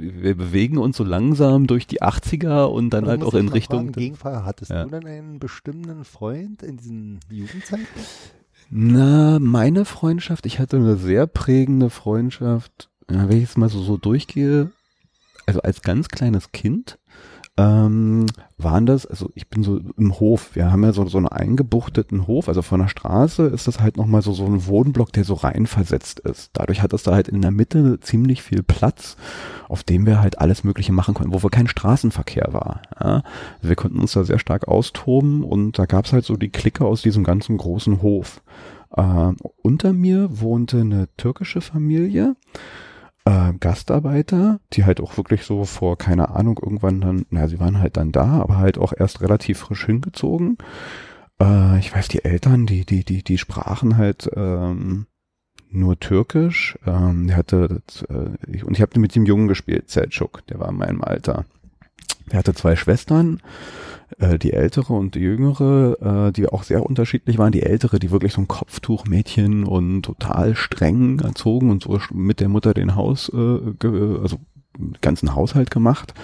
[0.00, 3.92] wir bewegen uns so langsam durch die 80er und dann halt auch in Richtung.
[3.92, 4.84] Gegenfall, hattest ja.
[4.84, 7.86] du denn einen bestimmten Freund in diesen Jugendzeiten?
[8.70, 13.82] Na, meine Freundschaft, ich hatte eine sehr prägende Freundschaft, ja, wenn ich jetzt mal so,
[13.82, 14.70] so durchgehe,
[15.46, 16.98] also als ganz kleines Kind
[17.58, 18.26] ähm,
[18.56, 22.28] waren das, also ich bin so im Hof, wir haben ja so, so einen eingebuchteten
[22.28, 25.34] Hof, also von der Straße ist das halt nochmal so, so ein Wohnblock, der so
[25.34, 26.50] rein versetzt ist.
[26.52, 29.16] Dadurch hat es da halt in der Mitte ziemlich viel Platz,
[29.68, 32.82] auf dem wir halt alles Mögliche machen konnten, wo wir kein Straßenverkehr war.
[33.00, 33.22] Ja?
[33.60, 36.84] Wir konnten uns da sehr stark austoben und da gab es halt so die Clique
[36.84, 38.40] aus diesem ganzen großen Hof.
[38.96, 39.32] Äh,
[39.62, 42.36] unter mir wohnte eine türkische Familie,
[43.28, 47.78] äh, Gastarbeiter, die halt auch wirklich so vor, keine Ahnung, irgendwann dann, na, sie waren
[47.78, 50.56] halt dann da, aber halt auch erst relativ frisch hingezogen.
[51.40, 55.06] Äh, ich weiß, die Eltern, die, die, die, die sprachen halt ähm,
[55.70, 56.78] nur Türkisch.
[56.86, 60.60] Ähm, der hatte, das, äh, ich, und ich habe mit dem Jungen gespielt, Selçuk, der
[60.60, 61.44] war in meinem Alter.
[62.30, 63.40] Er hatte zwei Schwestern,
[64.18, 67.52] äh, die ältere und die jüngere, äh, die auch sehr unterschiedlich waren.
[67.52, 72.48] Die ältere, die wirklich so ein Kopftuchmädchen und total streng erzogen und so mit der
[72.48, 73.86] Mutter den Haus, äh,
[74.22, 74.38] also
[75.00, 76.14] ganzen Haushalt gemacht.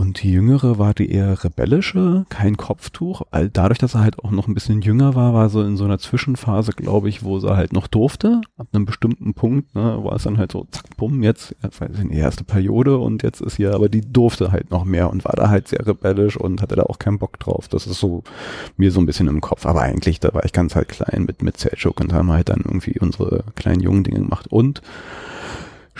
[0.00, 3.20] Und die Jüngere war die eher rebellische, kein Kopftuch.
[3.30, 5.84] All dadurch, dass er halt auch noch ein bisschen jünger war, war so in so
[5.84, 8.40] einer Zwischenphase, glaube ich, wo sie halt noch durfte.
[8.56, 11.88] Ab einem bestimmten Punkt ne, war es dann halt so, zack, bumm, jetzt, jetzt war
[11.88, 15.34] die erste Periode und jetzt ist hier, aber die durfte halt noch mehr und war
[15.36, 17.68] da halt sehr rebellisch und hatte da auch keinen Bock drauf.
[17.68, 18.24] Das ist so
[18.78, 19.66] mir so ein bisschen im Kopf.
[19.66, 22.62] Aber eigentlich, da war ich ganz halt klein mit, mit Selchuk und haben halt dann
[22.64, 24.46] irgendwie unsere kleinen jungen Dinge gemacht.
[24.48, 24.80] Und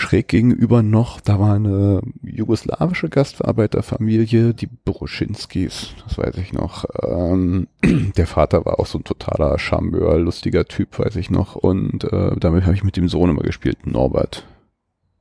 [0.01, 6.85] schräg gegenüber noch, da war eine jugoslawische Gastverarbeiterfamilie, die Boruschinskis, das weiß ich noch.
[7.03, 7.69] Ähm,
[8.17, 11.55] der Vater war auch so ein totaler Charmeur, lustiger Typ, weiß ich noch.
[11.55, 14.47] Und äh, damit habe ich mit dem Sohn immer gespielt, Norbert.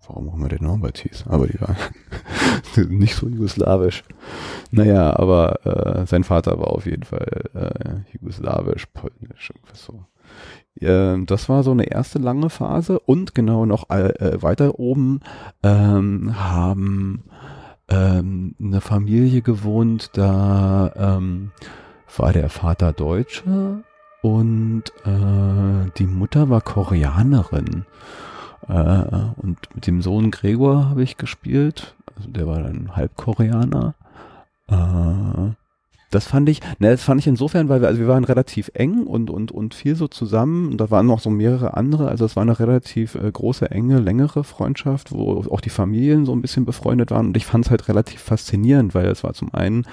[0.08, 1.76] Warum auch immer der Norbert hieß, aber die war
[2.90, 4.04] nicht so jugoslawisch.
[4.72, 10.06] Naja, aber äh, sein Vater war auf jeden Fall äh, jugoslawisch, polnisch, irgendwas so.
[10.82, 15.22] Ähm, das war so eine erste lange Phase und genau noch äh, äh, weiter oben
[15.64, 17.24] ähm, haben
[17.90, 21.52] ähm, eine Familie gewohnt, da ähm,
[22.18, 23.82] war der Vater Deutscher
[24.22, 27.86] und äh, die Mutter war Koreanerin.
[28.68, 29.04] Äh,
[29.38, 31.96] und mit dem Sohn Gregor habe ich gespielt.
[32.16, 33.96] Also der war dann Halbkoreaner.
[34.68, 35.54] Äh,
[36.10, 39.04] das fand ich, ne, das fand ich insofern, weil wir, also wir waren relativ eng
[39.04, 40.70] und, und, und viel so zusammen.
[40.70, 42.08] Und da waren noch so mehrere andere.
[42.08, 46.34] Also es war eine relativ äh, große, enge, längere Freundschaft, wo auch die Familien so
[46.34, 47.28] ein bisschen befreundet waren.
[47.28, 49.86] Und ich fand es halt relativ faszinierend, weil es war zum einen,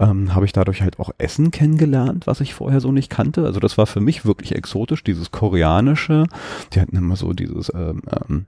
[0.00, 3.44] ähm, habe ich dadurch halt auch Essen kennengelernt, was ich vorher so nicht kannte.
[3.44, 6.24] Also das war für mich wirklich exotisch, dieses koreanische.
[6.72, 8.46] Die hatten immer so dieses, ähm, ähm,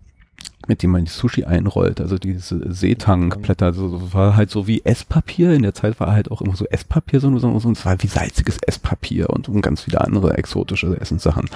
[0.68, 5.52] mit dem man die Sushi einrollt, also diese Seetankblätter, also war halt so wie Esspapier,
[5.52, 8.06] in der Zeit war halt auch immer so Esspapier, so, so, so es war wie
[8.06, 11.48] salziges Esspapier und, und ganz viele andere exotische Essenssachen.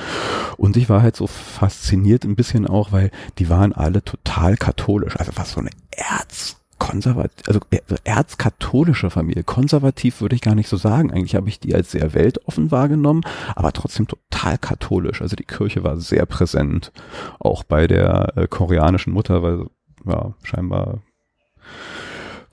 [0.57, 5.16] Und ich war halt so fasziniert ein bisschen auch, weil die waren alle total katholisch,
[5.16, 7.61] also was so eine Erz konservativ, also
[8.05, 9.44] erzkatholische Familie.
[9.44, 11.11] Konservativ würde ich gar nicht so sagen.
[11.11, 13.23] Eigentlich habe ich die als sehr weltoffen wahrgenommen,
[13.55, 15.23] aber trotzdem total katholisch.
[15.23, 16.93] Also die Kirche war sehr präsent,
[17.39, 19.66] auch bei der äh, koreanischen Mutter, weil
[20.05, 21.01] ja scheinbar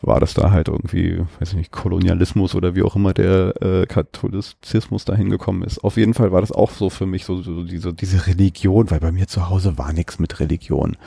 [0.05, 3.85] war das da halt irgendwie, weiß ich nicht, Kolonialismus oder wie auch immer der äh,
[3.85, 5.83] Katholizismus dahin gekommen ist.
[5.83, 8.99] Auf jeden Fall war das auch so für mich so, so diese, diese Religion, weil
[8.99, 10.97] bei mir zu Hause war nichts mit Religion.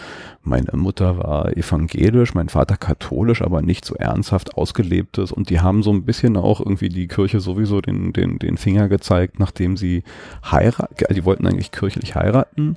[0.43, 5.83] Meine Mutter war evangelisch, mein Vater katholisch, aber nicht so ernsthaft ausgelebtes und die haben
[5.83, 10.05] so ein bisschen auch irgendwie die Kirche sowieso den, den, den Finger gezeigt, nachdem sie
[10.45, 12.77] heiraten, die wollten eigentlich kirchlich heiraten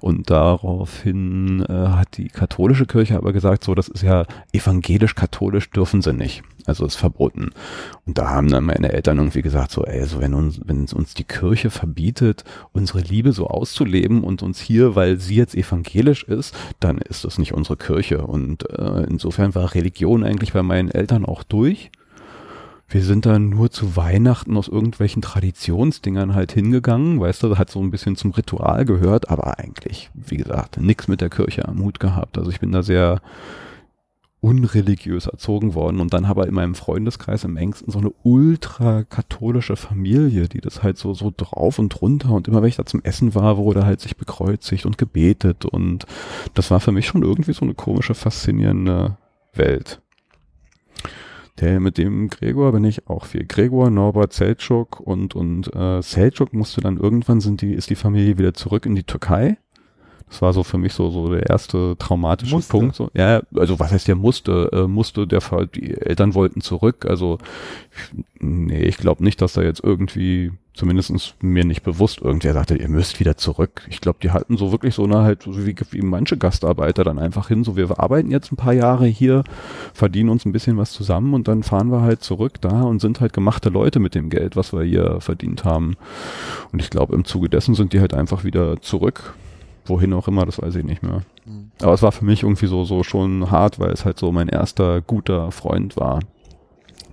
[0.00, 6.02] und daraufhin äh, hat die katholische Kirche aber gesagt, so, das ist ja evangelisch-katholisch dürfen
[6.02, 6.42] sie nicht.
[6.66, 7.50] Also ist verboten.
[8.06, 11.14] Und da haben dann meine Eltern irgendwie gesagt, so, ey, so wenn uns, wenn uns
[11.14, 16.54] die Kirche verbietet, unsere Liebe so auszuleben und uns hier, weil sie jetzt evangelisch ist,
[16.80, 18.26] dann ist das nicht unsere Kirche.
[18.26, 21.90] Und äh, insofern war Religion eigentlich bei meinen Eltern auch durch
[22.88, 27.80] wir sind dann nur zu Weihnachten aus irgendwelchen Traditionsdingern halt hingegangen, weißt du, hat so
[27.80, 31.98] ein bisschen zum Ritual gehört, aber eigentlich, wie gesagt, nichts mit der Kirche am Hut
[31.98, 32.38] gehabt.
[32.38, 33.20] Also ich bin da sehr
[34.46, 40.48] unreligiös erzogen worden und dann habe in meinem Freundeskreis im engsten so eine ultra-katholische Familie,
[40.48, 43.34] die das halt so, so drauf und runter und immer wenn ich da zum Essen
[43.34, 46.06] war, wurde halt sich bekreuzigt und gebetet und
[46.54, 49.16] das war für mich schon irgendwie so eine komische, faszinierende
[49.52, 50.00] Welt.
[51.58, 53.46] Der mit dem Gregor bin ich auch viel.
[53.46, 58.38] Gregor, Norbert, Selçuk und und äh, Selçuk musste dann irgendwann sind die ist die Familie
[58.38, 59.56] wieder zurück in die Türkei.
[60.28, 62.70] Das war so für mich so so der erste traumatische musste.
[62.70, 62.96] Punkt.
[62.96, 63.10] So.
[63.14, 64.70] Ja, also was heißt der musste?
[64.72, 67.06] Äh, musste der Fall, die Eltern wollten zurück.
[67.08, 67.38] Also
[68.40, 72.88] nee, ich glaube nicht, dass da jetzt irgendwie zumindestens mir nicht bewusst, irgendwer sagte, ihr
[72.88, 73.86] müsst wieder zurück.
[73.88, 77.18] Ich glaube, die halten so wirklich so eine halt, so wie, wie manche Gastarbeiter dann
[77.18, 79.42] einfach hin, so wir arbeiten jetzt ein paar Jahre hier,
[79.94, 83.20] verdienen uns ein bisschen was zusammen und dann fahren wir halt zurück da und sind
[83.20, 85.96] halt gemachte Leute mit dem Geld, was wir hier verdient haben.
[86.72, 89.34] Und ich glaube, im Zuge dessen sind die halt einfach wieder zurück.
[89.88, 91.22] Wohin auch immer, das weiß ich nicht mehr.
[91.44, 91.70] Mhm.
[91.80, 94.48] Aber es war für mich irgendwie so, so schon hart, weil es halt so mein
[94.48, 96.20] erster guter Freund war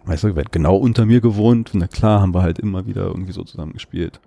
[0.05, 1.71] weißt du, wird genau unter mir gewohnt.
[1.73, 4.19] Na klar, haben wir halt immer wieder irgendwie so zusammen gespielt.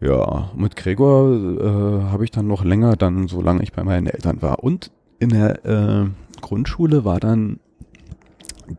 [0.00, 4.42] Ja, mit Gregor äh, habe ich dann noch länger, dann solange ich bei meinen Eltern
[4.42, 4.62] war.
[4.62, 6.06] Und in der äh,
[6.40, 7.58] Grundschule war dann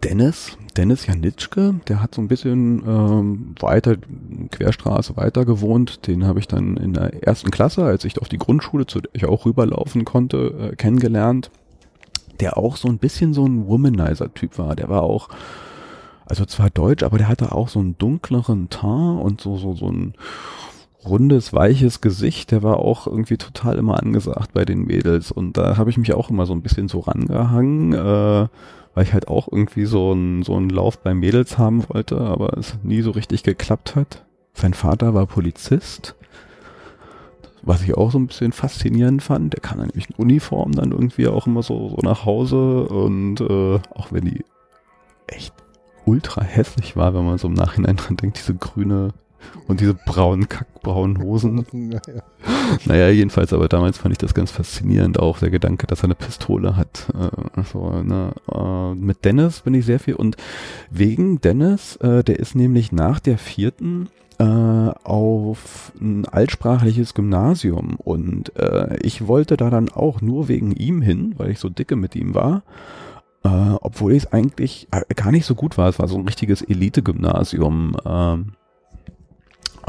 [0.04, 3.96] Dennis, Dennis Janitschke, der hat so ein bisschen ähm, weiter,
[4.52, 6.08] Querstraße weiter gewohnt.
[6.08, 9.12] Den habe ich dann in der ersten Klasse, als ich auf die Grundschule, zu der
[9.14, 11.50] ich auch rüberlaufen konnte, äh, kennengelernt
[12.40, 14.76] der auch so ein bisschen so ein Womanizer-Typ war.
[14.76, 15.30] Der war auch,
[16.26, 19.90] also zwar deutsch, aber der hatte auch so einen dunkleren Teint und so, so, so
[19.90, 20.14] ein
[21.06, 22.52] rundes, weiches Gesicht.
[22.52, 25.32] Der war auch irgendwie total immer angesagt bei den Mädels.
[25.32, 28.48] Und da habe ich mich auch immer so ein bisschen so rangehangen, äh,
[29.00, 32.58] weil ich halt auch irgendwie so einen so einen Lauf bei Mädels haben wollte, aber
[32.58, 34.26] es nie so richtig geklappt hat.
[34.54, 36.16] Sein Vater war Polizist
[37.62, 40.92] was ich auch so ein bisschen faszinierend fand, der kam dann nämlich in Uniform dann
[40.92, 44.44] irgendwie auch immer so, so nach Hause und äh, auch wenn die
[45.28, 45.54] echt
[46.06, 49.10] ultra hässlich war, wenn man so im Nachhinein dran denkt, diese grüne
[49.68, 51.66] und diese braunen, kackbraunen Hosen.
[51.72, 52.24] naja.
[52.86, 56.16] naja, jedenfalls, aber damals fand ich das ganz faszinierend, auch der Gedanke, dass er eine
[56.16, 57.08] Pistole hat.
[57.14, 58.34] Äh, so, ne?
[58.52, 60.38] äh, mit Dennis bin ich sehr viel und
[60.90, 64.10] wegen Dennis, äh, der ist nämlich nach der vierten
[64.40, 71.02] äh, auf ein altsprachliches Gymnasium und äh, ich wollte da dann auch nur wegen ihm
[71.02, 72.64] hin, weil ich so dicke mit ihm war.
[73.44, 75.88] Äh, obwohl ich es eigentlich gar nicht so gut war.
[75.88, 78.52] Es war so ein richtiges Elite-Gymnasium ähm,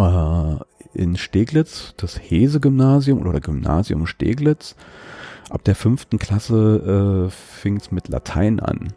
[0.01, 0.65] äh,
[0.95, 4.77] in Steglitz, das Hese-Gymnasium oder Gymnasium Steglitz.
[5.51, 8.93] Ab der fünften Klasse äh, fing es mit Latein an.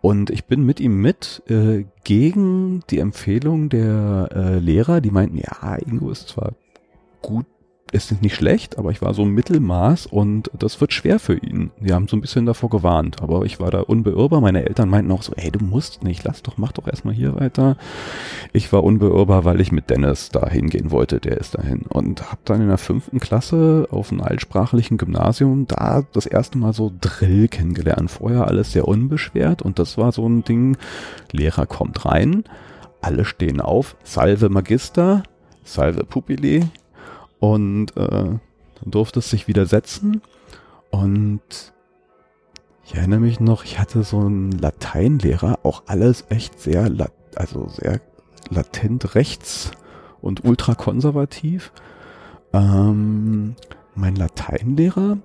[0.00, 5.38] Und ich bin mit ihm mit äh, gegen die Empfehlung der äh, Lehrer, die meinten,
[5.38, 6.52] ja, Ingo ist zwar
[7.20, 7.46] gut
[7.92, 11.70] ist nicht schlecht, aber ich war so Mittelmaß und das wird schwer für ihn.
[11.80, 14.40] Die haben so ein bisschen davor gewarnt, aber ich war da unbeirrbar.
[14.40, 17.34] Meine Eltern meinten auch so, ey, du musst nicht, lass doch, mach doch erstmal hier
[17.34, 17.76] weiter.
[18.52, 21.82] Ich war unbeirrbar, weil ich mit Dennis da hingehen wollte, der ist dahin.
[21.88, 26.72] Und hab dann in der fünften Klasse auf einem altsprachlichen Gymnasium da das erste Mal
[26.72, 28.10] so Drill kennengelernt.
[28.10, 30.76] Vorher alles sehr unbeschwert und das war so ein Ding,
[31.32, 32.44] Lehrer kommt rein,
[33.00, 35.22] alle stehen auf, Salve Magister,
[35.64, 36.66] Salve Pupili,
[37.40, 38.38] und äh,
[38.80, 40.22] dann durfte es sich widersetzen.
[40.90, 41.72] Und
[42.84, 46.90] ich erinnere mich noch, ich hatte so einen Lateinlehrer, auch alles echt sehr,
[47.34, 48.00] also sehr
[48.50, 49.72] latent rechts
[50.22, 51.72] und ultrakonservativ.
[52.52, 53.56] Ähm,
[53.94, 55.18] mein Lateinlehrer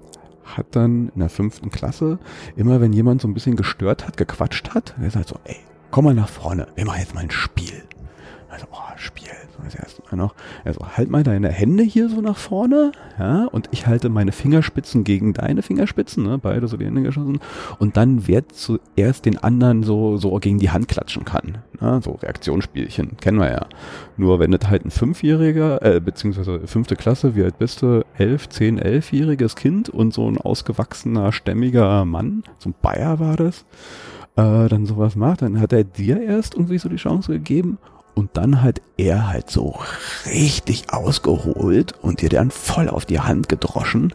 [0.44, 2.20] hat dann in der fünften Klasse
[2.56, 5.58] immer, wenn jemand so ein bisschen gestört hat, gequatscht hat, er sagt so, ey,
[5.90, 7.84] komm mal nach vorne, wir machen jetzt mal ein Spiel.
[8.54, 9.30] Also, oh, Spiel.
[9.64, 10.36] das erste Mal noch.
[10.64, 15.04] Also halt mal deine Hände hier so nach vorne, ja, und ich halte meine Fingerspitzen
[15.04, 17.40] gegen deine Fingerspitzen, ne, beide so die Hände geschossen.
[17.80, 21.58] Und dann wer zuerst den anderen so, so gegen die Hand klatschen kann.
[21.82, 23.66] Ne, so Reaktionsspielchen, kennen wir ja.
[24.18, 28.06] Nur wenn das halt ein Fünfjähriger, äh, beziehungsweise fünfte Klasse, wie alt bist du?
[28.16, 33.66] Elf, zehn, elfjähriges Kind und so ein ausgewachsener, stämmiger Mann, so ein Bayer war das,
[34.36, 37.80] äh, dann sowas macht, dann hat er dir erst irgendwie so die Chance gegeben
[38.16, 39.80] und dann hat er halt so
[40.26, 44.14] richtig ausgeholt und dir dann voll auf die Hand gedroschen.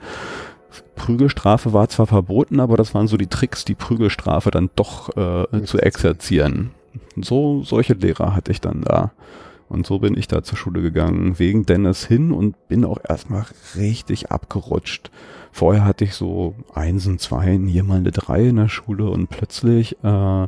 [0.97, 5.65] Prügelstrafe war zwar verboten, aber das waren so die Tricks, die Prügelstrafe dann doch äh,
[5.65, 6.71] zu exerzieren.
[7.17, 9.13] So, solche Lehrer hatte ich dann da.
[9.69, 13.45] Und so bin ich da zur Schule gegangen, wegen Dennis hin und bin auch erstmal
[13.77, 15.11] richtig abgerutscht.
[15.53, 19.97] Vorher hatte ich so Einsen, Zweien, hier mal eine Drei in der Schule und plötzlich
[20.03, 20.47] äh,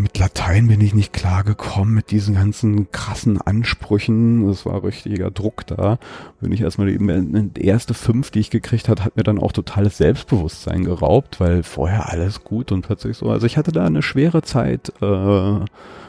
[0.00, 4.46] mit Latein bin ich nicht klar gekommen, mit diesen ganzen krassen Ansprüchen.
[4.46, 5.98] Das war richtiger Druck da.
[6.40, 9.52] Bin ich erstmal die, die erste fünf, die ich gekriegt hat, hat mir dann auch
[9.52, 13.28] totales Selbstbewusstsein geraubt, weil vorher alles gut und plötzlich so.
[13.28, 15.60] Also ich hatte da eine schwere Zeit, äh,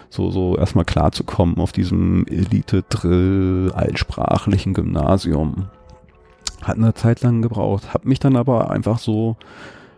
[0.09, 5.67] so, so erstmal klarzukommen auf diesem Elite-Drill altsprachlichen Gymnasium.
[6.61, 9.35] Hat eine Zeit lang gebraucht, hab mich dann aber einfach so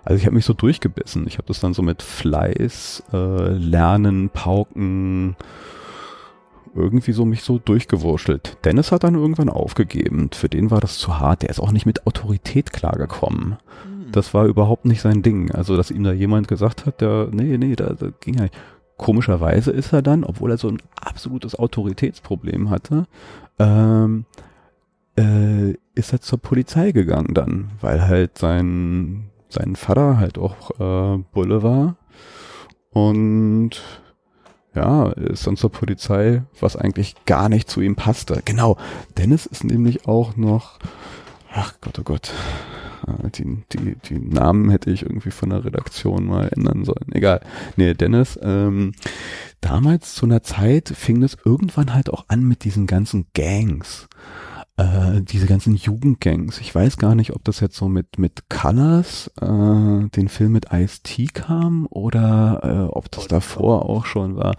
[0.03, 1.25] also ich habe mich so durchgebissen.
[1.27, 5.35] Ich habe das dann so mit Fleiß, äh, Lernen, Pauken,
[6.75, 8.57] irgendwie so mich so durchgewurschtelt.
[8.65, 10.29] Dennis hat dann irgendwann aufgegeben.
[10.33, 11.43] Für den war das zu hart.
[11.43, 13.57] Der ist auch nicht mit Autorität klargekommen.
[13.83, 14.11] Hm.
[14.11, 15.51] Das war überhaupt nicht sein Ding.
[15.51, 18.55] Also, dass ihm da jemand gesagt hat, der, nee, nee, da, da ging er nicht.
[18.97, 23.07] Komischerweise ist er dann, obwohl er so ein absolutes Autoritätsproblem hatte,
[23.59, 24.25] ähm,
[25.17, 31.23] äh, ist er zur Polizei gegangen dann, weil halt sein sein Vater halt auch äh,
[31.31, 31.95] Bulle war.
[32.91, 33.81] Und
[34.75, 38.41] ja, ist dann zur Polizei, was eigentlich gar nicht zu ihm passte.
[38.45, 38.77] Genau,
[39.17, 40.79] Dennis ist nämlich auch noch,
[41.53, 42.31] ach Gott, oh Gott,
[43.07, 47.11] äh, die, die, die Namen hätte ich irgendwie von der Redaktion mal ändern sollen.
[47.11, 47.41] Egal.
[47.75, 48.93] Nee, Dennis, ähm,
[49.61, 54.07] damals zu einer Zeit fing es irgendwann halt auch an mit diesen ganzen Gangs
[54.77, 56.59] äh, diese ganzen Jugendgangs.
[56.59, 59.45] Ich weiß gar nicht, ob das jetzt so mit mit Colors, äh,
[60.09, 64.55] den Film mit Ice-T kam oder äh, ob das davor auch schon war.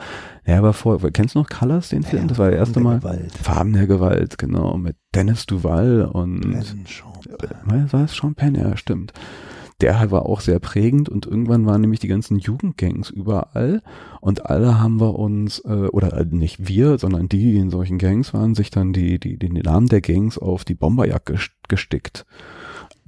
[0.47, 2.29] Ja, aber vor, kennst du noch Colors, den Film?
[2.29, 2.99] das war der erste Mal.
[2.99, 3.33] Gewalt.
[3.33, 7.93] Farben der Gewalt, genau, mit Dennis Duval und Ben Champagne.
[7.93, 9.13] war es Champagne, ja, stimmt
[9.81, 13.83] der war auch sehr prägend und irgendwann waren nämlich die ganzen Jugendgangs überall
[14.21, 17.99] und alle haben wir uns, äh, oder äh, nicht wir, sondern die, die in solchen
[17.99, 21.39] Gangs waren, sich dann die, die, den Namen der Gangs auf die Bomberjacke
[21.69, 22.25] gestickt.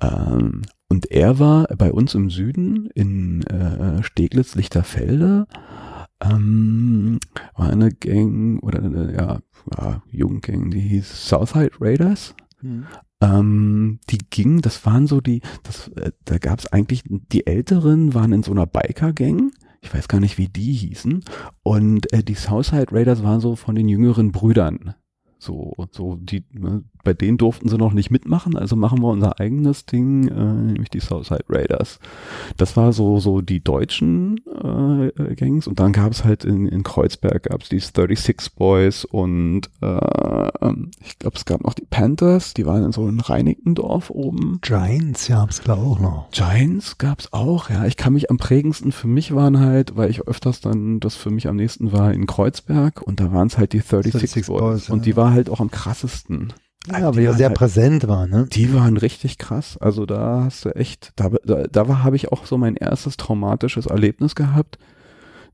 [0.00, 5.46] Ähm, und er war bei uns im Süden in äh, Steglitz-Lichterfelde,
[6.20, 7.18] ähm,
[7.56, 9.40] war eine Gang oder eine, ja,
[9.76, 12.34] ja, Jugendgang, die hieß Southside Raiders.
[12.60, 12.86] Hm.
[13.20, 18.14] Ähm, die gingen, das waren so die, das, äh, da gab es eigentlich, die Älteren
[18.14, 19.52] waren in so einer Biker-Gang.
[19.80, 21.24] Ich weiß gar nicht, wie die hießen.
[21.62, 24.94] Und äh, die Southside Raiders waren so von den jüngeren Brüdern.
[25.38, 29.38] So, so die, ne, bei denen durften sie noch nicht mitmachen, also machen wir unser
[29.38, 32.00] eigenes Ding, äh, nämlich die Southside Raiders.
[32.56, 36.82] Das war so, so die deutschen äh, Gangs und dann gab es halt in, in
[36.82, 40.72] Kreuzberg gab es die 36 Boys und äh,
[41.04, 44.58] ich glaube, es gab noch die Panthers, die waren in so in Reinickendorf oben.
[44.62, 46.30] Giants gab es glaube auch noch.
[46.32, 47.84] Giants gab es auch, ja.
[47.84, 51.30] Ich kann mich am prägendsten für mich waren halt, weil ich öfters dann das für
[51.30, 54.60] mich am nächsten war in Kreuzberg und da waren es halt die 36, 36 Boys,
[54.60, 55.04] Boys und ja.
[55.04, 56.52] die war halt auch am krassesten.
[56.90, 58.46] Ja, weil die ja sehr halt, präsent war, ne?
[58.52, 59.76] Die waren richtig krass.
[59.78, 63.86] Also da hast du echt, da, da, da habe ich auch so mein erstes traumatisches
[63.86, 64.78] Erlebnis gehabt.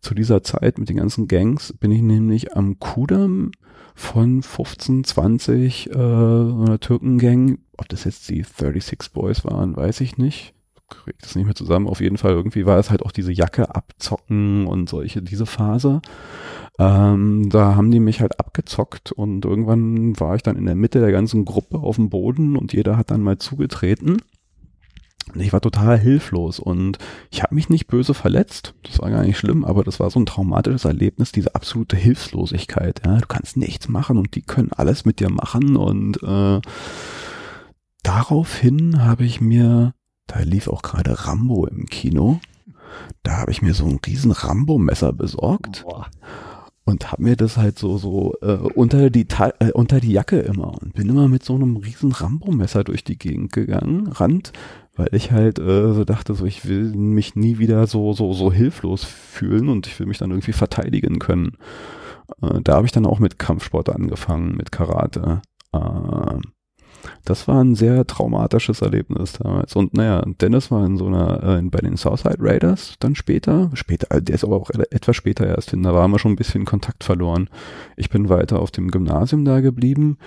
[0.00, 3.52] Zu dieser Zeit mit den ganzen Gangs bin ich nämlich am Kudamm
[3.94, 7.58] von 15, 20 äh, einer Türkengang.
[7.76, 10.54] Ob das jetzt die 36 Boys waren, weiß ich nicht.
[10.92, 11.88] Krieg das nicht mehr zusammen.
[11.88, 16.00] Auf jeden Fall irgendwie war es halt auch diese Jacke abzocken und solche, diese Phase.
[16.78, 21.00] Ähm, da haben die mich halt abgezockt und irgendwann war ich dann in der Mitte
[21.00, 24.18] der ganzen Gruppe auf dem Boden und jeder hat dann mal zugetreten.
[25.32, 26.98] Und ich war total hilflos und
[27.30, 28.74] ich habe mich nicht böse verletzt.
[28.82, 33.02] Das war gar nicht schlimm, aber das war so ein traumatisches Erlebnis, diese absolute Hilflosigkeit.
[33.04, 36.60] Ja, du kannst nichts machen und die können alles mit dir machen und äh,
[38.02, 39.94] daraufhin habe ich mir,
[40.26, 42.40] da lief auch gerade Rambo im Kino,
[43.22, 45.84] da habe ich mir so ein riesen Rambo-Messer besorgt.
[45.84, 46.08] Boah
[46.84, 50.40] und hab mir das halt so so äh, unter die Ta äh, unter die Jacke
[50.40, 54.52] immer und bin immer mit so einem riesen Rambo-Messer durch die Gegend gegangen, Rand,
[54.96, 58.52] weil ich halt äh, so dachte, so ich will mich nie wieder so so so
[58.52, 61.56] hilflos fühlen und ich will mich dann irgendwie verteidigen können.
[62.42, 65.42] Äh, da habe ich dann auch mit Kampfsport angefangen, mit Karate.
[65.72, 66.38] Äh,
[67.24, 69.74] das war ein sehr traumatisches Erlebnis damals.
[69.76, 74.14] Und naja, Dennis war in so einer, äh, bei den Southside Raiders dann später, später,
[74.14, 76.64] äh, der ist aber auch etwas später erst hin, da waren wir schon ein bisschen
[76.64, 77.48] Kontakt verloren.
[77.96, 80.18] Ich bin weiter auf dem Gymnasium da geblieben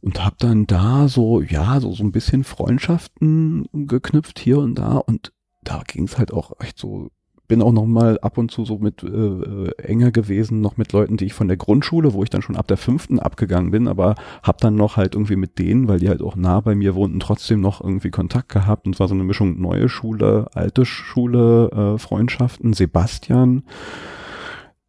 [0.00, 4.96] und habe dann da so, ja, so, so ein bisschen Freundschaften geknüpft hier und da
[4.96, 5.32] und
[5.62, 7.10] da ging es halt auch echt so
[7.50, 10.92] bin auch noch mal ab und zu so mit äh, äh, enger gewesen, noch mit
[10.92, 13.88] Leuten, die ich von der Grundschule, wo ich dann schon ab der fünften abgegangen bin,
[13.88, 14.14] aber
[14.44, 17.18] hab dann noch halt irgendwie mit denen, weil die halt auch nah bei mir wohnten,
[17.18, 21.70] trotzdem noch irgendwie Kontakt gehabt und es war so eine Mischung neue Schule, alte Schule,
[21.72, 22.72] äh, Freundschaften.
[22.72, 23.64] Sebastian,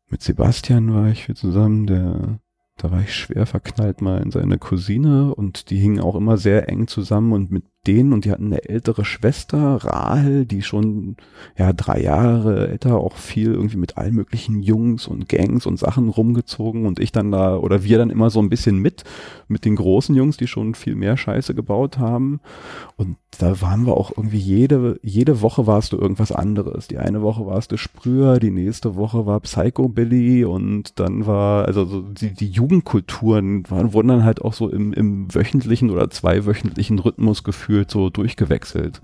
[0.07, 2.39] mit Sebastian war ich hier zusammen, der
[2.77, 6.69] da war ich schwer verknallt mal in seine Cousine und die hingen auch immer sehr
[6.69, 11.15] eng zusammen und mit denen und die hatten eine ältere Schwester, Rahel, die schon
[11.57, 16.09] ja drei Jahre älter, auch viel irgendwie mit allen möglichen Jungs und Gangs und Sachen
[16.09, 19.03] rumgezogen und ich dann da oder wir dann immer so ein bisschen mit
[19.47, 22.39] mit den großen Jungs, die schon viel mehr Scheiße gebaut haben
[22.97, 26.87] und da waren wir auch irgendwie jede jede Woche warst du irgendwas anderes.
[26.87, 31.65] Die eine Woche warst du Sprüher, die nächste Woche war Psycho Billy und dann war
[31.65, 36.11] also so die, die Jugendkulturen waren, wurden dann halt auch so im, im wöchentlichen oder
[36.11, 39.01] zweiwöchentlichen Rhythmus geführt gefühlt so durchgewechselt.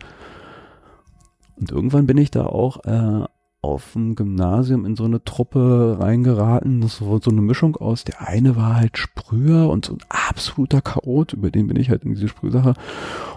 [1.55, 3.25] Und irgendwann bin ich da auch äh,
[3.61, 6.81] auf dem Gymnasium in so eine Truppe reingeraten.
[6.81, 8.03] Das war so eine Mischung aus.
[8.03, 12.03] Der eine war halt Sprüher und so ein absoluter Chaot, über den bin ich halt
[12.03, 12.73] in diese Sprühsache.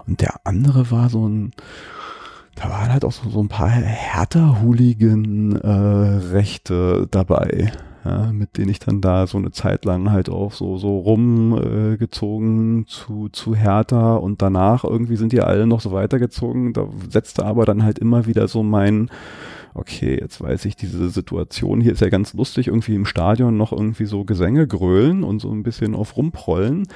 [0.08, 1.52] Und der andere war so ein,
[2.56, 5.68] da waren halt auch so, so ein paar härter Hooligan äh,
[6.32, 7.72] Rechte dabei
[8.04, 12.82] ja, mit denen ich dann da so eine Zeit lang halt auch so, so rumgezogen
[12.82, 16.72] äh, zu, zu Hertha und danach irgendwie sind die alle noch so weitergezogen.
[16.72, 19.10] Da setzte aber dann halt immer wieder so mein,
[19.74, 23.72] okay, jetzt weiß ich, diese Situation hier ist ja ganz lustig, irgendwie im Stadion noch
[23.72, 26.86] irgendwie so Gesänge grölen und so ein bisschen auf rumprollen.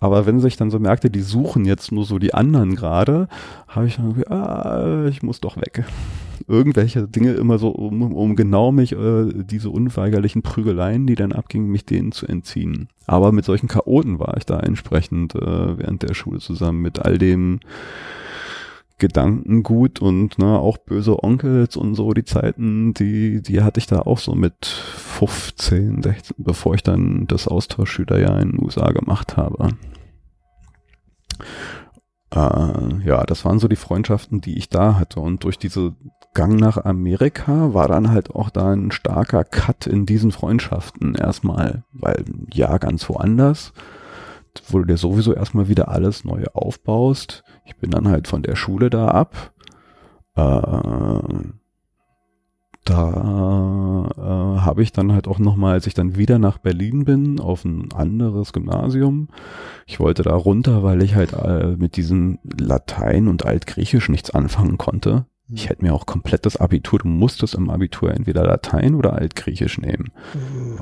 [0.00, 3.28] Aber wenn sich dann so merkte, die suchen jetzt nur so die anderen gerade,
[3.68, 5.84] habe ich dann gesagt, ah, ich muss doch weg.
[6.46, 11.70] Irgendwelche Dinge immer so, um, um genau mich äh, diese unweigerlichen Prügeleien, die dann abgingen,
[11.70, 12.88] mich denen zu entziehen.
[13.06, 17.18] Aber mit solchen Chaoten war ich da entsprechend äh, während der Schule zusammen mit all
[17.18, 17.60] dem
[18.98, 24.00] Gedankengut und ne, auch böse Onkels und so die Zeiten, die die hatte ich da
[24.00, 29.70] auch so mit 15, 16, bevor ich dann das Austauschschülerjahr in den USA gemacht habe.
[32.34, 35.20] Äh, ja, das waren so die Freundschaften, die ich da hatte.
[35.20, 35.94] Und durch diese
[36.34, 41.84] Gang nach Amerika war dann halt auch da ein starker Cut in diesen Freundschaften erstmal,
[41.92, 43.72] weil ja, ganz woanders,
[44.68, 47.44] wo du dir sowieso erstmal wieder alles neu aufbaust.
[47.64, 49.52] Ich bin dann halt von der Schule da ab.
[50.34, 50.42] Äh,
[52.84, 57.40] da äh, habe ich dann halt auch nochmal, als ich dann wieder nach Berlin bin,
[57.40, 59.28] auf ein anderes Gymnasium.
[59.86, 64.76] Ich wollte da runter, weil ich halt äh, mit diesem Latein und Altgriechisch nichts anfangen
[64.76, 65.26] konnte.
[65.48, 65.56] Hm.
[65.56, 69.78] Ich hätte mir auch komplett das Abitur, du musstest im Abitur entweder Latein oder Altgriechisch
[69.78, 70.12] nehmen.
[70.34, 70.80] Mhm.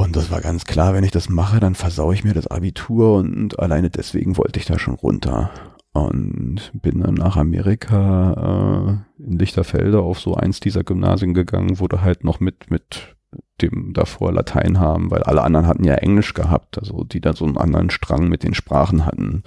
[0.00, 3.16] Und das war ganz klar, wenn ich das mache, dann versau ich mir das Abitur
[3.16, 5.50] und alleine deswegen wollte ich da schon runter
[5.92, 11.88] und bin dann nach Amerika äh, in Lichterfelde auf so eins dieser Gymnasien gegangen, wo
[11.88, 13.16] du halt noch mit mit
[13.60, 17.44] dem davor Latein haben, weil alle anderen hatten ja Englisch gehabt, also die da so
[17.44, 19.42] einen anderen Strang mit den Sprachen hatten.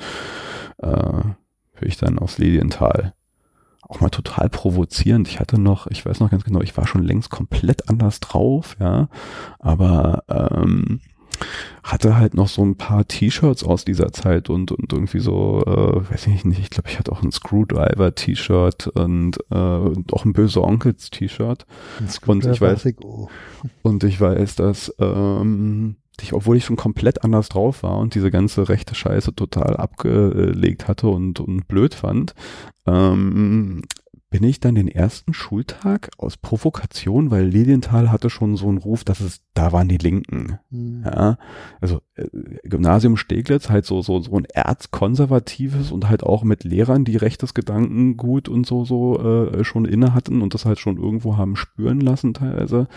[0.79, 1.21] Äh,
[1.83, 3.13] ich dann aufs Lilienthal.
[3.91, 5.27] Auch mal total provozierend.
[5.27, 8.77] Ich hatte noch, ich weiß noch ganz genau, ich war schon längst komplett anders drauf,
[8.79, 9.09] ja,
[9.59, 11.01] aber ähm,
[11.83, 16.09] hatte halt noch so ein paar T-Shirts aus dieser Zeit und, und irgendwie so, äh,
[16.09, 20.31] weiß ich nicht, ich glaube, ich hatte auch ein Screwdriver-T-Shirt und, äh, und auch ein
[20.31, 21.65] böse Onkels-T-Shirt.
[22.45, 22.87] Und ich weiß,
[23.81, 28.31] und ich weiß, dass ähm, ich, obwohl ich schon komplett anders drauf war und diese
[28.31, 32.33] ganze rechte Scheiße total abgelegt hatte und, und blöd fand,
[32.85, 33.81] ähm,
[34.31, 39.03] bin ich dann den ersten Schultag aus Provokation, weil Lilienthal hatte schon so einen Ruf,
[39.03, 40.57] dass es, da waren die Linken.
[40.69, 41.03] Mhm.
[41.05, 41.37] Ja,
[41.81, 42.27] also äh,
[42.63, 47.53] Gymnasium Steglitz halt so, so, so ein erzkonservatives und halt auch mit Lehrern, die rechtes
[47.53, 51.99] Gedankengut und so, so äh, schon inne hatten und das halt schon irgendwo haben spüren
[51.99, 52.87] lassen teilweise.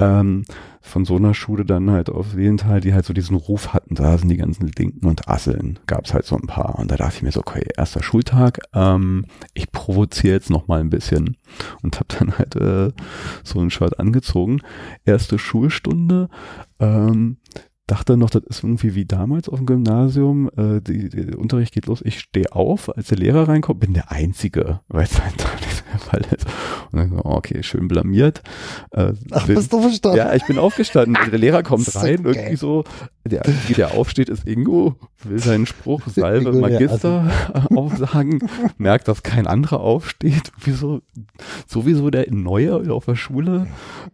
[0.00, 0.44] Ähm,
[0.80, 4.16] von so einer Schule dann halt auf Lilienthal, die halt so diesen Ruf hatten, da
[4.16, 6.78] sind die ganzen Linken und Asseln, gab's halt so ein paar.
[6.78, 10.80] Und da dachte ich mir so, okay, erster Schultag, ähm, ich provoziere jetzt noch mal
[10.80, 11.36] ein bisschen
[11.82, 12.92] und habe dann halt äh,
[13.44, 14.62] so ein Shirt angezogen.
[15.04, 16.28] Erste Schulstunde,
[16.78, 17.36] ähm,
[17.86, 21.86] dachte noch, das ist irgendwie wie damals auf dem Gymnasium, äh, die, der Unterricht geht
[21.86, 25.44] los, ich stehe auf, als der Lehrer reinkommt, bin der Einzige, weil es halt
[26.10, 26.22] Weil
[26.92, 28.42] und dann, so, okay, schön blamiert.
[28.92, 30.18] Äh, Ach, bin- bist du verstanden?
[30.18, 31.16] ja, ich bin aufgestanden.
[31.30, 32.34] Der Lehrer kommt rein, geil.
[32.34, 32.84] irgendwie so.
[33.24, 33.42] Der,
[33.76, 37.30] der aufsteht, ist Ingo, will seinen Spruch Salve Ingo, Magister
[37.74, 38.40] aufsagen,
[38.78, 40.52] merkt, dass kein anderer aufsteht.
[40.62, 41.02] Wieso,
[41.66, 43.66] sowieso der Neue auf der Schule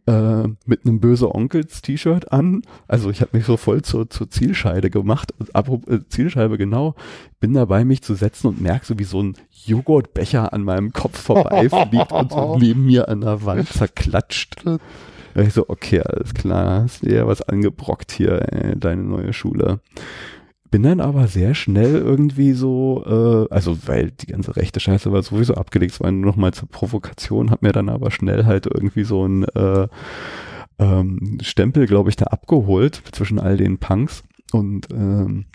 [0.06, 2.62] äh, mit einem böse Onkels T-Shirt an.
[2.88, 5.32] Also ich habe mich so voll zur, zur Zielscheibe gemacht.
[5.52, 6.94] Apropos äh, Zielscheibe genau,
[7.40, 11.18] bin dabei, mich zu setzen und merke so, wie so ein Joghurtbecher an meinem Kopf
[11.20, 14.64] vorbeifliegt und so neben mir an der Wand zerklatscht.
[14.64, 19.32] Ja, ich so, okay, alles klar, hast dir ja was angebrockt hier, ey, deine neue
[19.32, 19.80] Schule.
[20.70, 25.22] Bin dann aber sehr schnell irgendwie so, äh, also weil die ganze rechte Scheiße war
[25.22, 28.66] sowieso abgelegt, es war nur noch mal zur Provokation, hab mir dann aber schnell halt
[28.66, 29.88] irgendwie so ein äh,
[30.78, 35.46] ähm, Stempel, glaube ich, da abgeholt zwischen all den Punks und ähm,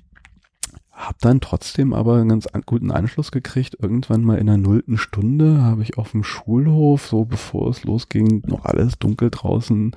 [1.08, 3.78] hab dann trotzdem aber einen ganz an- guten Anschluss gekriegt.
[3.82, 8.44] Irgendwann mal in der nullten Stunde habe ich auf dem Schulhof, so bevor es losging,
[8.48, 9.96] noch alles dunkel draußen,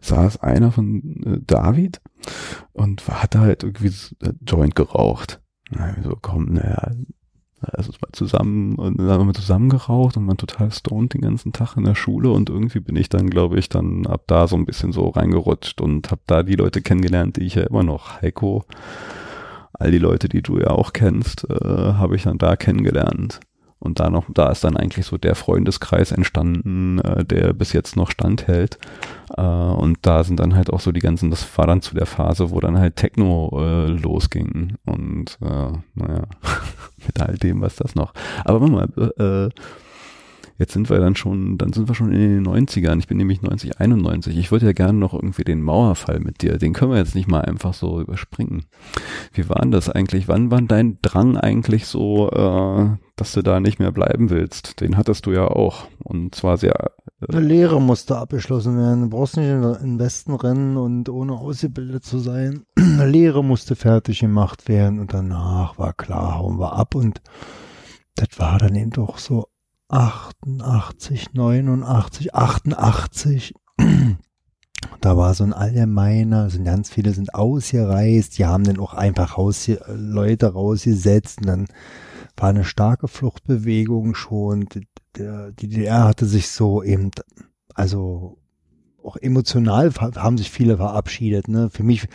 [0.00, 2.00] saß einer von äh, David
[2.72, 5.40] und hat da halt irgendwie äh, Joint geraucht.
[5.70, 6.92] Na, so, komm, naja,
[7.76, 11.52] uns mal zusammen und dann haben wir zusammen geraucht und waren total stoned den ganzen
[11.52, 14.56] Tag in der Schule und irgendwie bin ich dann, glaube ich, dann ab da so
[14.56, 18.20] ein bisschen so reingerutscht und habe da die Leute kennengelernt, die ich ja immer noch,
[18.22, 18.64] Heiko,
[19.78, 23.40] all die Leute, die du ja auch kennst, äh, habe ich dann da kennengelernt.
[23.78, 27.94] Und da noch, da ist dann eigentlich so der Freundeskreis entstanden, äh, der bis jetzt
[27.94, 28.78] noch standhält.
[29.36, 32.06] Äh, und da sind dann halt auch so die ganzen, das war dann zu der
[32.06, 34.76] Phase, wo dann halt Techno äh, losging.
[34.86, 36.22] Und äh, naja,
[37.06, 38.14] mit all dem, was das noch.
[38.44, 38.88] Aber mal,
[39.18, 39.50] äh,
[40.58, 42.98] jetzt sind wir dann schon, dann sind wir schon in den 90ern.
[42.98, 44.36] Ich bin nämlich 90, 91.
[44.36, 47.28] Ich würde ja gerne noch irgendwie den Mauerfall mit dir, den können wir jetzt nicht
[47.28, 48.64] mal einfach so überspringen.
[49.32, 50.28] Wie war denn das eigentlich?
[50.28, 54.80] Wann war dein Drang eigentlich so, äh, dass du da nicht mehr bleiben willst?
[54.80, 55.88] Den hattest du ja auch.
[55.98, 56.92] Und zwar sehr,
[57.28, 59.02] Eine Lehre musste abgeschlossen werden.
[59.02, 62.64] Du brauchst nicht in den Westen rennen und ohne ausgebildet zu sein.
[62.76, 67.20] Eine Lehre musste fertig gemacht werden und danach war klar, hauen wir ab und
[68.14, 69.48] das war dann eben doch so
[69.88, 73.54] 88, 89, 88.
[75.00, 79.38] Da war so ein allgemeiner, sind ganz viele sind ausgereist, die haben dann auch einfach
[79.38, 81.66] raus, Leute rausgesetzt und dann
[82.36, 84.66] war eine starke Fluchtbewegung schon.
[84.70, 84.86] Die
[85.16, 87.10] DDR hatte sich so eben,
[87.74, 88.38] also
[89.06, 91.48] auch emotional haben sich viele verabschiedet.
[91.48, 91.70] Ne?
[91.70, 92.08] Für mich,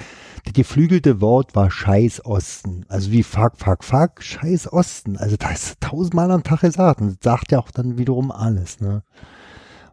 [0.43, 2.85] das geflügelte Wort war Scheiß Osten.
[2.89, 5.17] Also wie fuck, fuck, fuck, Scheiß Osten.
[5.17, 7.01] Also das ist tausendmal am Tag gesagt.
[7.01, 8.79] Und das sagt ja auch dann wiederum alles.
[8.79, 9.03] Ne?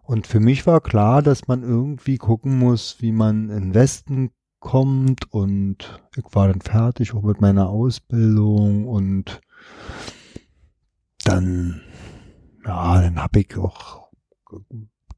[0.03, 4.31] Und für mich war klar, dass man irgendwie gucken muss, wie man in den Westen
[4.59, 5.33] kommt.
[5.33, 9.41] Und ich war dann fertig auch mit meiner Ausbildung und
[11.25, 11.83] dann,
[12.65, 14.09] ja, dann habe ich auch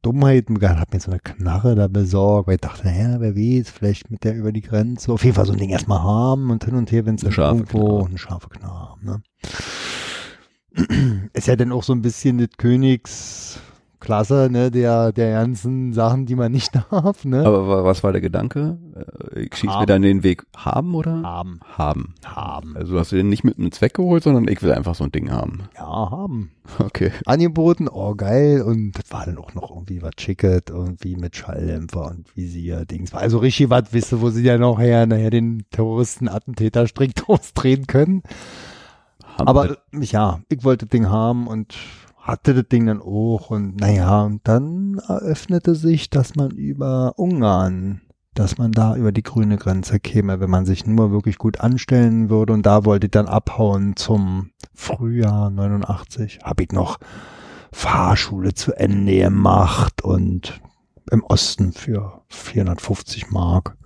[0.02, 3.70] Dummheiten begangen, habe mir so eine Knarre da besorgt, weil ich dachte, naja, wer weiß,
[3.70, 5.12] vielleicht mit der über die Grenze.
[5.12, 7.98] Auf jeden Fall so ein Ding erstmal haben und hin und her, wenn es irgendwo
[7.98, 8.06] Knarre.
[8.06, 9.04] eine scharfe Knarre haben.
[9.04, 9.22] Ne?
[11.32, 12.48] Ist ja dann auch so ein bisschen das
[14.00, 17.44] Königsklasse, ne, der, der ganzen Sachen, die man nicht darf, ne?
[17.44, 18.78] aber wa- was war der Gedanke?
[19.34, 19.86] Äh, Ich schieße mir Haben.
[19.86, 21.22] dann den Weg haben oder?
[21.22, 21.60] haben.
[21.76, 22.14] Haben.
[22.24, 22.76] Haben.
[22.76, 25.12] Also hast du den nicht mit einem Zweck geholt, sondern ich will einfach so ein
[25.12, 25.64] Ding haben.
[25.76, 26.50] Ja, haben.
[26.78, 27.12] Okay.
[27.26, 32.06] angeboten, oh geil, und das war dann auch noch irgendwie was Schicket, irgendwie mit Schalldämpfer
[32.10, 33.12] und Visier, Dings.
[33.12, 36.86] War also richtig was, wisst ihr, wo sie ja noch her, nachher den Terroristen, Attentäter
[36.86, 38.22] strikt ausdrehen können.
[39.36, 41.74] Haben Aber ja, ich wollte das Ding haben und
[42.20, 48.02] hatte das Ding dann auch und naja, und dann eröffnete sich, dass man über Ungarn,
[48.34, 52.30] dass man da über die grüne Grenze käme, wenn man sich nur wirklich gut anstellen
[52.30, 56.40] würde und da wollte ich dann abhauen zum Frühjahr 89.
[56.42, 56.98] Hab ich noch
[57.72, 60.60] Fahrschule zu Ende gemacht und
[61.10, 63.76] im Osten für 450 Mark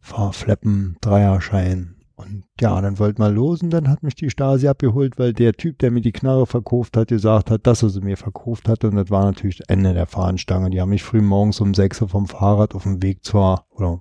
[0.00, 1.93] Fahrfleppen, Dreierschein.
[2.16, 5.52] Und ja, dann wollte mal los und dann hat mich die Stasi abgeholt, weil der
[5.52, 8.88] Typ, der mir die Knarre verkauft hat, gesagt hat, dass er sie mir verkauft hatte.
[8.88, 10.70] Und das war natürlich das Ende der Fahnenstange.
[10.70, 14.00] Die haben mich früh morgens um 6 Uhr vom Fahrrad auf dem Weg zur, oder,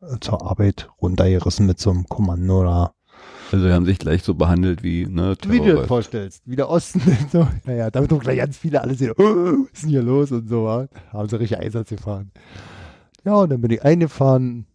[0.00, 2.94] äh, zur Arbeit runtergerissen mit so einem Kommando da.
[3.52, 6.68] Also die haben sich gleich so behandelt wie, ne, Wie du dir vorstellst, wie der
[6.68, 7.00] Osten.
[7.32, 10.02] so, ja, ja, damit doch gleich ganz viele alles wieder, oh, was ist denn hier
[10.02, 10.68] los und so.
[10.68, 12.32] Haben sie richtig Einsatz gefahren.
[13.24, 14.66] Ja, und dann bin ich eingefahren.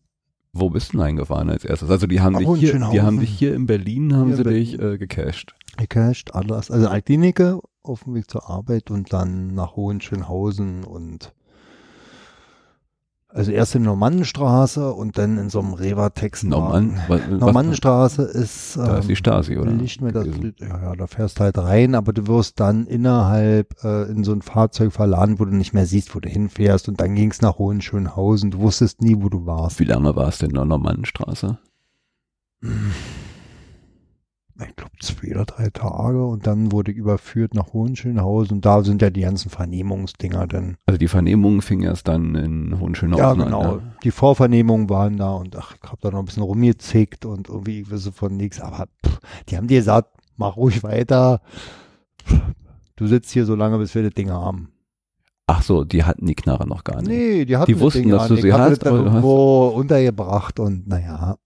[0.60, 1.90] Wo bist du denn eingefahren als erstes?
[1.90, 4.42] Also die haben Ach, dich hier, die haben dich hier in Berlin, haben Hier sie
[4.44, 4.94] in dich Berlin.
[4.96, 5.56] äh, gecasht.
[5.78, 6.72] gecasht, alles.
[6.72, 11.34] Also Altlinike auf dem Weg zur Arbeit und dann nach Hohenschönhausen und
[13.30, 15.72] Also erst in Normannenstraße und dann in so einem.
[16.44, 19.72] Normann, was- Normannenstraße ist, Da ist die Stasi, oder?
[19.72, 20.28] Nicht mehr das,
[20.60, 24.32] ja, ja, da fährst du halt rein, aber du wirst dann innerhalb äh, in so
[24.32, 27.58] ein Fahrzeug verladen, wo du nicht mehr siehst, wo du hinfährst und dann ging's nach
[27.58, 28.52] Hohenschönhausen.
[28.52, 29.80] Du wusstest nie, wo du warst.
[29.80, 31.58] Wie lange war es denn in der Normannenstraße?
[34.60, 38.84] Ich glaube zwei oder drei Tage und dann wurde ich überführt nach Hohenschönhausen und da
[38.84, 40.78] sind ja die ganzen Vernehmungsdinger dann.
[40.88, 43.38] Also die Vernehmung fing erst dann in Hohenschönhausen Ja, an.
[43.40, 43.76] genau.
[43.76, 43.82] ne?
[44.04, 47.82] Die Vorvernehmungen waren da und ach, ich habe da noch ein bisschen rumgezickt und irgendwie,
[47.82, 49.20] ich wisse von nichts, aber pff,
[49.50, 51.42] die haben dir gesagt, mach ruhig weiter.
[52.96, 54.72] Du sitzt hier so lange, bis wir das Ding haben.
[55.46, 57.08] Ach so, die hatten die Knarre noch gar nicht.
[57.10, 58.36] Nee, die hatten Die wussten, Ding dass an.
[58.36, 61.38] du sie hast, das dann hast- irgendwo untergebracht und naja.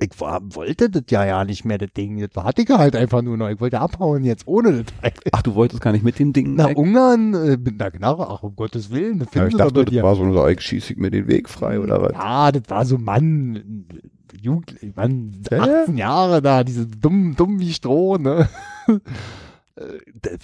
[0.00, 2.18] Ich wollte das ja ja nicht mehr, das Ding.
[2.18, 3.48] Das hatte ich halt einfach nur noch.
[3.48, 5.12] Ich wollte abhauen jetzt ohne das Teil.
[5.32, 6.78] Ach, du wolltest gar nicht mit dem Ding Nach weg?
[6.78, 10.16] Ungarn äh, mit einer Knarre, ach um Gottes Willen, das Ja, ich dachte, das war
[10.16, 12.12] so eine, ich schieße ich mir den Weg frei oder was?
[12.12, 13.86] Ja, das war so Mann,
[14.40, 15.82] Jugendlich, Mann, Ja, ja.
[15.82, 18.48] 18 Jahre da, diese dumm, dumm wie Stroh, ne?
[19.74, 20.38] Äh,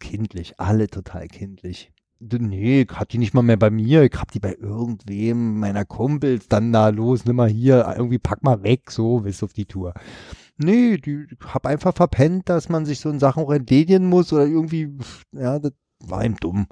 [0.00, 1.92] kindlich, alle total kindlich.
[2.26, 5.84] Nee, ich hab die nicht mal mehr bei mir, ich hab die bei irgendwem meiner
[5.84, 9.66] Kumpels dann da los, nimm mal hier, irgendwie pack mal weg, so, du auf die
[9.66, 9.92] Tour.
[10.56, 14.46] Nee, die hab einfach verpennt, dass man sich so in Sachen auch entledigen muss oder
[14.46, 14.96] irgendwie,
[15.32, 16.66] ja, das war ihm dumm.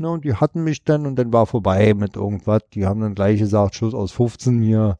[0.00, 2.62] Na, und die hatten mich dann und dann war vorbei mit irgendwas.
[2.72, 4.96] Die haben dann gleich gesagt, Schuss aus 15 hier.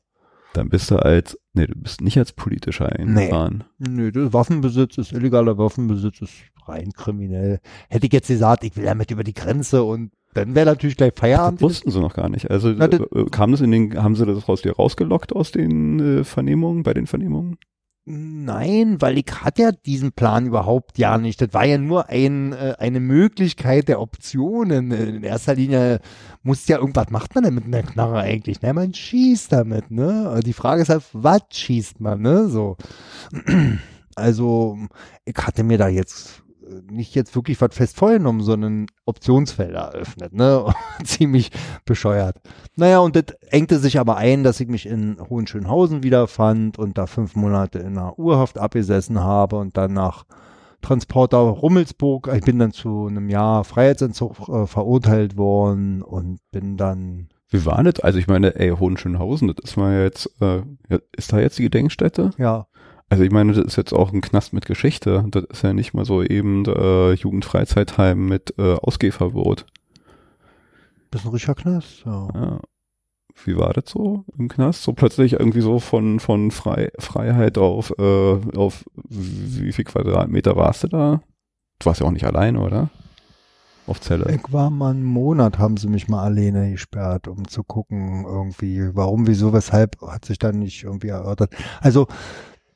[0.55, 3.64] Dann bist du als, nee, du bist nicht als politischer eingefahren.
[3.78, 6.32] Nö, das Waffenbesitz ist illegaler Waffenbesitz, ist
[6.66, 7.60] rein kriminell.
[7.90, 11.12] Hätte ich jetzt gesagt, ich will damit über die Grenze und dann wäre natürlich gleich
[11.12, 11.60] Das Feierabend.
[11.60, 12.51] wussten sie noch gar nicht.
[12.51, 15.52] Also Na, das- äh, kam das in den, haben sie das aus dir rausgelockt aus
[15.52, 17.56] den äh, Vernehmungen, bei den Vernehmungen?
[18.06, 21.40] Nein, weil ich hatte ja diesen Plan überhaupt ja nicht.
[21.40, 24.90] Das war ja nur ein, äh, eine Möglichkeit der Optionen.
[24.90, 26.01] In erster Linie
[26.43, 28.60] muss ja irgendwas macht man denn mit einer Knarre eigentlich?
[28.60, 30.28] Ne, man schießt damit, ne?
[30.28, 32.48] Also Die Frage ist halt, was schießt man, ne?
[32.48, 32.76] So.
[34.16, 34.78] Also,
[35.24, 36.44] ich hatte mir da jetzt
[36.91, 40.73] nicht jetzt wirklich was fest vorgenommen, sondern Optionsfelder eröffnet, ne?
[41.05, 41.51] Ziemlich
[41.85, 42.36] bescheuert.
[42.77, 47.07] Naja, und das engte sich aber ein, dass ich mich in Hohenschönhausen wiederfand und da
[47.07, 50.24] fünf Monate in einer Urhaft abgesessen habe und dann nach
[50.85, 57.28] Transporter Rummelsburg, ich bin dann zu einem Jahr Freiheitsentzug äh, verurteilt worden und bin dann,
[57.49, 58.01] Wie war das?
[58.01, 60.61] Also ich meine, ey, Hohenschönhausen, das ist mal jetzt, äh,
[61.16, 62.32] ist da jetzt die Gedenkstätte?
[62.36, 62.66] ja,
[63.15, 65.24] Also ich meine, das ist jetzt auch ein Knast mit Geschichte.
[65.31, 69.66] Das ist ja nicht mal so eben äh, Jugendfreizeitheim mit äh, Ausgehverbot.
[71.12, 72.28] bisschen richtiger Knast, ja.
[72.35, 72.61] Ja.
[73.45, 74.82] Wie war das so im Knast?
[74.82, 80.82] So plötzlich irgendwie so von, von Frei, Freiheit auf, äh, auf wie viel Quadratmeter warst
[80.82, 81.20] du da?
[81.78, 82.91] Du warst ja auch nicht alleine, oder?
[83.86, 84.35] Auf Zelle.
[84.35, 88.91] Ich war mal einen Monat, haben sie mich mal alleine gesperrt, um zu gucken, irgendwie,
[88.93, 91.55] warum, wieso, weshalb, hat sich dann nicht irgendwie erörtert.
[91.81, 92.09] Also,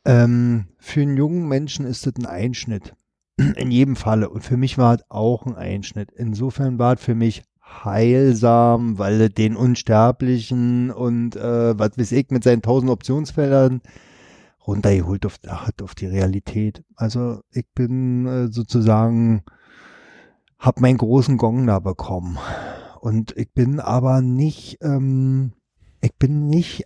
[0.05, 2.95] ähm, für einen jungen Menschen ist das ein Einschnitt.
[3.57, 4.31] In jedem Falle.
[4.31, 6.11] Und für mich war es auch ein Einschnitt.
[6.13, 7.43] Insofern war es für mich
[7.85, 13.83] heilsam, weil den Unsterblichen und äh, was weiß ich mit seinen tausend Optionsfeldern
[14.67, 16.83] runtergeholt auf, hat auf die Realität.
[16.97, 19.43] Also ich bin äh, sozusagen
[20.59, 22.39] hab meinen großen Gong da bekommen.
[23.01, 25.53] Und ich bin aber nicht, ähm,
[26.01, 26.85] ich bin nicht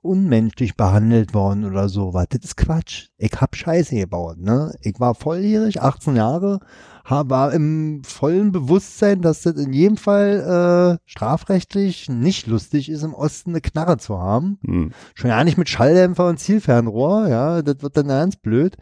[0.00, 2.14] unmenschlich behandelt worden oder so.
[2.14, 3.08] Was, das ist Quatsch.
[3.16, 4.74] Ich hab Scheiße gebaut, ne?
[4.80, 6.60] Ich war volljährig, 18 Jahre,
[7.04, 13.02] hab, war im vollen Bewusstsein, dass das in jedem Fall äh, strafrechtlich nicht lustig ist,
[13.02, 14.58] im Osten eine Knarre zu haben.
[14.64, 14.92] Hm.
[15.14, 18.76] Schon ja nicht mit Schalldämpfer und Zielfernrohr, ja, das wird dann ganz blöd.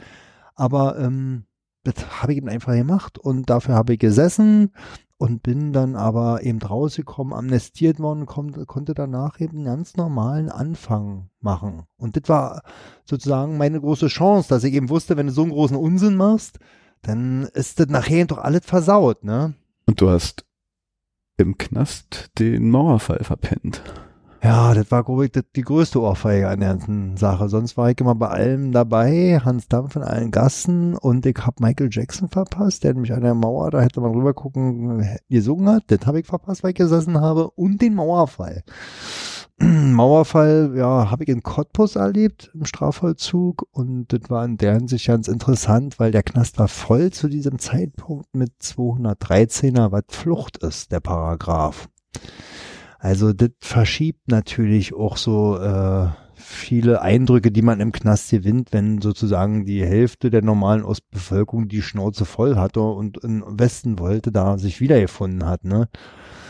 [0.55, 1.45] Aber ähm,
[1.85, 4.73] das habe ich eben einfach gemacht und dafür habe ich gesessen
[5.19, 10.51] und bin dann aber eben rausgekommen, amnestiert worden, kon konnte danach eben einen ganz normalen
[10.51, 11.85] Anfang machen.
[11.97, 12.63] Und das war
[13.05, 16.59] sozusagen meine große Chance, dass ich eben wusste, wenn du so einen großen Unsinn machst,
[17.03, 19.55] dann ist das nachher doch alles versaut, ne?
[19.87, 20.45] Und du hast
[21.39, 23.83] im Knast den Mauerfall verpennt.
[24.43, 27.49] Ja, das war, glaube ich, das, die größte Ohrfeige an der ganzen Sache.
[27.49, 31.57] Sonst war ich immer bei allem dabei, Hans Dampf in allen Gassen und ich habe
[31.61, 35.85] Michael Jackson verpasst, der nämlich an der Mauer, da hätte man rüber gucken, gesungen hat.
[35.89, 38.63] Das habe ich verpasst, weil ich gesessen habe und den Mauerfall.
[39.59, 45.07] Mauerfall, ja, habe ich in Cottbus erlebt im Strafvollzug und das war in der Hinsicht
[45.07, 50.93] ganz interessant, weil der Knast war voll zu diesem Zeitpunkt mit 213er, was Flucht ist,
[50.93, 51.89] der Paragraph.
[53.07, 59.01] Also das verschiebt natürlich auch so äh, viele Eindrücke, die man im Knast gewinnt, wenn
[59.01, 64.59] sozusagen die Hälfte der normalen Ostbevölkerung die Schnauze voll hatte und in Westen wollte, da
[64.59, 65.63] sich wiedergefunden hat.
[65.63, 65.89] Ne?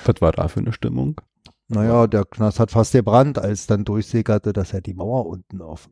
[0.07, 1.21] Was war da für eine Stimmung?
[1.69, 5.91] Naja, der Knast hat fast gebrannt, als dann durchsickerte, dass ja die Mauer unten auf,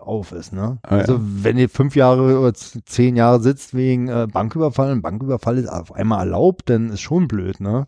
[0.00, 0.54] auf ist.
[0.54, 0.78] Ne?
[0.82, 1.00] Ah, ja.
[1.02, 5.68] also wenn ihr fünf Jahre oder zehn Jahre sitzt wegen äh, Banküberfall, ein Banküberfall ist
[5.68, 7.60] auf einmal erlaubt, dann ist schon blöd.
[7.60, 7.86] ne?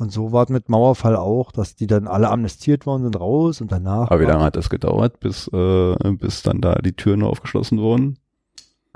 [0.00, 3.60] Und so war es mit Mauerfall auch, dass die dann alle amnestiert worden sind, raus
[3.60, 4.10] und danach.
[4.10, 8.16] Aber wie lange hat das gedauert, bis, äh, bis dann da die Türen aufgeschlossen wurden?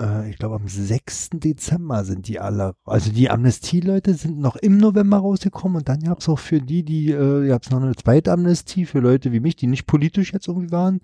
[0.01, 1.29] Äh, ich glaube, am 6.
[1.33, 6.21] Dezember sind die alle, also die Amnestieleute sind noch im November rausgekommen und dann gab
[6.21, 9.41] es auch für die, die, äh, gab es noch eine zweite Amnestie für Leute wie
[9.41, 11.01] mich, die nicht politisch jetzt irgendwie waren,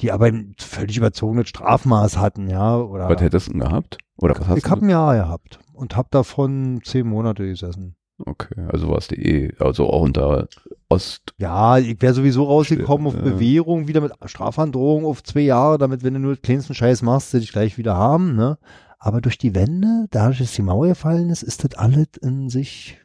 [0.00, 2.78] die aber ein völlig überzogenes Strafmaß hatten, ja.
[2.78, 3.98] Oder Was hättest du denn gehabt?
[4.18, 7.96] Oder was hast ich habe ein Jahr gehabt und habe davon zehn Monate gesessen.
[8.18, 10.48] Okay, also warst du eh, also auch unter
[10.88, 11.34] Ost.
[11.38, 13.16] Ja, ich wäre sowieso rausgekommen auf.
[13.16, 17.30] Bewährung, wieder mit Strafandrohung auf zwei Jahre, damit, wenn du nur den kleinsten Scheiß machst,
[17.30, 18.58] sie dich gleich wieder haben, ne?
[18.98, 22.98] Aber durch die Wände, dadurch, dass die Mauer gefallen ist, ist das alles in sich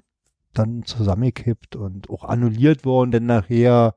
[0.53, 3.95] dann zusammengekippt und auch annulliert worden, denn nachher,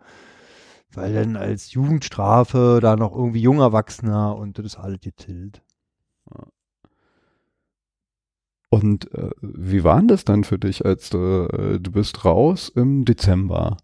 [0.93, 5.63] weil dann als Jugendstrafe da noch irgendwie Jungerwachsener und das ist alles getillt.
[8.75, 13.05] Und äh, wie war das dann für dich, als du, äh, du bist raus im
[13.05, 13.77] Dezember?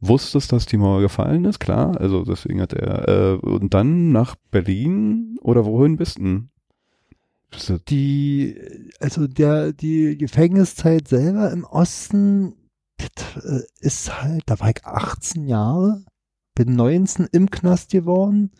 [0.00, 1.98] Wusstest, dass die Mauer gefallen ist, klar.
[1.98, 6.18] Also deswegen hat er äh, und dann nach Berlin oder wohin bist?
[7.50, 8.60] Bist du Die,
[9.00, 12.52] also der, die Gefängniszeit selber im Osten,
[13.00, 16.04] äh, ist halt, da war ich 18 Jahre,
[16.54, 18.50] bin 19 im Knast geworden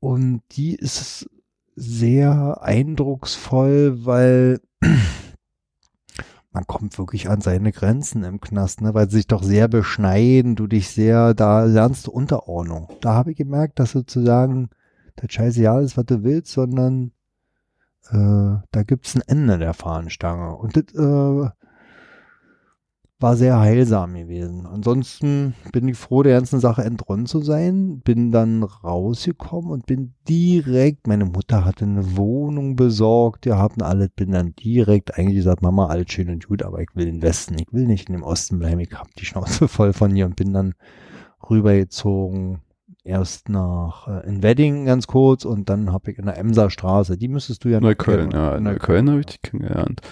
[0.00, 1.28] und die ist
[1.76, 4.60] sehr eindrucksvoll, weil
[6.52, 10.56] man kommt wirklich an seine Grenzen im Knast, ne, weil sie sich doch sehr beschneiden,
[10.56, 12.88] du dich sehr, da lernst du Unterordnung.
[13.02, 14.70] Da habe ich gemerkt, dass sozusagen
[15.16, 17.12] das scheiße ja alles, was du willst, sondern
[18.10, 20.56] äh, da gibt's ein Ende der Fahnenstange.
[20.56, 21.50] Und das äh,
[23.18, 24.66] war sehr heilsam gewesen.
[24.66, 28.00] Ansonsten bin ich froh, der ganzen Sache entronnen zu sein.
[28.00, 34.10] Bin dann rausgekommen und bin direkt, meine Mutter hatte eine Wohnung besorgt, gehabt und alles,
[34.10, 37.22] bin dann direkt eigentlich gesagt, Mama, alles schön und gut, aber ich will in den
[37.22, 40.26] Westen, ich will nicht in dem Osten bleiben, ich hab die Schnauze voll von hier
[40.26, 40.74] und bin dann
[41.48, 42.60] rübergezogen
[43.02, 47.16] erst nach äh, in Wedding ganz kurz und dann habe ich in der Emser Straße,
[47.16, 48.42] die müsstest du ja noch Neukölln, kennen.
[48.42, 50.02] ja, in Neukölln habe ich dich kennengelernt.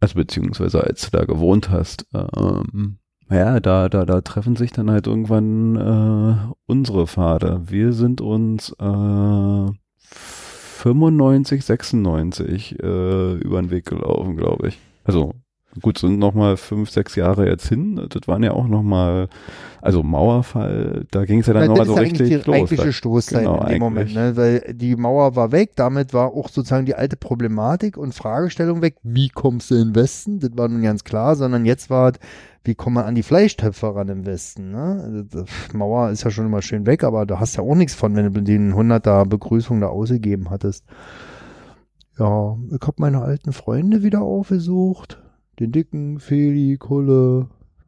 [0.00, 2.06] Also beziehungsweise als du da gewohnt hast.
[2.14, 2.98] Ähm,
[3.30, 7.62] ja, da, da, da treffen sich dann halt irgendwann äh, unsere Pfade.
[7.66, 9.66] Wir sind uns äh,
[10.00, 14.78] 95, 96 äh, über den Weg gelaufen, glaube ich.
[15.04, 15.34] Also
[15.80, 18.06] gut, sind noch mal fünf, sechs Jahre jetzt hin.
[18.08, 19.28] Das waren ja auch noch mal,
[19.80, 22.42] also Mauerfall, da ging es ja dann Na, noch mal das so ist eigentlich richtig
[22.44, 22.56] die los.
[22.56, 23.78] eigentliche Stoßzeit genau, in dem.
[23.78, 24.36] Moment, ne?
[24.36, 28.96] weil die Mauer war weg, damit war auch sozusagen die alte Problematik und Fragestellung weg,
[29.02, 32.18] wie kommst du in den Westen, das war nun ganz klar, sondern jetzt war es,
[32.64, 35.02] wie kommt man an die Fleischtöpfe ran im Westen, ne?
[35.02, 37.94] Also, Die Mauer ist ja schon immer schön weg, aber da hast ja auch nichts
[37.94, 40.84] von, wenn du den 100er Begrüßung da ausgegeben hattest.
[42.18, 45.19] Ja, ich habe meine alten Freunde wieder aufgesucht,
[45.60, 47.46] den Dicken, Feli, Kulle,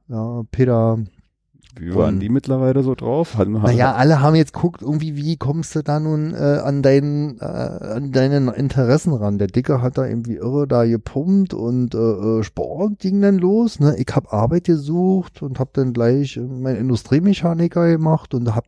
[0.08, 0.98] ja, Peter,
[1.80, 3.38] Wie waren Und- die mittlerweile so drauf?
[3.38, 7.38] Hatten, naja, alle haben jetzt guckt, irgendwie, wie kommst du da nun äh, an, deinen,
[7.40, 9.38] äh, an deine Interessen ran?
[9.38, 13.80] Der Dicke hat da irgendwie irre da gepumpt und äh, äh, Sport ging dann los.
[13.80, 13.96] Ne?
[13.96, 18.66] Ich habe Arbeit gesucht und habe dann gleich äh, meinen Industriemechaniker gemacht und habe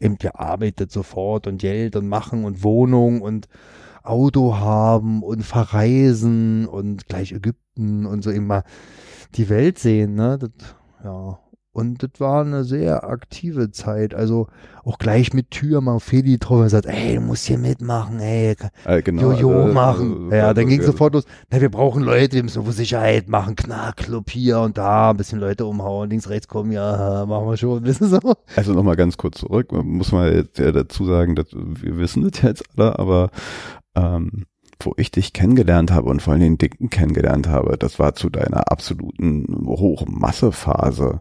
[0.00, 3.48] eben gearbeitet sofort und Geld und machen und Wohnung und
[4.06, 8.64] Auto haben und verreisen und gleich Ägypten und so immer
[9.34, 10.14] die Welt sehen.
[10.14, 10.38] Ne?
[10.38, 10.50] Das,
[11.04, 11.38] ja,
[11.76, 14.14] und das war eine sehr aktive Zeit.
[14.14, 14.46] Also
[14.82, 18.56] auch gleich mit Tür mal Feli drauf und sagt, ey, du musst hier mitmachen, ey,
[18.86, 20.32] äh, genau, Jojo äh, machen.
[20.32, 21.24] äh, ja, dann also, ging äh, sofort los.
[21.50, 25.38] Na, wir brauchen Leute, wir müssen irgendwo Sicherheit machen, Knarrclub hier und da, ein bisschen
[25.38, 28.20] Leute umhauen, links, rechts kommen, ja, machen wir schon, wissen so.
[28.56, 32.22] Also nochmal ganz kurz zurück, man muss mal jetzt ja dazu sagen, dass wir wissen
[32.30, 33.28] das jetzt alle, aber
[33.96, 34.46] ähm,
[34.80, 38.28] wo ich dich kennengelernt habe und vor allem den Dicken kennengelernt habe, das war zu
[38.28, 41.20] deiner absoluten Hochmassephase.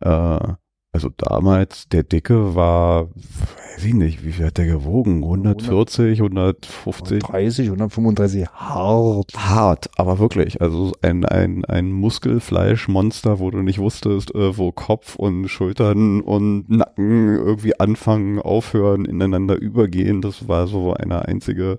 [0.00, 0.38] Äh,
[0.92, 3.08] also damals, der Dicke war,
[3.74, 5.22] weiß ich nicht, wie viel hat der gewogen?
[5.22, 7.22] 140, 150?
[7.22, 9.32] 30, 135, hart.
[9.36, 10.60] hart, aber wirklich.
[10.60, 16.70] Also ein, ein, ein Muskelfleischmonster, wo du nicht wusstest, äh, wo Kopf und Schultern und
[16.70, 20.20] Nacken irgendwie anfangen, aufhören, ineinander übergehen.
[20.20, 21.78] Das war so eine einzige.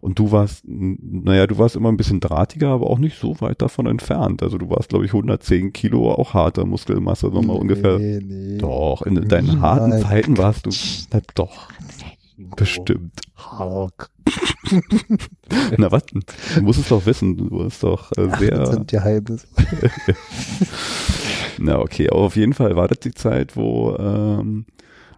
[0.00, 3.62] Und du warst, naja, du warst immer ein bisschen drahtiger, aber auch nicht so weit
[3.62, 4.42] davon entfernt.
[4.42, 7.98] Also du warst, glaube ich, 110 Kilo, auch harte Muskelmasse, nochmal ungefähr.
[7.98, 8.58] Nee, nee.
[8.58, 10.02] Doch, in deinen harten Niemals.
[10.02, 10.70] Zeiten warst du,
[11.34, 11.68] doch,
[12.56, 13.20] bestimmt.
[13.36, 14.10] Hark.
[15.76, 16.04] Na was?
[16.06, 17.36] Du musst es doch wissen.
[17.36, 18.66] Du bist doch äh, Ach, das sehr.
[18.66, 18.92] sind.
[21.58, 24.66] Na okay, aber auf jeden Fall war das die Zeit, wo ähm,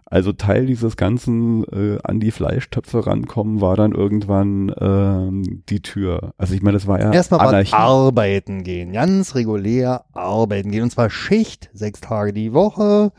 [0.05, 6.33] also Teil dieses ganzen äh, an die Fleischtöpfe rankommen war dann irgendwann ähm, die Tür.
[6.37, 7.73] Also ich meine, das war ja Erstmal war Anarchie.
[7.73, 10.83] arbeiten gehen, ganz regulär arbeiten gehen.
[10.83, 13.11] Und zwar Schicht, sechs Tage die Woche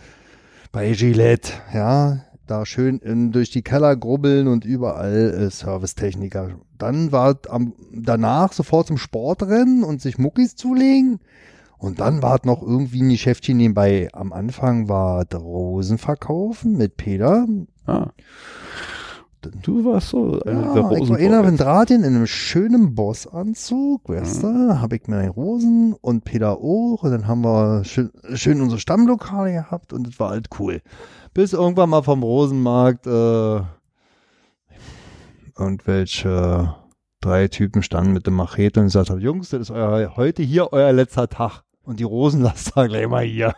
[0.72, 2.18] bei Gillette, ja.
[2.46, 6.50] Da schön in, durch die Keller grubbeln und überall äh, Servicetechniker.
[6.78, 11.18] Dann war am, danach sofort zum Sportrennen und sich Muckis zulegen.
[11.78, 14.08] Und dann war noch irgendwie ein Geschäftchen nebenbei.
[14.12, 17.46] Am Anfang war Rosen verkaufen mit Peter.
[17.86, 18.10] Ah.
[19.62, 24.08] Du warst so äh, Ja, der ich war einer von Drahtien in einem schönen Bossanzug,
[24.08, 28.60] weißt du, habe ich mir Rosen und Peter auch und dann haben wir schön, schön
[28.60, 30.80] unsere Stammlokale gehabt und es war halt cool.
[31.36, 33.60] Bis irgendwann mal vom Rosenmarkt äh,
[35.58, 36.74] irgendwelche
[37.20, 40.72] drei Typen standen mit dem Machete und gesagt haben, Jungs, das ist euer, heute hier
[40.72, 43.54] euer letzter Tag und die Rosen lasst ihr gleich mal hier.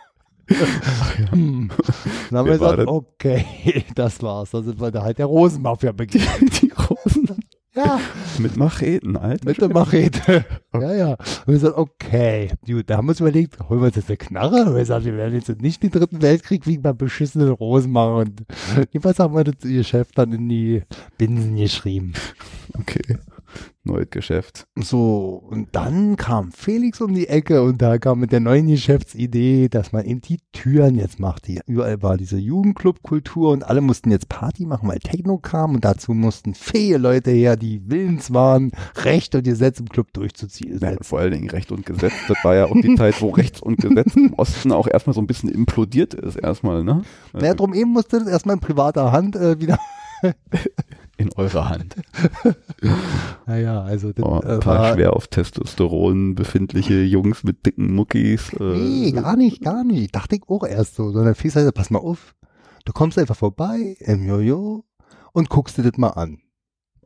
[1.30, 1.70] Hm.
[2.30, 2.86] Dann haben wir gesagt, das?
[2.88, 4.50] okay, das war's.
[4.50, 6.60] Da sind wir da halt der Rosenmafia begegnet.
[6.62, 7.37] die Rosen
[7.78, 8.00] Ja,
[8.38, 9.44] mit Macheten, Alter.
[9.44, 10.44] mit der Machete.
[10.74, 11.10] ja, ja.
[11.12, 14.16] Und wir gesagt, okay, gut, da haben wir uns überlegt, holen wir uns jetzt eine
[14.16, 14.62] Knarre?
[14.62, 18.14] Und wir gesagt, wir werden jetzt nicht den dritten Weltkrieg wegen beim beschissenen Rosen machen.
[18.14, 18.42] Und
[18.92, 20.82] jedenfalls haben wir das ihr Chef dann in die
[21.18, 22.14] Binsen geschrieben.
[22.80, 23.16] Okay.
[23.88, 24.66] Neues Geschäft.
[24.76, 29.68] So, und dann kam Felix um die Ecke und da kam mit der neuen Geschäftsidee,
[29.68, 31.48] dass man eben die Türen jetzt macht.
[31.48, 35.84] Die, überall war diese Jugendclub-Kultur und alle mussten jetzt Party machen, weil Techno kam und
[35.84, 40.78] dazu mussten fähige Leute her, die willens waren, Recht und Gesetz im Club durchzuziehen.
[40.80, 42.12] Ja, vor allen Dingen Recht und Gesetz.
[42.28, 45.20] Das war ja auch die Zeit, wo Rechts und Gesetz im Osten auch erstmal so
[45.20, 47.02] ein bisschen implodiert ist, erstmal, ne?
[47.32, 49.78] Naja, drum eben musste das erstmal in privater Hand äh, wieder.
[51.18, 51.96] In eurer Hand.
[53.46, 57.94] Naja, also das Oh, äh, ein paar war, schwer auf Testosteron befindliche Jungs mit dicken
[57.94, 58.52] Muckis.
[58.52, 60.14] Äh, Nee, gar nicht, gar nicht.
[60.14, 61.10] Dachte ich auch erst so.
[61.10, 62.34] Sondern Felix sagte, pass mal auf,
[62.84, 64.84] du kommst einfach vorbei im Jojo
[65.32, 66.38] und guckst dir das mal an.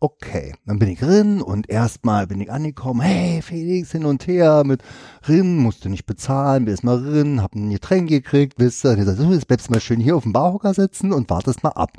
[0.00, 4.64] Okay, dann bin ich drin und erstmal bin ich angekommen, hey Felix, hin und her
[4.66, 4.82] mit
[5.28, 9.04] Rin, musst du nicht bezahlen, bin erstmal drin, hab ein Getränk gekriegt, wisst ihr, der
[9.04, 11.70] sagt, so, jetzt bleibst du mal schön hier auf dem Barhocker sitzen und wartest mal
[11.70, 11.92] ab.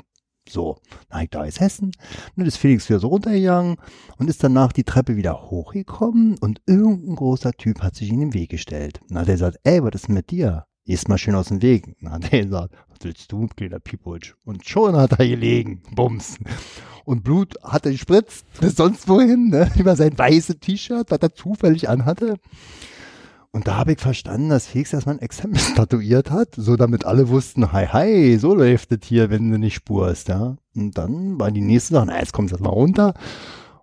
[0.48, 0.76] So,
[1.22, 1.92] ich da ist Hessen,
[2.36, 3.76] dann ist Felix wieder so runtergegangen
[4.18, 8.34] und ist danach die Treppe wieder hochgekommen und irgendein großer Typ hat sich in den
[8.34, 9.00] Weg gestellt.
[9.08, 10.66] Na, der sagt, ey, was ist denn mit dir?
[10.84, 11.96] Gehst mal schön aus dem Weg.
[12.00, 14.34] Na, der sagt, was willst du, kleiner Pieputsch?
[14.44, 15.82] Und schon hat er gelegen.
[15.94, 16.36] Bums.
[17.06, 19.70] Und Blut hat er gespritzt, sonst wohin, ne?
[19.78, 22.36] über sein weißes T-Shirt, was er zufällig anhatte.
[23.54, 27.28] Und da habe ich verstanden, dass Felix erstmal ein Exempel statuiert hat, so damit alle
[27.28, 30.56] wussten, hi, hi, so läuft es hier, wenn du nicht spurst, ja.
[30.74, 33.14] Und dann war die nächste Sache, na, jetzt kommst du mal runter.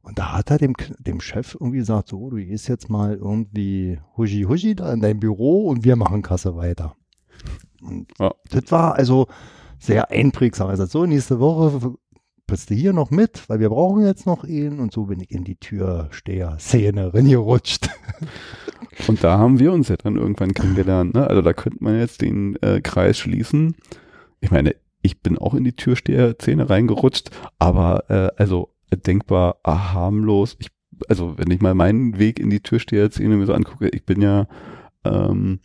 [0.01, 3.97] Und da hat er dem, dem Chef irgendwie gesagt, so, du gehst jetzt mal irgendwie
[4.17, 6.97] huschi huschi da in dein Büro und wir machen Kasse weiter.
[7.81, 8.33] Und Ja.
[8.49, 9.27] das war also
[9.79, 10.67] sehr einprägsam.
[10.67, 11.93] Also so, nächste Woche
[12.51, 14.79] bist du hier noch mit, weil wir brauchen jetzt noch ihn.
[14.79, 17.89] Und so bin ich in die Türsteher-Szene reingerutscht.
[19.07, 21.13] Und da haben wir uns ja dann irgendwann kennengelernt.
[21.13, 21.25] Ne?
[21.25, 23.75] Also da könnte man jetzt den äh, Kreis schließen.
[24.41, 30.57] Ich meine, ich bin auch in die Türsteher-Szene reingerutscht, aber äh, also denkbar ah, harmlos.
[30.59, 30.67] Ich,
[31.07, 34.47] also wenn ich mal meinen Weg in die Türsteher-Szene mir so angucke, ich bin ja
[35.05, 35.61] ähm,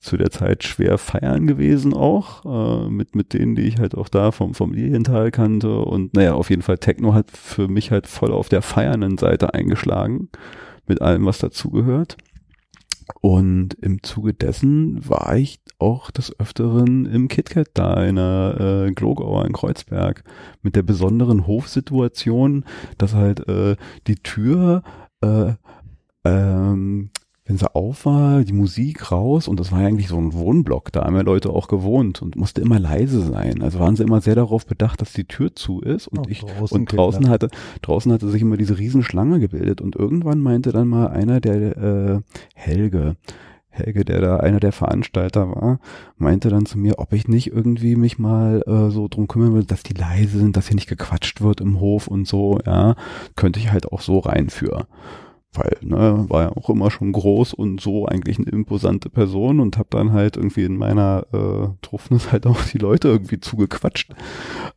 [0.00, 4.08] zu der Zeit schwer feiern gewesen auch, äh, mit, mit denen, die ich halt auch
[4.08, 5.78] da vom, vom Lilienthal kannte.
[5.78, 9.52] Und naja, auf jeden Fall Techno hat für mich halt voll auf der feiernden Seite
[9.52, 10.30] eingeschlagen,
[10.86, 12.16] mit allem, was dazugehört.
[13.20, 18.92] Und im Zuge dessen war ich auch des Öfteren im KitKat da in der äh,
[18.92, 20.24] Glogauer in Kreuzberg
[20.62, 22.64] mit der besonderen Hofsituation,
[22.96, 24.82] dass halt äh, die Tür
[25.22, 25.52] äh,
[26.24, 27.10] ähm,
[27.50, 30.92] wenn sie auf war, die Musik raus und das war ja eigentlich so ein Wohnblock,
[30.92, 33.60] da haben ja Leute auch gewohnt und musste immer leise sein.
[33.60, 36.42] Also waren sie immer sehr darauf bedacht, dass die Tür zu ist und Oh, ich
[36.42, 37.32] draußen und draußen Kinder.
[37.32, 37.48] hatte
[37.82, 42.20] draußen hatte sich immer diese Riesenschlange gebildet und irgendwann meinte dann mal einer der äh,
[42.54, 43.16] Helge
[43.68, 45.80] Helge, der da einer der Veranstalter war,
[46.18, 49.64] meinte dann zu mir, ob ich nicht irgendwie mich mal äh, so drum kümmern will,
[49.64, 52.94] dass die leise sind, dass hier nicht gequatscht wird im Hof und so, ja,
[53.34, 54.86] könnte ich halt auch so rein für
[55.52, 59.78] weil ne, war ja auch immer schon groß und so eigentlich eine imposante Person und
[59.78, 64.12] habe dann halt irgendwie in meiner äh, Truffnis halt auch die Leute irgendwie zugequatscht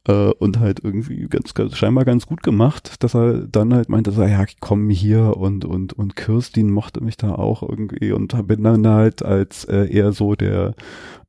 [0.08, 4.12] äh, und halt irgendwie ganz, ganz scheinbar ganz gut gemacht, dass er dann halt meinte,
[4.12, 8.64] so, ja, komm hier und und und Kirstin mochte mich da auch irgendwie und bin
[8.64, 10.74] dann halt als äh, eher so der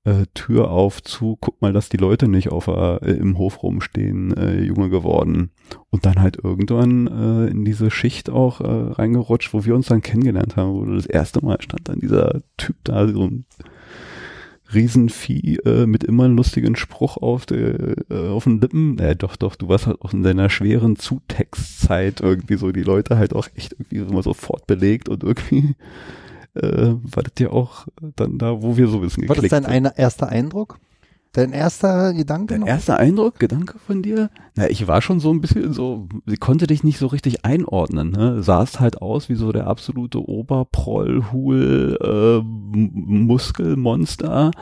[0.05, 4.36] äh, Tür auf zu, guck mal, dass die Leute nicht auf äh, im Hof rumstehen,
[4.36, 5.51] äh, Junge geworden.
[5.90, 10.02] Und dann halt irgendwann äh, in diese Schicht auch äh, reingerutscht, wo wir uns dann
[10.02, 13.47] kennengelernt haben, wo das erste Mal stand dann dieser Typ da, so ein
[14.72, 18.98] Riesenvieh äh, mit immer einem lustigen Spruch auf, der, äh, auf den Lippen.
[18.98, 23.16] Äh, doch, doch, du warst halt auch in deiner schweren Zutextzeit irgendwie so, die Leute
[23.16, 25.74] halt auch echt irgendwie immer so fortbelegt und irgendwie
[26.55, 27.86] äh, war das ja auch
[28.16, 30.78] dann da, wo wir so ein bisschen War das dein ein, erster Eindruck?
[31.35, 32.55] Dein erster Gedanke?
[32.55, 32.68] Dein noch?
[32.68, 34.31] erster Eindruck, Gedanke von dir?
[34.55, 38.10] Na, ich war schon so ein bisschen so, sie konnte dich nicht so richtig einordnen,
[38.10, 38.40] ne?
[38.44, 42.40] Sahst halt aus wie so der absolute Oberprollhul, äh,
[42.76, 44.52] Muskelmonster.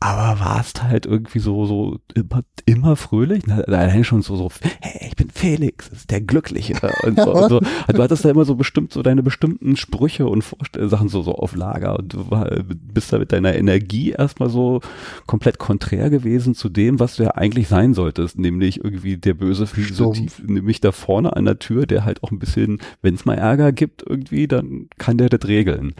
[0.00, 3.42] Aber warst halt irgendwie so, so immer, immer fröhlich.
[3.50, 4.48] Allein schon so, so,
[4.80, 6.74] hey, ich bin Felix, ist der Glückliche.
[7.02, 7.58] Und so, und so.
[7.86, 11.22] Also Du hattest da immer so bestimmt so deine bestimmten Sprüche und Vorstell Sachen so,
[11.22, 14.80] so auf Lager und du war, bist da mit deiner Energie erstmal so
[15.26, 19.66] komplett konträr gewesen zu dem, was du ja eigentlich sein solltest, nämlich irgendwie der böse
[19.66, 20.16] Stumpf.
[20.16, 23.34] tief, nämlich da vorne an der Tür, der halt auch ein bisschen, wenn es mal
[23.34, 25.94] Ärger gibt irgendwie, dann kann der das regeln.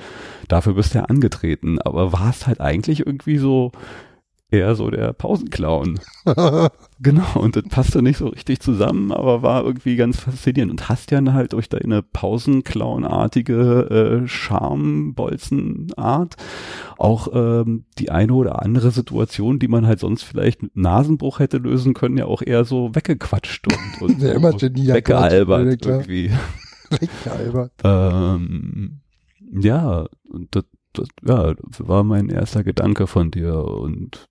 [0.47, 3.73] Dafür bist du ja angetreten, aber warst halt eigentlich irgendwie so
[4.51, 6.01] eher so der Pausenclown.
[7.01, 11.13] Genau, und das passte nicht so richtig zusammen, aber war irgendwie ganz faszinierend und hast
[11.13, 16.35] ja halt durch deine Pausenclown-artige äh, Charmbolzenart
[16.97, 21.59] auch ähm, die eine oder andere Situation, die man halt sonst vielleicht mit Nasenbruch hätte
[21.59, 25.81] lösen können, ja auch eher so weggequatscht und, und Ja, immer Genie, ja, ja, weggealbert
[25.81, 25.99] klar.
[25.99, 26.33] irgendwie.
[26.91, 27.71] Richtig albert.
[27.85, 29.03] Ähm,
[29.53, 34.29] ja, und das, das, ja, das war mein erster Gedanke von dir und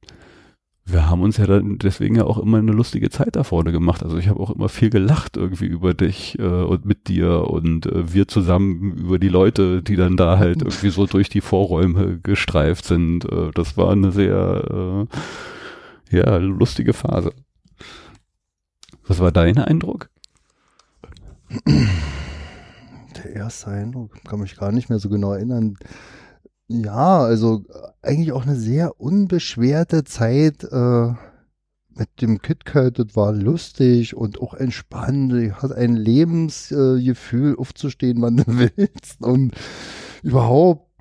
[0.89, 4.03] wir haben uns ja dann deswegen ja auch immer eine lustige Zeit da vorne gemacht.
[4.03, 7.87] Also ich habe auch immer viel gelacht irgendwie über dich äh, und mit dir und
[7.87, 12.19] äh, wir zusammen über die Leute, die dann da halt irgendwie so durch die Vorräume
[12.19, 13.25] gestreift sind.
[13.25, 15.07] Äh, das war eine sehr
[16.09, 17.33] äh, ja lustige Phase.
[19.05, 20.09] Was war dein Eindruck?
[21.65, 25.77] Der erste Eindruck, kann mich gar nicht mehr so genau erinnern.
[26.69, 31.13] Ja, also äh, eigentlich auch eine sehr unbeschwerte Zeit äh,
[31.95, 32.99] mit dem KitKat.
[32.99, 35.31] Das war lustig und auch entspannt.
[35.31, 38.43] Du hast ein Lebensgefühl, äh, aufzustehen, wann du
[38.77, 39.55] willst und
[40.23, 40.91] überhaupt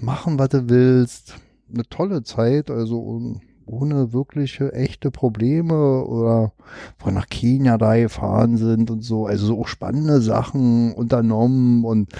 [0.00, 1.36] machen, was du willst.
[1.72, 3.40] Eine tolle Zeit, also um,
[3.72, 6.52] ohne wirkliche echte Probleme oder
[6.98, 9.26] wo nach Kenia da gefahren sind und so.
[9.26, 12.10] Also so auch spannende Sachen unternommen und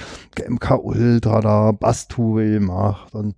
[0.49, 3.35] MK Ultra da, Bastour gemacht und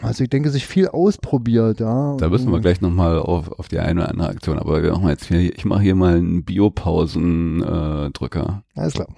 [0.00, 2.16] also ich denke, sich viel ausprobiert, ja.
[2.16, 5.08] Da müssen wir gleich nochmal auf, auf die eine oder andere Aktion, aber wir machen
[5.08, 8.62] jetzt hier, ich mache hier mal einen Biopausen-Drücker.
[8.74, 9.08] Alles klar.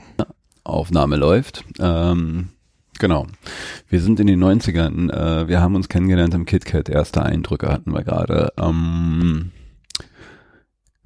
[0.64, 1.64] Aufnahme läuft.
[1.78, 2.48] Ähm,
[2.98, 3.26] genau.
[3.88, 5.10] Wir sind in den 90ern.
[5.10, 6.88] Äh, wir haben uns kennengelernt im KitKat.
[6.88, 8.52] Erste Eindrücke hatten wir gerade.
[8.58, 9.50] Ähm,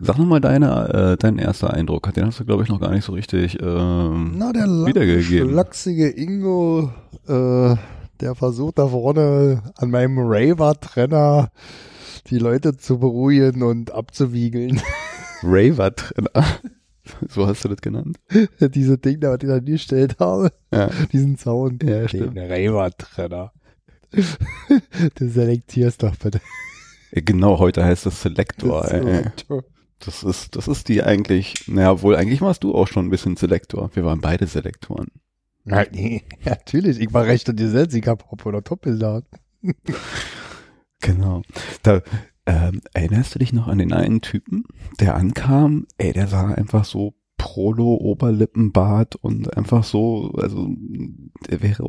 [0.01, 2.13] sag nochmal deine, äh, dein erster Eindruck.
[2.15, 5.51] Den hast du, glaube ich, noch gar nicht so richtig ähm, Na, der wiedergegeben.
[5.51, 6.91] schlachsige Ingo,
[7.29, 7.77] äh,
[8.21, 11.51] der versucht da vorne an meinem Raver-Trenner
[12.29, 14.81] die Leute zu beruhigen und abzuwiegeln.
[15.43, 16.31] Raver-Trainer.
[17.29, 18.19] so hast du das genannt?
[18.61, 20.91] Diese Ding, da, was ich da gestellt habe, Ja.
[21.13, 21.83] diesen Sound.
[21.83, 22.39] Ja, Den stimmt.
[22.39, 23.53] Raver-Trenner.
[25.15, 26.41] du selektierst doch bitte.
[27.13, 28.23] Genau, heute heißt es.
[28.23, 29.25] Das, ey.
[29.99, 33.37] Das ist, das ist die eigentlich, naja, wohl eigentlich warst du auch schon ein bisschen
[33.37, 33.91] Selektor.
[33.95, 35.09] Wir waren beide Selektoren.
[35.65, 36.99] Nein, nee, natürlich.
[37.01, 37.95] Ich war recht an dir selbst.
[37.95, 39.29] Ich hab Hop oder Top gesagt.
[41.01, 41.43] Genau.
[41.83, 42.03] Da,
[42.53, 44.65] ähm, erinnerst du dich noch an den einen Typen,
[45.01, 45.87] der ankam?
[45.97, 50.69] Ey, der sah einfach so Prolo, Oberlippenbart und einfach so, also
[51.49, 51.89] der wäre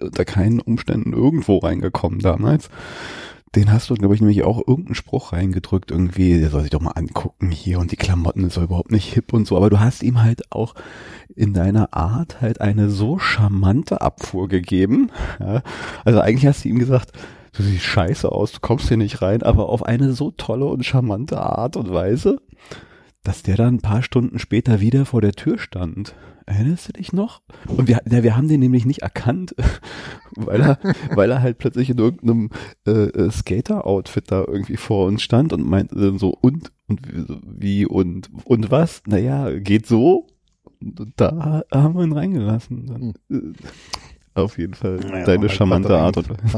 [0.00, 2.70] unter keinen Umständen irgendwo reingekommen damals.
[3.54, 6.80] Den hast du, glaube ich, nämlich auch irgendeinen Spruch reingedrückt, irgendwie, der soll sich doch
[6.80, 9.78] mal angucken hier und die Klamotten ist doch überhaupt nicht hip und so, aber du
[9.78, 10.74] hast ihm halt auch
[11.34, 15.10] in deiner Art halt eine so charmante Abfuhr gegeben.
[15.38, 15.62] Ja?
[16.04, 17.12] Also eigentlich hast du ihm gesagt,
[17.52, 20.84] du siehst scheiße aus, du kommst hier nicht rein, aber auf eine so tolle und
[20.84, 22.38] charmante Art und Weise,
[23.22, 26.14] dass der dann ein paar Stunden später wieder vor der Tür stand.
[26.46, 27.42] Erinnerst du dich noch?
[27.66, 29.54] Und wir, ja, wir haben den nämlich nicht erkannt,
[30.34, 30.78] weil er,
[31.14, 32.48] weil er halt plötzlich in irgendeinem
[32.86, 37.00] äh, äh, Skater-Outfit da irgendwie vor uns stand und meinte dann so, und, und
[37.44, 39.02] wie, und, und was?
[39.06, 40.26] Naja, geht so.
[40.80, 42.86] Und da haben wir ihn reingelassen.
[42.86, 43.52] Dann, äh,
[44.38, 45.96] auf jeden Fall Naja, deine charmante.
[45.96, 46.28] Art und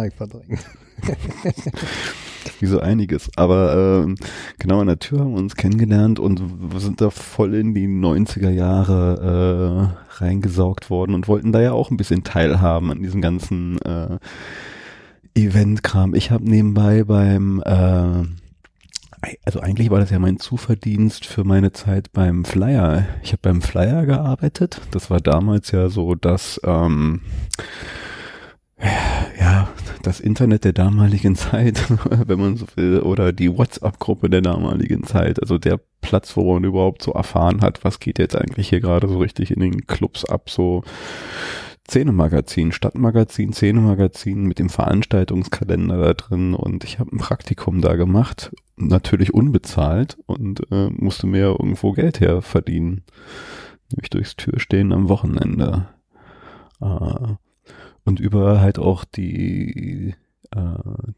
[2.60, 3.30] wie so einiges.
[3.36, 4.16] Aber ähm,
[4.58, 6.42] genau an der Tür haben wir uns kennengelernt und
[6.76, 11.90] sind da voll in die 90er Jahre äh, reingesaugt worden und wollten da ja auch
[11.90, 14.18] ein bisschen teilhaben an diesem ganzen äh,
[15.34, 16.14] Event-Kram.
[16.14, 18.24] Ich habe nebenbei beim äh,
[19.44, 23.06] also eigentlich war das ja mein Zuverdienst für meine Zeit beim Flyer.
[23.22, 24.80] Ich habe beim Flyer gearbeitet.
[24.90, 27.20] Das war damals ja so, dass ähm,
[29.38, 29.68] ja,
[30.02, 31.82] das Internet der damaligen Zeit,
[32.26, 36.64] wenn man so will, oder die WhatsApp-Gruppe der damaligen Zeit, also der Platz, wo man
[36.64, 40.24] überhaupt so erfahren hat, was geht jetzt eigentlich hier gerade so richtig in den Clubs
[40.24, 40.82] ab, so
[41.86, 48.52] Szenemagazin, Stadtmagazin, Szenemagazin mit dem Veranstaltungskalender da drin und ich habe ein Praktikum da gemacht,
[48.80, 53.04] natürlich unbezahlt und äh, musste mir irgendwo Geld her verdienen,
[53.90, 55.88] nämlich durchs Türstehen am Wochenende.
[56.80, 57.34] Äh,
[58.04, 60.14] und über halt auch die
[60.52, 60.58] äh,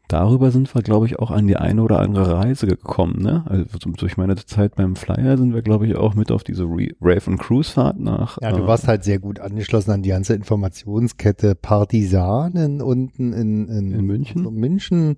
[0.09, 3.19] darüber sind wir, glaube ich, auch an die eine oder andere Reise gekommen.
[3.19, 3.43] Ne?
[3.47, 6.89] Also durch meine Zeit beim Flyer sind wir, glaube ich, auch mit auf diese Re
[7.01, 8.37] Rave und Cruise Fahrt nach.
[8.41, 13.69] Ja, du äh, warst halt sehr gut angeschlossen an die ganze Informationskette Partisanen unten in,
[13.69, 14.39] in, in München.
[14.39, 15.17] Also München.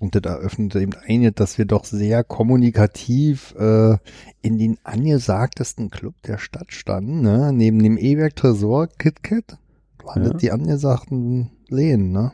[0.00, 3.96] Und das eröffnete eben eine, dass wir doch sehr kommunikativ äh,
[4.42, 7.52] in den angesagtesten Club der Stadt standen, ne?
[7.52, 9.58] neben dem E-Werk Tresor KitKat
[10.06, 10.30] waren ja.
[10.30, 12.32] das die angesagten Lehen, ne?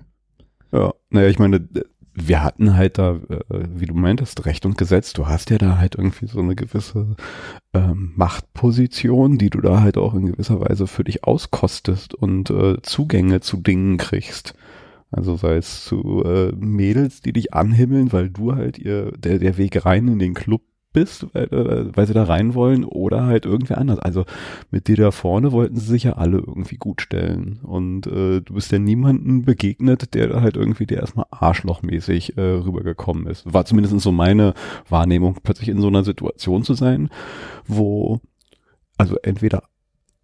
[0.73, 1.69] Ja, naja, ich meine,
[2.15, 5.13] wir hatten halt da, äh, wie du meintest, Recht und Gesetz.
[5.13, 7.17] Du hast ja da halt irgendwie so eine gewisse
[7.73, 12.81] ähm, Machtposition, die du da halt auch in gewisser Weise für dich auskostest und äh,
[12.83, 14.55] Zugänge zu Dingen kriegst.
[15.13, 19.59] Also sei es zu äh, Mädels, die dich anhimmeln, weil du halt ihr, der, der
[19.59, 20.63] Weg rein in den Club
[20.93, 23.99] bist, weil, äh, weil sie da rein wollen oder halt irgendwer anders.
[23.99, 24.25] Also
[24.71, 28.55] mit dir da vorne wollten sie sich ja alle irgendwie gut stellen und äh, du
[28.55, 33.53] bist ja niemanden begegnet, der da halt irgendwie der erstmal arschlochmäßig äh, rübergekommen ist.
[33.53, 34.55] War zumindest so meine
[34.89, 37.11] Wahrnehmung, plötzlich in so einer Situation zu sein,
[37.67, 38.21] wo
[38.99, 39.65] also entweder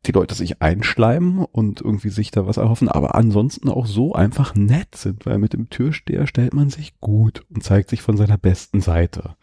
[0.06, 4.54] die Leute sich einschleimen und irgendwie sich da was erhoffen, aber ansonsten auch so einfach
[4.54, 8.38] nett sind, weil mit dem Türsteher stellt man sich gut und zeigt sich von seiner
[8.38, 9.34] besten Seite.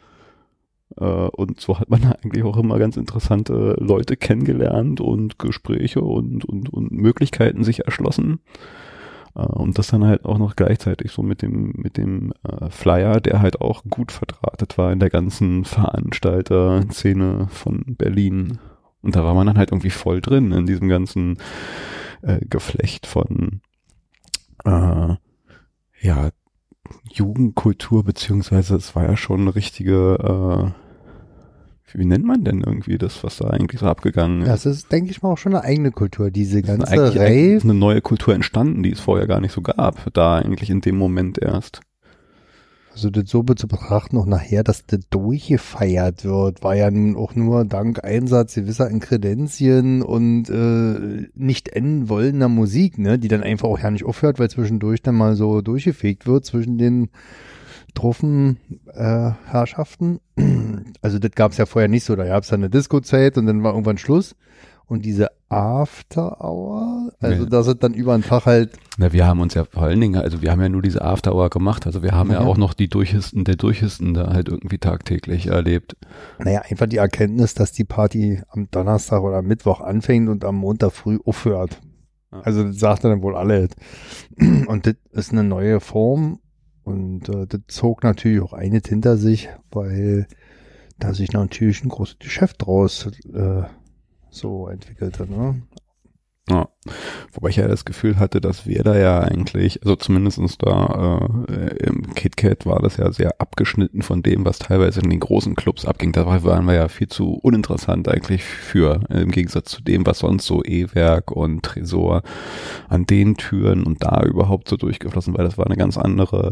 [0.98, 6.46] Äh, und so hat man eigentlich auch immer ganz interessante Leute kennengelernt und Gespräche und,
[6.46, 8.40] und, und Möglichkeiten sich erschlossen.
[9.36, 13.20] Äh, und das dann halt auch noch gleichzeitig so mit dem, mit dem äh, Flyer,
[13.20, 18.60] der halt auch gut verdrahtet war in der ganzen Veranstalter-Szene von Berlin.
[19.06, 21.38] Und da war man dann halt irgendwie voll drin in diesem ganzen
[22.24, 23.62] äh, Geflecht von
[24.66, 25.16] äh,
[26.02, 26.30] ja,
[27.12, 30.74] Jugendkultur, beziehungsweise es war ja schon eine richtige,
[31.94, 34.48] äh, wie nennt man denn irgendwie das, was da eigentlich so abgegangen ist?
[34.48, 37.60] Das ist, denke ich mal, auch schon eine eigene Kultur, diese ganze ist Rave.
[37.64, 40.98] eine neue Kultur entstanden, die es vorher gar nicht so gab, da eigentlich in dem
[40.98, 41.82] Moment erst.
[42.96, 47.36] Also das so zu betrachten, auch nachher, dass das durchgefeiert wird, war ja nun auch
[47.36, 53.68] nur dank Einsatz gewisser Inkredenzien und äh, nicht enden wollender Musik, ne, die dann einfach
[53.68, 57.10] auch ja nicht aufhört, weil zwischendurch dann mal so durchgefegt wird zwischen den
[57.96, 58.60] Truffen
[58.94, 60.22] äh, Herrschaften.
[61.02, 63.46] Also das gab es ja vorher nicht so, da gab es dann eine Disco-Zeit und
[63.46, 64.38] dann war irgendwann Schluss.
[64.88, 67.50] Und diese After Hour, also ja.
[67.50, 68.78] das ist dann über den Tag halt.
[68.98, 71.34] Na, wir haben uns ja vor allen Dingen, also wir haben ja nur diese After
[71.34, 74.48] Hour gemacht, also wir haben ja, ja auch noch die Durchhisten der Durchhisten da halt
[74.48, 75.96] irgendwie tagtäglich erlebt.
[76.40, 80.56] Naja, einfach die Erkenntnis, dass die Party am Donnerstag oder am Mittwoch anfängt und am
[80.56, 81.82] Montag früh aufhört.
[82.30, 83.70] Also das sagt dann wohl alle.
[84.68, 86.40] Und das ist eine neue Form
[86.84, 90.28] und äh, das zog natürlich auch eine hinter sich, weil
[91.00, 93.64] da sich natürlich ein großes Geschäft draus äh,
[94.36, 95.30] so entwickelte.
[95.30, 95.62] Ne?
[96.50, 96.70] Ja.
[97.34, 101.76] Wobei ich ja das Gefühl hatte, dass wir da ja eigentlich, also zumindestens da äh,
[101.78, 105.86] im KitKat war das ja sehr abgeschnitten von dem, was teilweise in den großen Clubs
[105.86, 106.12] abging.
[106.12, 110.46] Da waren wir ja viel zu uninteressant eigentlich für, im Gegensatz zu dem, was sonst
[110.46, 112.22] so E-Werk und Tresor
[112.90, 116.52] an den Türen und da überhaupt so durchgeflossen, weil das war eine ganz andere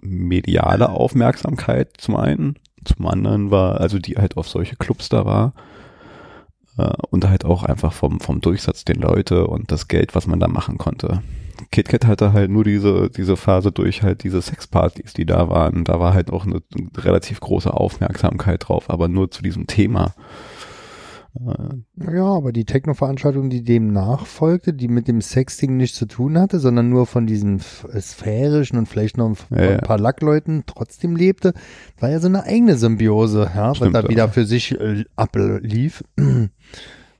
[0.00, 2.58] mediale Aufmerksamkeit zum einen.
[2.84, 5.54] Zum anderen war, also die halt auf solche Clubs da war
[7.10, 10.48] und halt auch einfach vom, vom Durchsatz den Leute und das Geld, was man da
[10.48, 11.22] machen konnte.
[11.70, 15.84] KitKat hatte halt nur diese, diese Phase durch halt diese Sexpartys, die da waren.
[15.84, 16.60] Da war halt auch eine,
[16.96, 20.14] relativ große Aufmerksamkeit drauf, aber nur zu diesem Thema.
[21.96, 26.60] Ja, aber die Techno-Veranstaltung, die dem nachfolgte, die mit dem Sexting nichts zu tun hatte,
[26.60, 31.52] sondern nur von diesem sphärischen und vielleicht noch ein, ja, paar Lackleuten trotzdem lebte,
[31.98, 36.04] war ja so eine eigene Symbiose, ja, Stimmt, was da wieder für sich äh, ablief.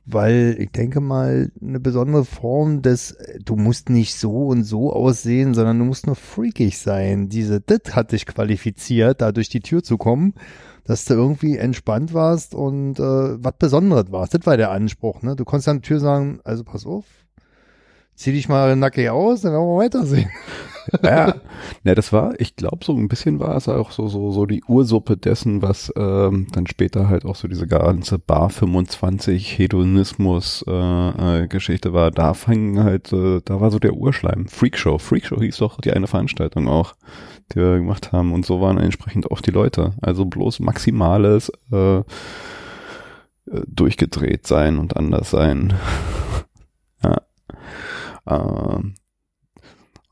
[0.06, 5.54] Weil ich denke mal, eine besondere Form des, du musst nicht so und so aussehen,
[5.54, 7.30] sondern du musst nur freakig sein.
[7.30, 10.34] Diese, das hat dich qualifiziert, da durch die Tür zu kommen
[10.84, 14.34] dass du irgendwie entspannt warst und äh, was Besonderes warst.
[14.34, 15.22] Das war der Anspruch.
[15.22, 15.34] Ne?
[15.34, 17.06] Du konntest an der Tür sagen, also pass auf,
[18.14, 20.30] zieh dich mal nackig aus, dann werden wir weitersehen.
[21.02, 21.34] ja,
[21.82, 24.62] ja, das war, ich glaube, so ein bisschen war es auch so, so, so die
[24.64, 31.42] Ursuppe dessen, was ähm, dann später halt auch so diese ganze Bar 25 Hedonismus äh,
[31.42, 32.10] äh, Geschichte war.
[32.10, 34.46] Da fing halt, äh, da war so der Urschleim.
[34.48, 34.98] Freakshow.
[34.98, 36.94] Freakshow hieß doch die eine Veranstaltung auch,
[37.52, 38.32] die wir gemacht haben.
[38.32, 39.94] Und so waren entsprechend auch die Leute.
[40.02, 42.02] Also bloß maximales äh, äh
[43.66, 45.74] durchgedreht sein und anders sein.
[48.26, 48.94] Ähm,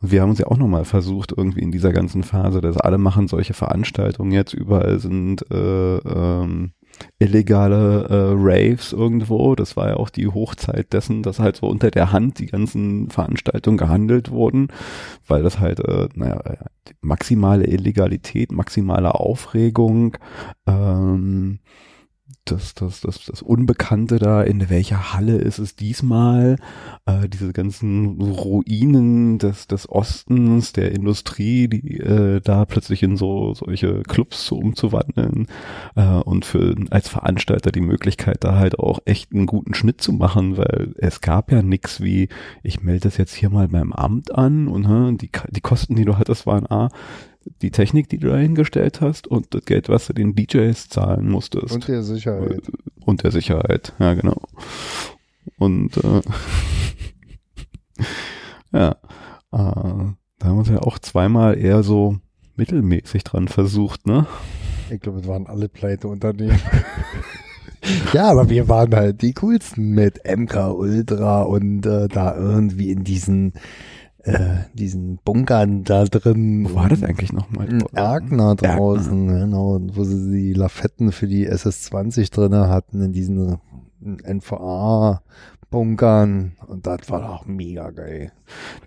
[0.05, 3.29] wir haben uns ja auch nochmal versucht, irgendwie in dieser ganzen Phase, dass alle machen
[3.29, 6.73] solche Veranstaltungen jetzt, überall sind äh, ähm,
[7.19, 9.55] illegale äh, Raves irgendwo.
[9.55, 13.11] Das war ja auch die Hochzeit dessen, dass halt so unter der Hand die ganzen
[13.11, 14.69] Veranstaltungen gehandelt wurden,
[15.27, 16.43] weil das halt, äh, naja,
[17.01, 20.17] maximale Illegalität, maximale Aufregung,
[20.67, 21.61] ähm,
[22.45, 26.57] das, das, das, das Unbekannte da, in welcher Halle ist es diesmal,
[27.07, 33.55] äh, diese ganzen Ruinen des, des Ostens, der Industrie, die äh, da plötzlich in so
[33.55, 35.47] solche Clubs so umzuwandeln
[35.95, 40.13] äh, und für als Veranstalter die Möglichkeit, da halt auch echt einen guten Schnitt zu
[40.13, 42.29] machen, weil es gab ja nix wie,
[42.63, 46.05] ich melde das jetzt hier mal beim Amt an und äh, die, die Kosten, die
[46.05, 46.89] du hattest, waren A,
[47.61, 51.29] die Technik, die du da hingestellt hast und das Geld, was du den DJs zahlen
[51.29, 51.75] musstest.
[51.75, 52.63] Und der Sicherheit.
[53.01, 54.41] Und der Sicherheit, ja genau.
[55.59, 56.21] Und äh,
[58.73, 58.97] ja, äh,
[59.51, 62.19] da haben wir uns ja auch zweimal eher so
[62.57, 64.27] mittelmäßig dran versucht, ne?
[64.91, 66.61] Ich glaube, es waren alle pleite Unternehmen.
[68.13, 73.05] ja, aber wir waren halt die coolsten mit MK Ultra und äh, da irgendwie in
[73.05, 73.55] diesen
[74.25, 76.69] äh, diesen Bunkern da drin.
[76.69, 77.69] Wo war das eigentlich nochmal?
[77.69, 79.47] In Erkner draußen, Erkner.
[79.47, 83.59] genau, wo sie die Lafetten für die SS-20 drinne hatten, in diesen
[84.01, 85.23] NVA
[85.73, 88.31] bunkern und das war doch mega geil.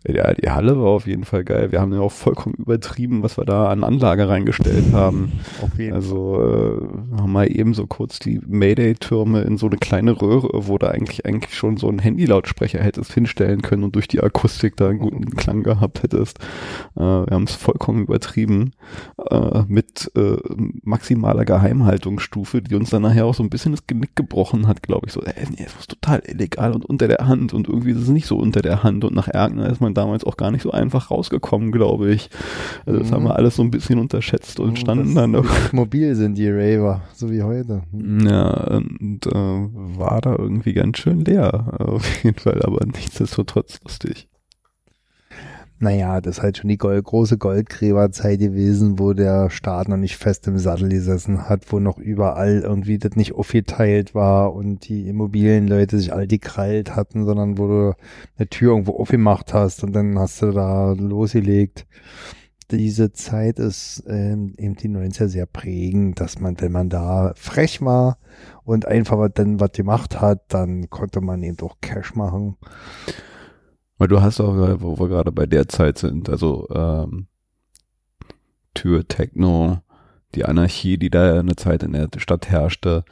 [0.07, 1.71] Ja, die Halle war auf jeden Fall geil.
[1.71, 5.33] Wir haben ja auch vollkommen übertrieben, was wir da an Anlage reingestellt haben.
[5.61, 10.21] Auf jeden also äh, haben wir eben so kurz die Mayday-Türme in so eine kleine
[10.21, 14.21] Röhre, wo du eigentlich eigentlich schon so einen Handy-Lautsprecher hättest hinstellen können und durch die
[14.21, 16.39] Akustik da einen guten Klang gehabt hättest.
[16.95, 18.73] Äh, wir haben es vollkommen übertrieben
[19.29, 20.37] äh, mit äh,
[20.83, 25.07] maximaler Geheimhaltungsstufe, die uns dann nachher auch so ein bisschen das Genick gebrochen hat, glaube
[25.07, 25.13] ich.
[25.13, 28.09] So, ey, nee, das ist total illegal und unter der Hand und irgendwie ist es
[28.09, 30.71] nicht so unter der Hand und nach Ergner ist man damals auch gar nicht so
[30.71, 32.29] einfach rausgekommen, glaube ich.
[32.85, 33.15] Also das mhm.
[33.15, 35.73] haben wir alles so ein bisschen unterschätzt und standen das, dann noch.
[35.73, 37.81] Mobil sind die Raver, so wie heute.
[38.25, 44.27] Ja, und äh, war da irgendwie ganz schön leer, auf jeden Fall, aber nichtsdestotrotz lustig.
[45.85, 50.17] Naja, das ist halt schon die Gold, große Goldgräberzeit gewesen, wo der Staat noch nicht
[50.17, 55.07] fest im Sattel gesessen hat, wo noch überall irgendwie das nicht aufgeteilt war und die
[55.07, 57.93] Immobilienleute sich all die krallt hatten, sondern wo du
[58.35, 61.85] eine Tür irgendwo aufgemacht hast und dann hast du da losgelegt.
[62.71, 67.83] Diese Zeit ist ähm, eben die 90er sehr prägend, dass man, wenn man da frech
[67.83, 68.17] war
[68.63, 72.57] und einfach dann was gemacht hat, dann konnte man eben auch Cash machen.
[73.97, 77.27] Weil du hast auch, wo wir gerade bei der Zeit sind, also ähm,
[78.73, 79.79] Tür, Techno,
[80.35, 83.05] die Anarchie, die da eine Zeit in der Stadt herrschte.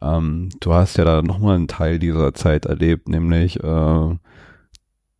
[0.00, 4.16] Ähm, du hast ja da nochmal einen Teil dieser Zeit erlebt, nämlich äh,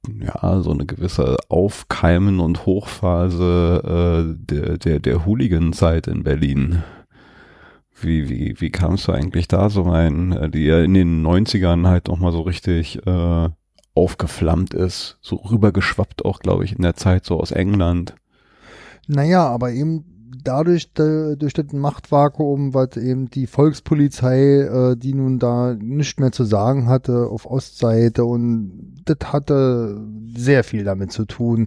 [0.08, 6.82] ja, so eine gewisse Aufkeimen und Hochphase äh, der, der, der Hooligan-Zeit in Berlin.
[8.00, 11.86] Wie, wie, wie kamst du eigentlich da so rein, äh, die ja in den 90ern
[11.86, 13.50] halt nochmal so richtig äh,
[14.00, 18.14] aufgeflammt ist, so rübergeschwappt auch, glaube ich, in der Zeit so aus England.
[19.06, 20.04] Naja, aber eben
[20.42, 26.44] dadurch, durch das Machtvakuum, was eben die Volkspolizei, äh, die nun da nichts mehr zu
[26.44, 30.00] sagen hatte auf Ostseite und das hatte
[30.34, 31.66] sehr viel damit zu tun,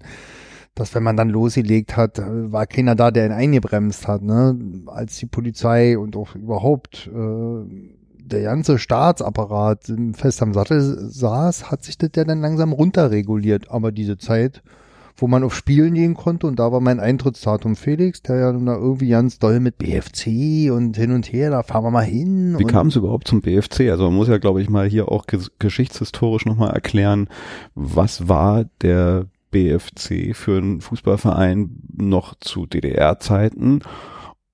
[0.73, 4.57] dass wenn man dann losgelegt hat, war keiner da, der ihn eingebremst hat, ne?
[4.87, 11.83] Als die Polizei und auch überhaupt äh, der ganze Staatsapparat fest am Sattel saß, hat
[11.83, 13.69] sich das ja dann langsam runterreguliert.
[13.69, 14.63] Aber diese Zeit,
[15.17, 18.65] wo man auf Spielen gehen konnte und da war mein Eintrittsdatum Felix, der ja nun
[18.65, 22.55] da irgendwie ganz doll mit BFC und hin und her, da fahren wir mal hin.
[22.57, 23.91] Wie kam es überhaupt zum BFC?
[23.91, 25.25] Also man muss ja, glaube ich, mal hier auch
[25.59, 27.27] geschichtshistorisch nochmal erklären,
[27.75, 33.81] was war der BFC für einen Fußballverein noch zu DDR-Zeiten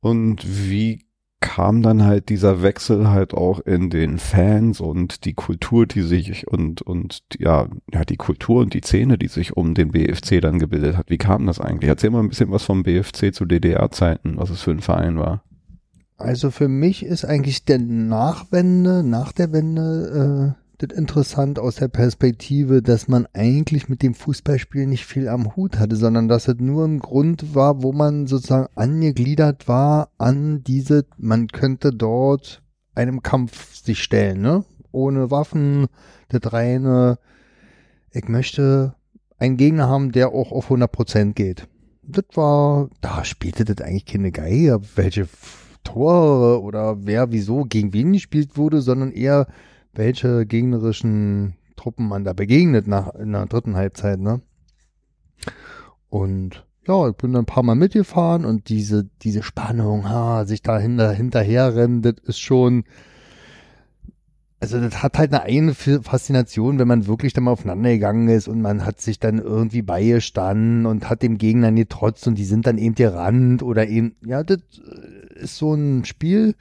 [0.02, 1.06] und wie
[1.42, 6.48] kam dann halt dieser Wechsel halt auch in den Fans und die Kultur, die sich
[6.48, 10.60] und und ja, ja die Kultur und die Szene, die sich um den BFC dann
[10.60, 11.10] gebildet hat.
[11.10, 11.90] Wie kam das eigentlich?
[11.90, 15.44] Erzähl mal ein bisschen was vom BFC zu DDR-Zeiten, was es für ein Verein war.
[16.18, 21.90] Also für mich ist eigentlich der Nachwende, nach der Wende, äh, das interessant aus der
[21.90, 26.56] Perspektive, dass man eigentlich mit dem Fußballspiel nicht viel am Hut hatte, sondern dass es
[26.60, 32.64] nur ein Grund war, wo man sozusagen angegliedert war an diese, man könnte dort
[32.96, 34.64] einem Kampf sich stellen, ne?
[34.92, 35.88] Ohne Waffen,
[36.30, 37.20] das reine,
[38.12, 38.96] ich möchte
[39.38, 41.68] einen Gegner haben, der auch auf 100 Prozent geht.
[42.04, 45.28] Das war, da spielte das eigentlich keine Geige, welche
[45.84, 49.46] Tore oder wer wieso gegen wen gespielt wurde, sondern eher
[50.00, 54.42] welche gegnerischen Truppen man da begegnet nach in der dritten Halbzeit, ne?
[56.10, 60.64] Und ja, ich bin dann ein paar Mal mitgefahren und diese, diese Spannung, ha, sich
[60.64, 62.86] da hinter, hinterher rennen, das ist schon,
[64.62, 68.48] also das hat halt eine eigene Faszination, wenn man wirklich dann mal aufeinander gegangen ist
[68.48, 72.66] und man hat sich dann irgendwie beigestanden und hat dem Gegner getrotzt und die sind
[72.66, 74.60] dann eben gerannt oder eben, ja, das
[75.36, 76.56] ist so ein Spiel,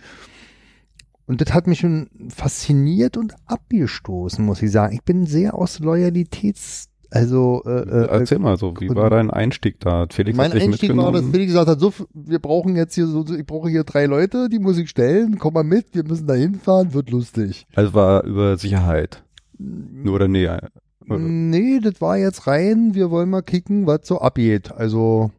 [1.28, 4.94] und das hat mich schon fasziniert und abgestoßen, muss ich sagen.
[4.94, 9.78] Ich bin sehr aus Loyalitäts, also äh, äh erzähl mal so, wie war dein Einstieg
[9.80, 10.06] da?
[10.10, 13.06] Felix mein hat dich Einstieg war, dass Felix gesagt hat, so, wir brauchen jetzt hier
[13.06, 16.26] so, ich brauche hier drei Leute, die muss ich stellen, komm mal mit, wir müssen
[16.26, 17.66] da hinfahren, wird lustig.
[17.74, 19.22] Also war über Sicherheit.
[19.58, 20.48] Nur oder nee?
[20.48, 20.70] Oder?
[21.18, 24.72] Nee, das war jetzt rein, wir wollen mal kicken, was so abgeht.
[24.72, 25.30] Also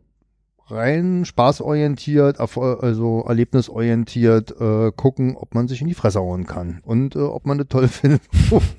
[0.72, 7.16] rein spaßorientiert, also erlebnisorientiert äh, gucken, ob man sich in die Fresse hauen kann und
[7.16, 8.22] äh, ob man das toll findet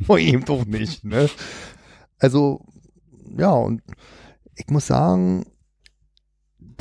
[0.08, 1.04] oder eben doch nicht.
[1.04, 1.28] Ne?
[2.18, 2.62] Also
[3.36, 3.82] ja, und
[4.54, 5.44] ich muss sagen,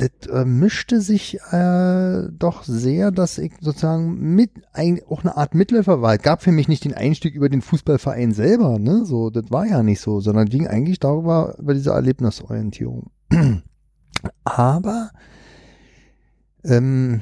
[0.00, 5.54] das äh, mischte sich äh, doch sehr, dass ich sozusagen mit ein, auch eine Art
[5.54, 6.14] Mitläufer war.
[6.14, 9.04] Es gab für mich nicht den Einstieg über den Fußballverein selber, ne?
[9.04, 13.10] So, das war ja nicht so, sondern ging eigentlich darüber über diese Erlebnisorientierung.
[14.44, 15.10] Aber
[16.64, 17.20] ähm,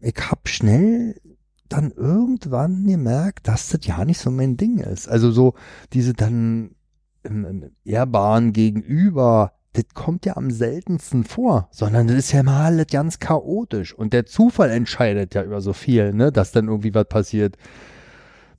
[0.00, 1.20] ich habe schnell
[1.68, 5.08] dann irgendwann gemerkt, dass das ja nicht so mein Ding ist.
[5.08, 5.54] Also so
[5.92, 6.74] diese dann
[7.22, 12.64] im, im Ehrbahn gegenüber, das kommt ja am seltensten vor, sondern das ist ja mal
[12.64, 13.94] alles ganz chaotisch.
[13.94, 17.56] Und der Zufall entscheidet ja über so viel, ne, dass dann irgendwie was passiert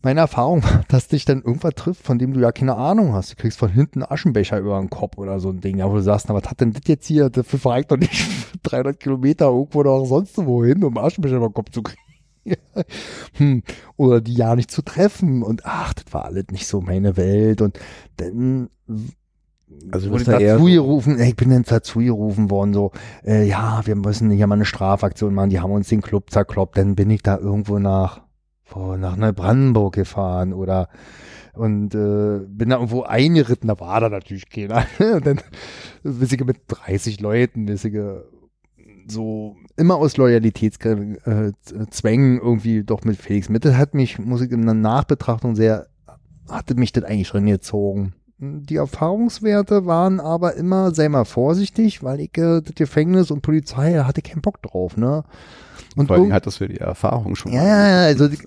[0.01, 3.31] meine Erfahrung war, dass dich dann irgendwas trifft, von dem du ja keine Ahnung hast.
[3.31, 5.95] Du kriegst von hinten einen Aschenbecher über den Kopf oder so ein Ding, ja, wo
[5.95, 7.29] du sagst, na, was hat denn das jetzt hier?
[7.29, 8.27] Dafür verreicht doch nicht
[8.63, 12.01] 300 Kilometer irgendwo oder sonst wo hin, um einen Aschenbecher über den Kopf zu kriegen.
[13.33, 13.63] hm.
[13.97, 17.61] Oder die ja nicht zu treffen und ach, das war alles nicht so meine Welt
[17.61, 17.79] und
[18.17, 18.69] dann
[19.91, 22.91] also bist da dazu gerufen, ich bin dann dazu gerufen worden, so,
[23.25, 26.77] äh, ja, wir müssen hier mal eine Strafaktion machen, die haben uns den Club zerkloppt,
[26.77, 28.21] dann bin ich da irgendwo nach
[28.75, 30.89] nach Neubrandenburg gefahren oder
[31.53, 34.85] und äh, bin da irgendwo eingeritten, da war da natürlich keiner.
[34.99, 35.41] und dann
[36.03, 38.25] wissige mit 30 Leuten, wissige
[39.07, 44.65] so immer aus Loyalitätszwängen äh, irgendwie doch mit Felix Mitte hat mich, muss ich in
[44.65, 45.87] der Nachbetrachtung sehr,
[46.49, 48.13] hatte mich das eigentlich schon gezogen.
[48.43, 53.93] Die Erfahrungswerte waren aber immer, sei mal vorsichtig, weil ich äh, das Gefängnis und Polizei
[53.93, 55.23] da hatte keinen Bock drauf, ne?
[55.95, 57.51] Und Vor allem hat das für die Erfahrung schon.
[57.51, 58.39] Ja, ja, ja, also die,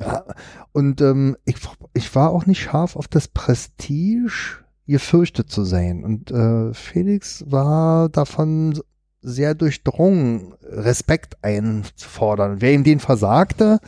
[0.72, 1.56] und ähm, ich,
[1.92, 6.04] ich war auch nicht scharf auf das Prestige, gefürchtet zu sein.
[6.04, 8.80] Und äh, Felix war davon
[9.22, 12.60] sehr durchdrungen, Respekt einzufordern.
[12.60, 13.80] Wer ihm den versagte,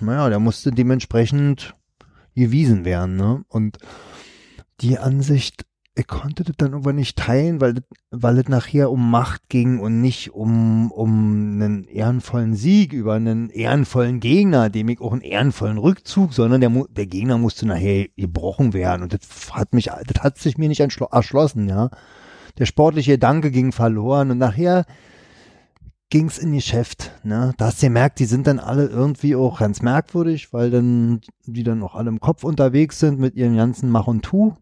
[0.00, 1.74] naja, der musste dementsprechend
[2.34, 3.16] gewiesen werden.
[3.16, 3.44] Ne?
[3.48, 3.78] Und
[4.80, 5.64] die Ansicht
[5.96, 7.74] ich konnte das dann irgendwann nicht teilen, weil,
[8.10, 13.50] weil es nachher um Macht ging und nicht um, um einen ehrenvollen Sieg über einen
[13.50, 18.72] ehrenvollen Gegner, dem ich auch einen ehrenvollen Rückzug, sondern der, der Gegner musste nachher gebrochen
[18.72, 19.02] werden.
[19.02, 21.90] Und das hat mich, das hat sich mir nicht erschlossen, ja.
[22.58, 24.84] Der sportliche Gedanke ging verloren und nachher
[26.08, 27.52] ging's in Geschäft, ne.
[27.56, 31.64] Da hast du gemerkt, die sind dann alle irgendwie auch ganz merkwürdig, weil dann, die
[31.64, 34.54] dann auch alle im Kopf unterwegs sind mit ihren ganzen Mach und Tu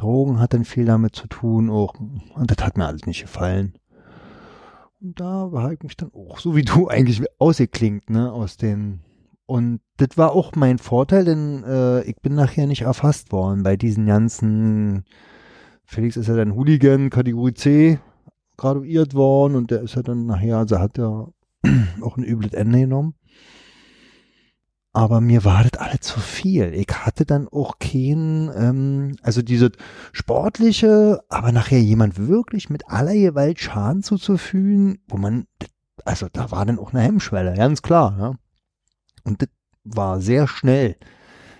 [0.00, 1.94] Drogen hat dann viel damit zu tun auch.
[1.98, 3.74] Und das hat mir alles nicht gefallen.
[5.00, 9.00] Und da war ich mich dann auch, so wie du eigentlich ausgeklingt, ne, aus den.
[9.46, 13.76] Und das war auch mein Vorteil, denn äh, ich bin nachher nicht erfasst worden bei
[13.76, 15.04] diesen ganzen.
[15.84, 17.98] Felix ist ja dann Hooligan, Kategorie C,
[18.56, 21.32] graduiert worden und der ist ja dann nachher, also hat er
[22.00, 23.14] auch ein übles Ende genommen.
[24.92, 26.74] Aber mir war das alles zu viel.
[26.74, 29.70] Ich hatte dann auch kein, ähm, also diese
[30.12, 35.46] sportliche, aber nachher jemand wirklich mit aller Gewalt Schaden zuzufügen, wo man,
[36.04, 38.16] also da war dann auch eine Hemmschwelle, ganz klar.
[38.18, 38.34] Ja?
[39.22, 39.48] Und das
[39.84, 40.96] war sehr schnell.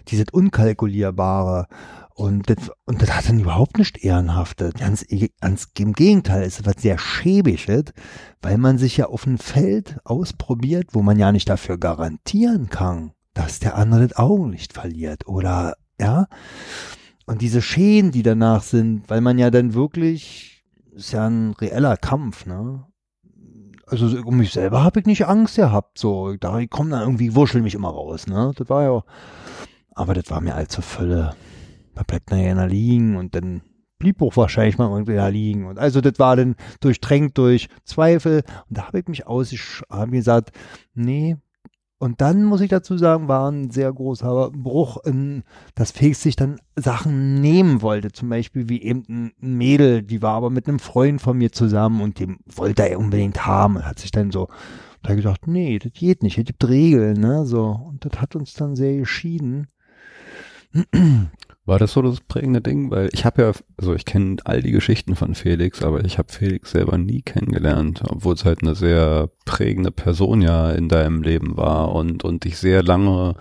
[0.08, 1.68] Dieses Unkalkulierbare.
[2.14, 4.74] Und das, und das hat dann überhaupt nicht Ehrenhaftes.
[4.74, 5.06] Ganz,
[5.40, 7.92] ganz im Gegenteil, es ist sehr Schäbiges,
[8.42, 13.12] weil man sich ja auf ein Feld ausprobiert, wo man ja nicht dafür garantieren kann,
[13.40, 16.26] dass der andere das Augenlicht verliert oder ja.
[17.24, 21.96] Und diese Schäden, die danach sind, weil man ja dann wirklich, ist ja ein reeller
[21.96, 22.84] Kampf, ne?
[23.86, 27.34] Also um mich selber habe ich nicht Angst gehabt, so, da ich komme dann irgendwie,
[27.34, 28.52] wurschel mich immer raus, ne?
[28.56, 29.02] Das war ja,
[29.94, 31.34] aber das war mir allzu Fülle.
[31.94, 33.62] Da bleibt man ja einer liegen und dann
[33.98, 35.66] blieb auch wahrscheinlich mal irgendwie da liegen.
[35.66, 38.42] Und also das war dann durchtränkt durch Zweifel.
[38.68, 40.50] Und da habe ich mich aus, ich habe gesagt,
[40.94, 41.36] nee.
[42.00, 45.42] Und dann muss ich dazu sagen, war ein sehr großer Bruch, in,
[45.74, 48.10] dass Felix sich dann Sachen nehmen wollte.
[48.10, 52.00] Zum Beispiel wie eben ein Mädel, die war aber mit einem Freund von mir zusammen
[52.00, 53.76] und dem wollte er unbedingt haben.
[53.76, 54.48] Und hat sich dann so,
[55.02, 57.66] da gesagt, nee, das geht nicht, es gibt Regeln, ne, so.
[57.66, 59.66] Und das hat uns dann sehr geschieden.
[61.66, 62.90] War das so das prägende Ding?
[62.90, 66.32] Weil ich habe ja, also ich kenne all die Geschichten von Felix, aber ich habe
[66.32, 71.56] Felix selber nie kennengelernt, obwohl es halt eine sehr prägende Person ja in deinem Leben
[71.56, 73.34] war und, und dich sehr lange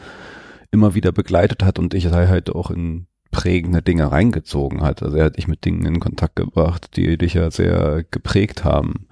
[0.71, 5.01] immer wieder begleitet hat und dich sei halt auch in prägende Dinge reingezogen hat.
[5.03, 9.07] Also er hat dich mit Dingen in Kontakt gebracht, die dich ja sehr geprägt haben.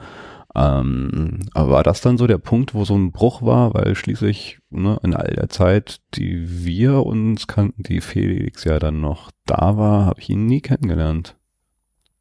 [0.59, 4.57] Ähm, aber war das dann so der Punkt, wo so ein Bruch war, weil schließlich
[4.71, 9.77] ne, in all der Zeit, die wir uns kannten, die Felix ja dann noch da
[9.77, 11.37] war, habe ich ihn nie kennengelernt.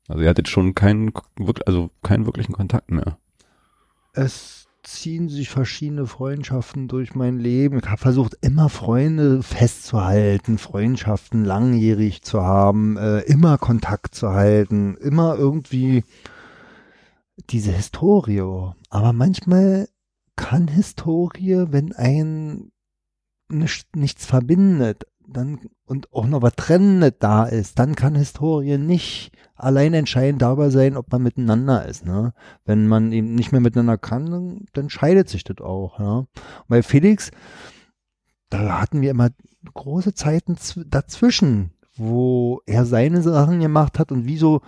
[0.07, 1.13] Also ihr hattet schon keinen,
[1.65, 3.17] also keinen wirklichen Kontakt mehr.
[4.13, 7.79] Es ziehen sich verschiedene Freundschaften durch mein Leben.
[7.79, 14.95] Ich habe versucht, immer Freunde festzuhalten, Freundschaften langjährig zu haben, äh, immer Kontakt zu halten,
[14.99, 16.05] immer irgendwie
[17.51, 18.73] diese Historie.
[18.91, 19.89] Aber manchmal
[20.37, 22.71] kann Historie, wenn ein
[23.49, 29.33] nicht, nichts verbindet, dann und auch noch was Trennendes da ist, dann kann Historie nicht
[29.55, 32.05] allein entscheidend darüber sein, ob man miteinander ist.
[32.05, 32.33] Ne?
[32.65, 35.99] Wenn man eben nicht mehr miteinander kann, dann, dann scheidet sich das auch.
[35.99, 36.27] Ja?
[36.69, 37.31] Bei Felix,
[38.51, 39.31] da hatten wir immer
[39.75, 40.57] große Zeiten
[40.87, 44.61] dazwischen, wo er seine Sachen gemacht hat und wie so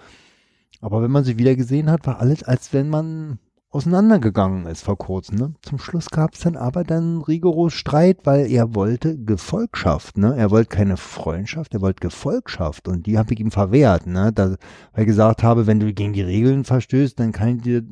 [0.81, 3.39] aber wenn man sie wieder gesehen hat, war alles, als wenn man
[3.71, 5.37] auseinandergegangen ist vor kurzem.
[5.37, 5.55] Ne?
[5.63, 10.17] Zum Schluss gab es dann aber dann rigoros Streit, weil er wollte Gefolgschaft.
[10.17, 10.35] Ne?
[10.37, 12.89] Er wollte keine Freundschaft, er wollte Gefolgschaft.
[12.89, 14.07] Und die habe ich ihm verwehrt.
[14.07, 14.33] Ne?
[14.33, 14.57] Da,
[14.93, 17.83] weil ich gesagt habe, wenn du gegen die Regeln verstößt, dann kann ich dir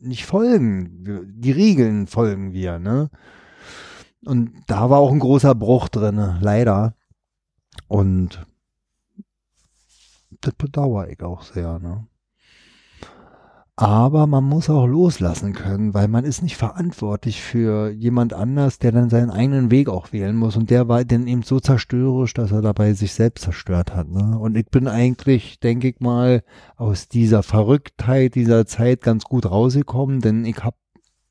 [0.00, 1.32] nicht folgen.
[1.34, 2.78] Die Regeln folgen wir.
[2.78, 3.10] Ne?
[4.24, 6.94] Und da war auch ein großer Bruch drin, leider.
[7.88, 8.46] Und
[10.40, 11.78] das bedauere ich auch sehr.
[11.80, 12.06] Ne?
[13.76, 18.92] Aber man muss auch loslassen können, weil man ist nicht verantwortlich für jemand anders, der
[18.92, 20.56] dann seinen eigenen Weg auch wählen muss.
[20.56, 24.08] Und der war dann eben so zerstörerisch, dass er dabei sich selbst zerstört hat.
[24.08, 24.38] Ne?
[24.38, 26.44] Und ich bin eigentlich, denke ich mal,
[26.76, 30.76] aus dieser Verrücktheit dieser Zeit ganz gut rausgekommen, denn ich habe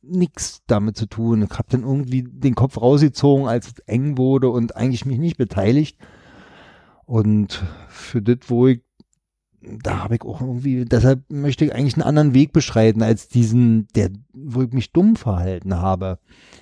[0.01, 1.43] nichts damit zu tun.
[1.43, 5.37] Ich habe dann irgendwie den Kopf rausgezogen, als es eng wurde und eigentlich mich nicht
[5.37, 5.97] beteiligt.
[7.05, 8.81] Und für das, wo ich
[9.63, 13.87] da habe ich auch irgendwie, deshalb möchte ich eigentlich einen anderen Weg beschreiten als diesen,
[13.95, 16.19] der, wo ich mich dumm verhalten habe.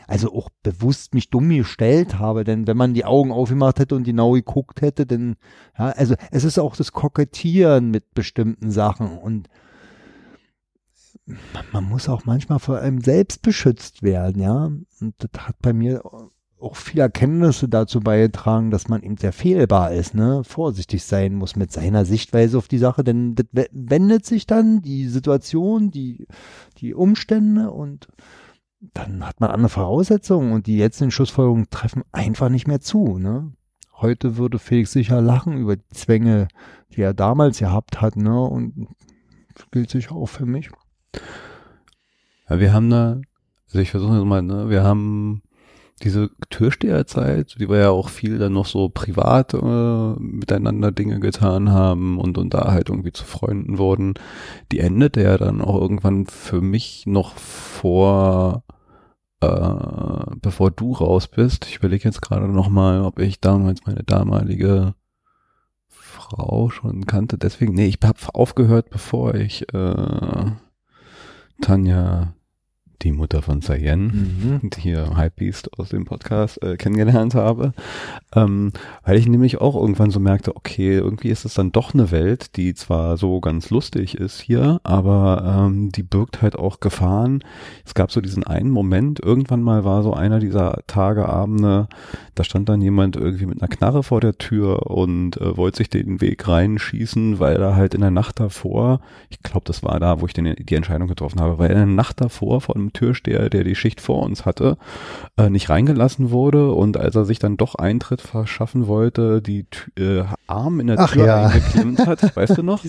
[0.07, 4.03] Also auch bewusst mich dumm gestellt habe, denn wenn man die Augen aufgemacht hätte und
[4.03, 5.35] genau geguckt hätte, dann,
[5.77, 9.47] ja, also es ist auch das Kokettieren mit bestimmten Sachen und
[11.71, 14.71] man muss auch manchmal vor allem selbst beschützt werden, ja.
[14.99, 16.03] Und das hat bei mir
[16.61, 21.55] auch viele Erkenntnisse dazu beigetragen, dass man eben sehr fehlbar ist, ne, vorsichtig sein muss
[21.55, 26.27] mit seiner Sichtweise auf die Sache, denn das wendet sich dann die Situation, die,
[26.77, 28.07] die Umstände und
[28.93, 33.17] dann hat man andere Voraussetzungen und die jetzt in Schlussfolgerungen treffen einfach nicht mehr zu,
[33.17, 33.53] ne.
[33.93, 36.47] Heute würde Felix sicher lachen über die Zwänge,
[36.95, 38.87] die er damals gehabt hat, ne, und
[39.53, 40.69] das gilt sicher auch für mich.
[42.49, 43.21] Ja, wir haben da,
[43.67, 45.43] also ich versuche mal, ne, wir haben
[46.03, 51.71] diese Türsteherzeit, die wir ja auch viel dann noch so privat äh, miteinander Dinge getan
[51.71, 54.15] haben und, und da halt irgendwie zu Freunden wurden,
[54.71, 58.63] die endete ja dann auch irgendwann für mich noch vor,
[59.41, 61.67] äh, bevor du raus bist.
[61.67, 64.95] Ich überlege jetzt gerade nochmal, ob ich damals meine damalige
[65.87, 67.37] Frau schon kannte.
[67.37, 70.51] Deswegen, nee, ich habe aufgehört, bevor ich äh,
[71.61, 72.33] Tanja
[73.03, 74.69] die Mutter von Sayen, mhm.
[74.69, 77.73] die hier Hypebeast aus dem Podcast äh, kennengelernt habe,
[78.35, 78.71] ähm,
[79.03, 82.55] weil ich nämlich auch irgendwann so merkte, okay, irgendwie ist es dann doch eine Welt,
[82.55, 87.43] die zwar so ganz lustig ist hier, aber ähm, die birgt halt auch Gefahren.
[87.85, 91.87] Es gab so diesen einen Moment, irgendwann mal war so einer dieser Tage, Abende,
[92.35, 95.89] da stand dann jemand irgendwie mit einer Knarre vor der Tür und äh, wollte sich
[95.89, 100.21] den Weg reinschießen, weil er halt in der Nacht davor, ich glaube, das war da,
[100.21, 103.49] wo ich den, die Entscheidung getroffen habe, weil er in der Nacht davor vor Türsteher,
[103.49, 104.77] der die Schicht vor uns hatte,
[105.37, 109.65] äh, nicht reingelassen wurde und als er sich dann doch Eintritt verschaffen wollte, die
[109.97, 111.47] äh, Arm in der Ach Tür ja.
[111.47, 112.83] eingeklemmt hat, weißt du noch?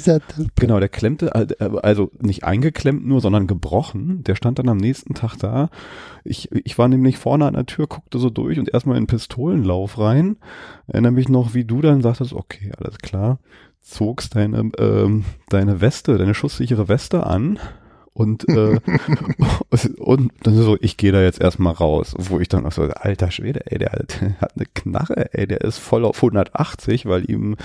[0.57, 4.25] Genau, der klemmte, äh, also nicht eingeklemmt nur, sondern gebrochen.
[4.25, 5.71] Der stand dann am nächsten Tag da.
[6.25, 9.99] Ich, ich war nämlich vorne an der Tür, guckte so durch und erstmal in Pistolenlauf
[9.99, 10.37] rein.
[10.87, 13.39] Erinnere mich noch, wie du dann sagtest, okay, alles klar,
[13.81, 17.59] zogst deine, ähm, deine Weste, deine schusssichere Weste an
[18.15, 18.79] und, äh,
[19.99, 23.31] und dann so, ich gehe da jetzt erstmal raus, wo ich dann auch so, alter
[23.31, 27.57] Schwede, ey, der, der hat eine Knarre, ey, der ist voll auf 180, weil ihm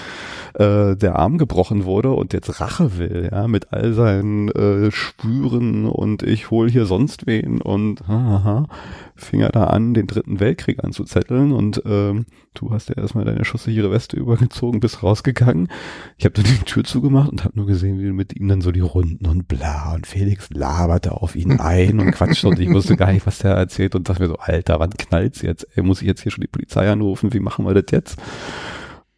[0.53, 5.85] äh, der Arm gebrochen wurde und jetzt Rache will, ja, mit all seinen äh, Spüren
[5.85, 8.67] und ich hol hier sonst wen und haha,
[9.15, 12.25] fing er da an, den dritten Weltkrieg anzuzetteln und ähm,
[12.59, 15.69] du hast ja erstmal deine schusssichere Weste übergezogen, bist rausgegangen.
[16.17, 18.61] Ich habe dann die Tür zugemacht und habe nur gesehen, wie du mit ihm dann
[18.61, 22.69] so die Runden und bla und Felix laberte auf ihn ein und quatschte und ich
[22.69, 25.67] wusste gar nicht, was der erzählt und dachte mir so, Alter, wann knallt's jetzt?
[25.75, 27.33] Ey, muss ich jetzt hier schon die Polizei anrufen?
[27.33, 28.17] Wie machen wir das jetzt?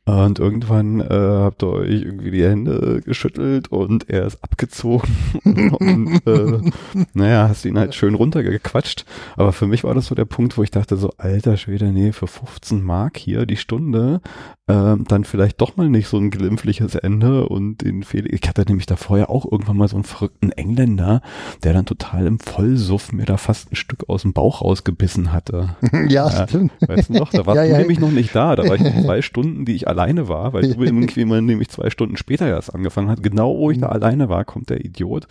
[0.09, 5.09] Und irgendwann äh, habt ihr euch irgendwie die Hände geschüttelt und er ist abgezogen
[5.43, 6.71] und äh,
[7.13, 9.05] naja, hast ihn halt schön runtergequatscht.
[9.35, 12.11] Aber für mich war das so der Punkt, wo ich dachte so, alter Schwede, nee,
[12.11, 14.21] für 15 Mark hier die Stunde,
[14.67, 18.63] äh, dann vielleicht doch mal nicht so ein glimpfliches Ende und den Felix, ich hatte
[18.65, 21.21] nämlich da vorher auch irgendwann mal so einen verrückten Engländer,
[21.63, 25.75] der dann total im Vollsuff mir da fast ein Stück aus dem Bauch rausgebissen hatte.
[26.09, 26.71] Ja, Ja, stimmt.
[26.87, 27.77] Weißt du noch, da warst Ja, du ja.
[27.79, 28.55] nämlich noch nicht da.
[28.55, 31.89] Da war ich zwei Stunden, die ich alleine war, weil du irgendwie mal nämlich zwei
[31.89, 33.21] Stunden später erst angefangen hat.
[33.23, 35.27] Genau wo ich da alleine war, kommt der Idiot.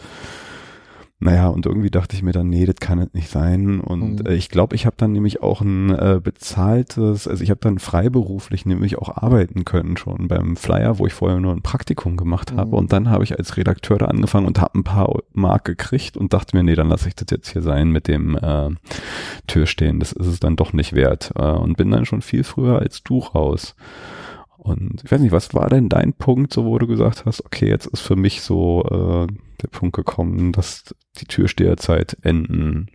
[1.20, 3.80] Naja, und irgendwie dachte ich mir dann, nee, das kann es nicht sein.
[3.80, 4.26] Und Mhm.
[4.26, 7.80] äh, ich glaube, ich habe dann nämlich auch ein äh, bezahltes, also ich habe dann
[7.80, 12.52] freiberuflich nämlich auch arbeiten können schon beim Flyer, wo ich vorher nur ein Praktikum gemacht
[12.52, 12.68] habe.
[12.68, 12.74] Mhm.
[12.74, 16.32] Und dann habe ich als Redakteur da angefangen und habe ein paar Mark gekriegt und
[16.32, 18.70] dachte mir, nee, dann lasse ich das jetzt hier sein mit dem äh,
[19.48, 19.98] Türstehen.
[19.98, 21.32] Das ist es dann doch nicht wert.
[21.36, 23.74] Äh, und bin dann schon viel früher als du raus.
[24.58, 27.68] Und ich weiß nicht, was war denn dein Punkt, so wo du gesagt hast, okay,
[27.68, 29.32] jetzt ist für mich so äh,
[29.62, 32.88] der Punkt gekommen, dass die Türsteherzeit enden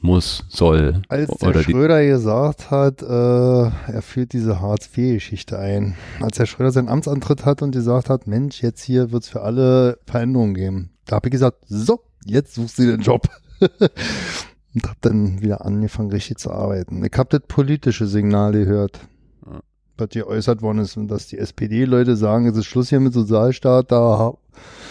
[0.00, 1.02] muss, soll.
[1.08, 5.96] Als der oder Schröder gesagt hat, äh, er führt diese Hartz-IV-Geschichte ein.
[6.20, 9.98] Als der Schröder seinen Amtsantritt hat und gesagt hat, Mensch, jetzt hier wird's für alle
[10.06, 10.90] Veränderungen geben.
[11.06, 13.28] Da habe ich gesagt, so, jetzt suchst du den Job.
[13.60, 17.04] und habe dann wieder angefangen, richtig zu arbeiten.
[17.04, 19.00] Ich habe das politische Signal gehört.
[19.98, 23.90] Was geäußert worden ist, und dass die SPD-Leute sagen, es ist Schluss hier mit Sozialstaat,
[23.92, 24.34] da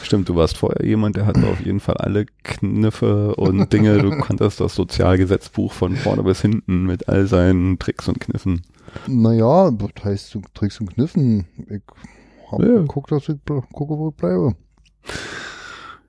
[0.04, 3.98] stimmt, du warst vorher jemand, der hatte auf jeden Fall alle Kniffe und Dinge.
[3.98, 8.62] Du konntest das Sozialgesetzbuch von vorne bis hinten mit all seinen Tricks und Kniffen.
[9.08, 11.46] Naja, was heißt du Tricks und Kniffen?
[11.70, 11.82] Ich
[12.52, 12.68] hab Ja.
[12.76, 14.56] geguckt, dass ich gucke, wo ich bleibe.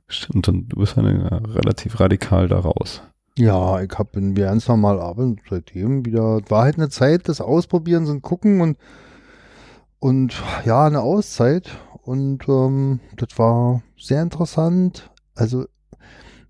[0.09, 3.03] Stimmt, und du bist dann ja relativ radikal da raus.
[3.39, 8.09] Ja, ich hab in ganz normal arbeiten, seitdem wieder, war halt eine Zeit des Ausprobierens
[8.09, 8.79] und Gucken und,
[9.99, 11.71] und ja, eine Auszeit
[12.03, 15.11] und ähm, das war sehr interessant.
[15.35, 15.67] Also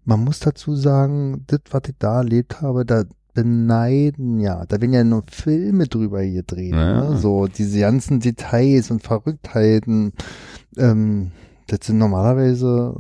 [0.05, 3.03] man muss dazu sagen, das, was ich da erlebt habe, da
[3.35, 7.11] beneiden ja, da werden ja nur Filme drüber gedreht, Ja.
[7.11, 7.17] ne?
[7.19, 10.13] so diese ganzen Details und Verrücktheiten,
[10.77, 11.33] ähm,
[11.67, 12.95] das sind normalerweise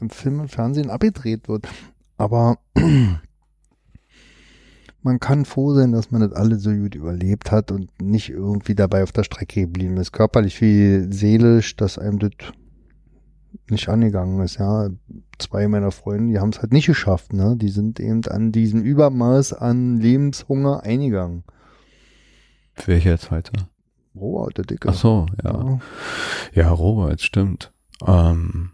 [0.00, 1.68] im Film und Fernsehen abgedreht wird.
[2.20, 2.58] Aber
[5.02, 8.74] man kann froh sein, dass man das alle so gut überlebt hat und nicht irgendwie
[8.74, 10.12] dabei auf der Strecke geblieben ist.
[10.12, 12.32] Körperlich wie seelisch, dass einem das
[13.70, 14.90] nicht angegangen ist, ja.
[15.38, 17.56] Zwei meiner Freunde, die haben es halt nicht geschafft, ne?
[17.56, 21.44] Die sind eben an diesem Übermaß an Lebenshunger eingegangen.
[22.84, 23.52] Welcher zweite?
[24.12, 24.90] Boah, der Dicke.
[24.90, 25.78] Ach so, ja.
[26.52, 27.72] Ja, Robert, stimmt.
[28.06, 28.72] Ähm,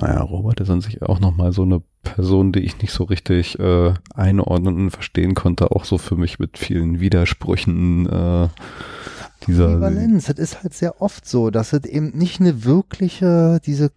[0.00, 3.58] naja, Robert ist an sich auch nochmal so eine Person, die ich nicht so richtig
[3.58, 8.48] äh, einordnen und verstehen konnte, auch so für mich mit vielen Widersprüchen äh,
[9.46, 13.90] dieser Ambivalenz, das ist halt sehr oft so, dass es eben nicht eine wirkliche, diese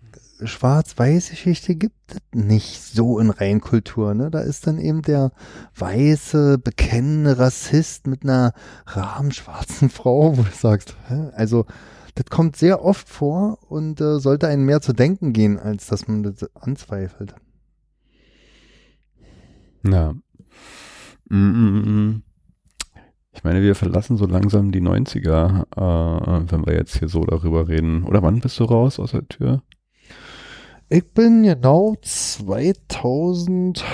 [0.43, 4.29] Schwarz-Weiß-Geschichte gibt es nicht so in Reinkultur, ne?
[4.29, 5.31] Da ist dann eben der
[5.75, 8.53] weiße, bekennende Rassist mit einer
[8.85, 11.31] rahmenschwarzen Frau, wo du sagst, hä?
[11.33, 11.65] also
[12.17, 16.07] das kommt sehr oft vor und äh, sollte einen mehr zu denken gehen, als dass
[16.07, 17.35] man das anzweifelt.
[19.83, 20.15] Ja.
[21.29, 22.23] Mm, mm, mm.
[23.33, 27.67] Ich meine, wir verlassen so langsam die 90er, äh, wenn wir jetzt hier so darüber
[27.67, 28.03] reden.
[28.03, 29.61] Oder wann bist du raus aus der Tür?
[30.89, 33.85] Ich bin genau 2000,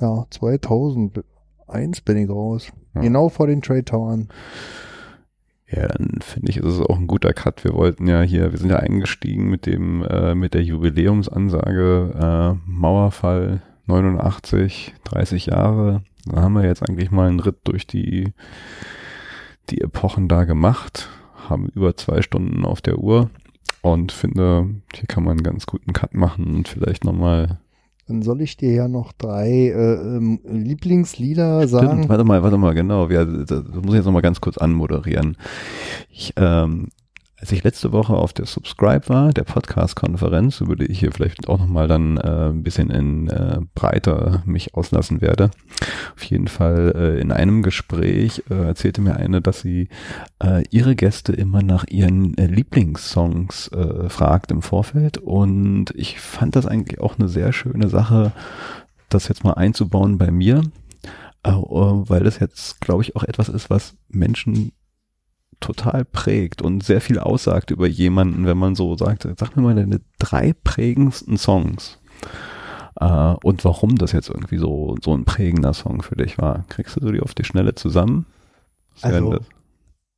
[0.00, 2.72] ja, 2001 bin ich raus.
[2.94, 3.02] Ja.
[3.02, 4.28] Genau vor den Trade Towern.
[5.70, 7.64] Ja, dann finde ich, ist es auch ein guter Cut.
[7.64, 12.70] Wir wollten ja hier, wir sind ja eingestiegen mit dem, äh, mit der Jubiläumsansage, äh,
[12.70, 16.02] Mauerfall 89, 30 Jahre.
[16.26, 18.32] Da haben wir jetzt eigentlich mal einen Ritt durch die,
[19.70, 21.08] die Epochen da gemacht,
[21.48, 23.30] haben über zwei Stunden auf der Uhr
[23.82, 27.58] und finde, hier kann man einen ganz guten Cut machen und vielleicht nochmal
[28.06, 31.86] dann soll ich dir ja noch drei äh, ähm, Lieblingslieder sagen.
[31.86, 33.08] Stimmt, warte mal, warte mal, genau.
[33.08, 35.36] Ja, das muss ich jetzt nochmal ganz kurz anmoderieren.
[36.10, 36.88] Ich ähm,
[37.44, 41.58] als ich letzte Woche auf der Subscribe war, der Podcast-Konferenz, die ich hier vielleicht auch
[41.58, 45.50] nochmal dann äh, ein bisschen in äh, breiter mich auslassen werde.
[46.16, 49.90] Auf jeden Fall äh, in einem Gespräch äh, erzählte mir eine, dass sie
[50.42, 56.56] äh, ihre Gäste immer nach ihren äh, Lieblingssongs äh, fragt im Vorfeld und ich fand
[56.56, 58.32] das eigentlich auch eine sehr schöne Sache,
[59.10, 60.62] das jetzt mal einzubauen bei mir,
[61.42, 64.72] äh, weil das jetzt, glaube ich, auch etwas ist, was Menschen
[65.60, 69.74] total prägt und sehr viel aussagt über jemanden, wenn man so sagt, sag mir mal
[69.74, 71.98] deine drei prägendsten Songs.
[73.00, 76.64] Uh, und warum das jetzt irgendwie so, so ein prägender Song für dich war.
[76.68, 78.24] Kriegst du so die auf die Schnelle zusammen?
[78.94, 79.38] Was also,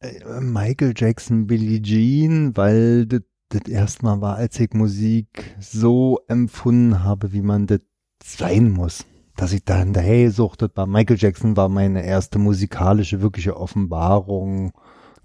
[0.00, 3.22] äh, Michael Jackson, Billie Jean, weil das,
[3.68, 7.80] erstmal war, als ich Musik so empfunden habe, wie man das
[8.22, 9.06] sein muss.
[9.36, 14.72] Dass ich da hinterher suchtet bei Michael Jackson war meine erste musikalische, wirkliche Offenbarung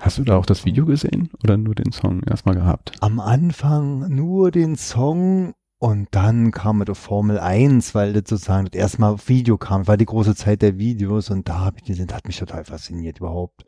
[0.01, 2.91] Hast du da auch das Video gesehen oder nur den Song erstmal gehabt?
[3.01, 8.65] Am Anfang nur den Song und dann kam mit der Formel 1, weil das sozusagen
[8.65, 11.83] das erste Mal Video kam, war die große Zeit der Videos und da habe ich
[11.83, 13.63] gesehen, das hat mich total fasziniert überhaupt.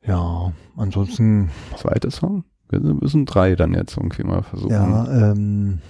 [0.00, 1.50] Ja, ansonsten.
[1.76, 2.44] Zweiter Song?
[2.70, 4.72] Wir müssen drei dann jetzt irgendwie mal versuchen.
[4.72, 5.80] Ja, ähm.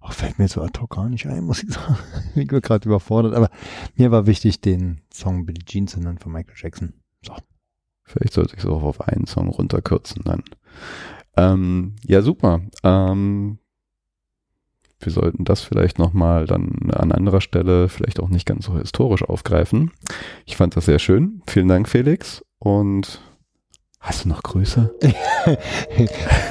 [0.00, 1.98] Ach, fällt mir so ad hoc gar nicht ein, muss ich sagen.
[2.34, 3.50] ich bin gerade überfordert, aber
[3.96, 6.94] mir war wichtig, den Song Billie Jean zu nennen von Michael Jackson.
[8.04, 10.42] Vielleicht sollte ich es auch auf einen Song runterkürzen dann.
[11.36, 12.60] Ähm, ja, super.
[12.82, 13.58] Ähm,
[15.00, 19.22] wir sollten das vielleicht nochmal dann an anderer Stelle vielleicht auch nicht ganz so historisch
[19.22, 19.90] aufgreifen.
[20.46, 21.42] Ich fand das sehr schön.
[21.46, 22.42] Vielen Dank, Felix.
[22.58, 23.20] Und
[24.00, 24.94] hast du noch Grüße?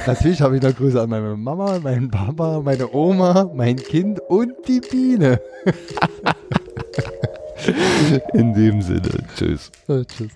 [0.06, 4.52] Natürlich habe ich noch Grüße an meine Mama, meinen Papa, meine Oma, mein Kind und
[4.68, 5.40] die Biene.
[8.34, 9.26] In dem Sinne.
[9.36, 9.72] Tschüss.
[9.86, 10.28] Tschüss.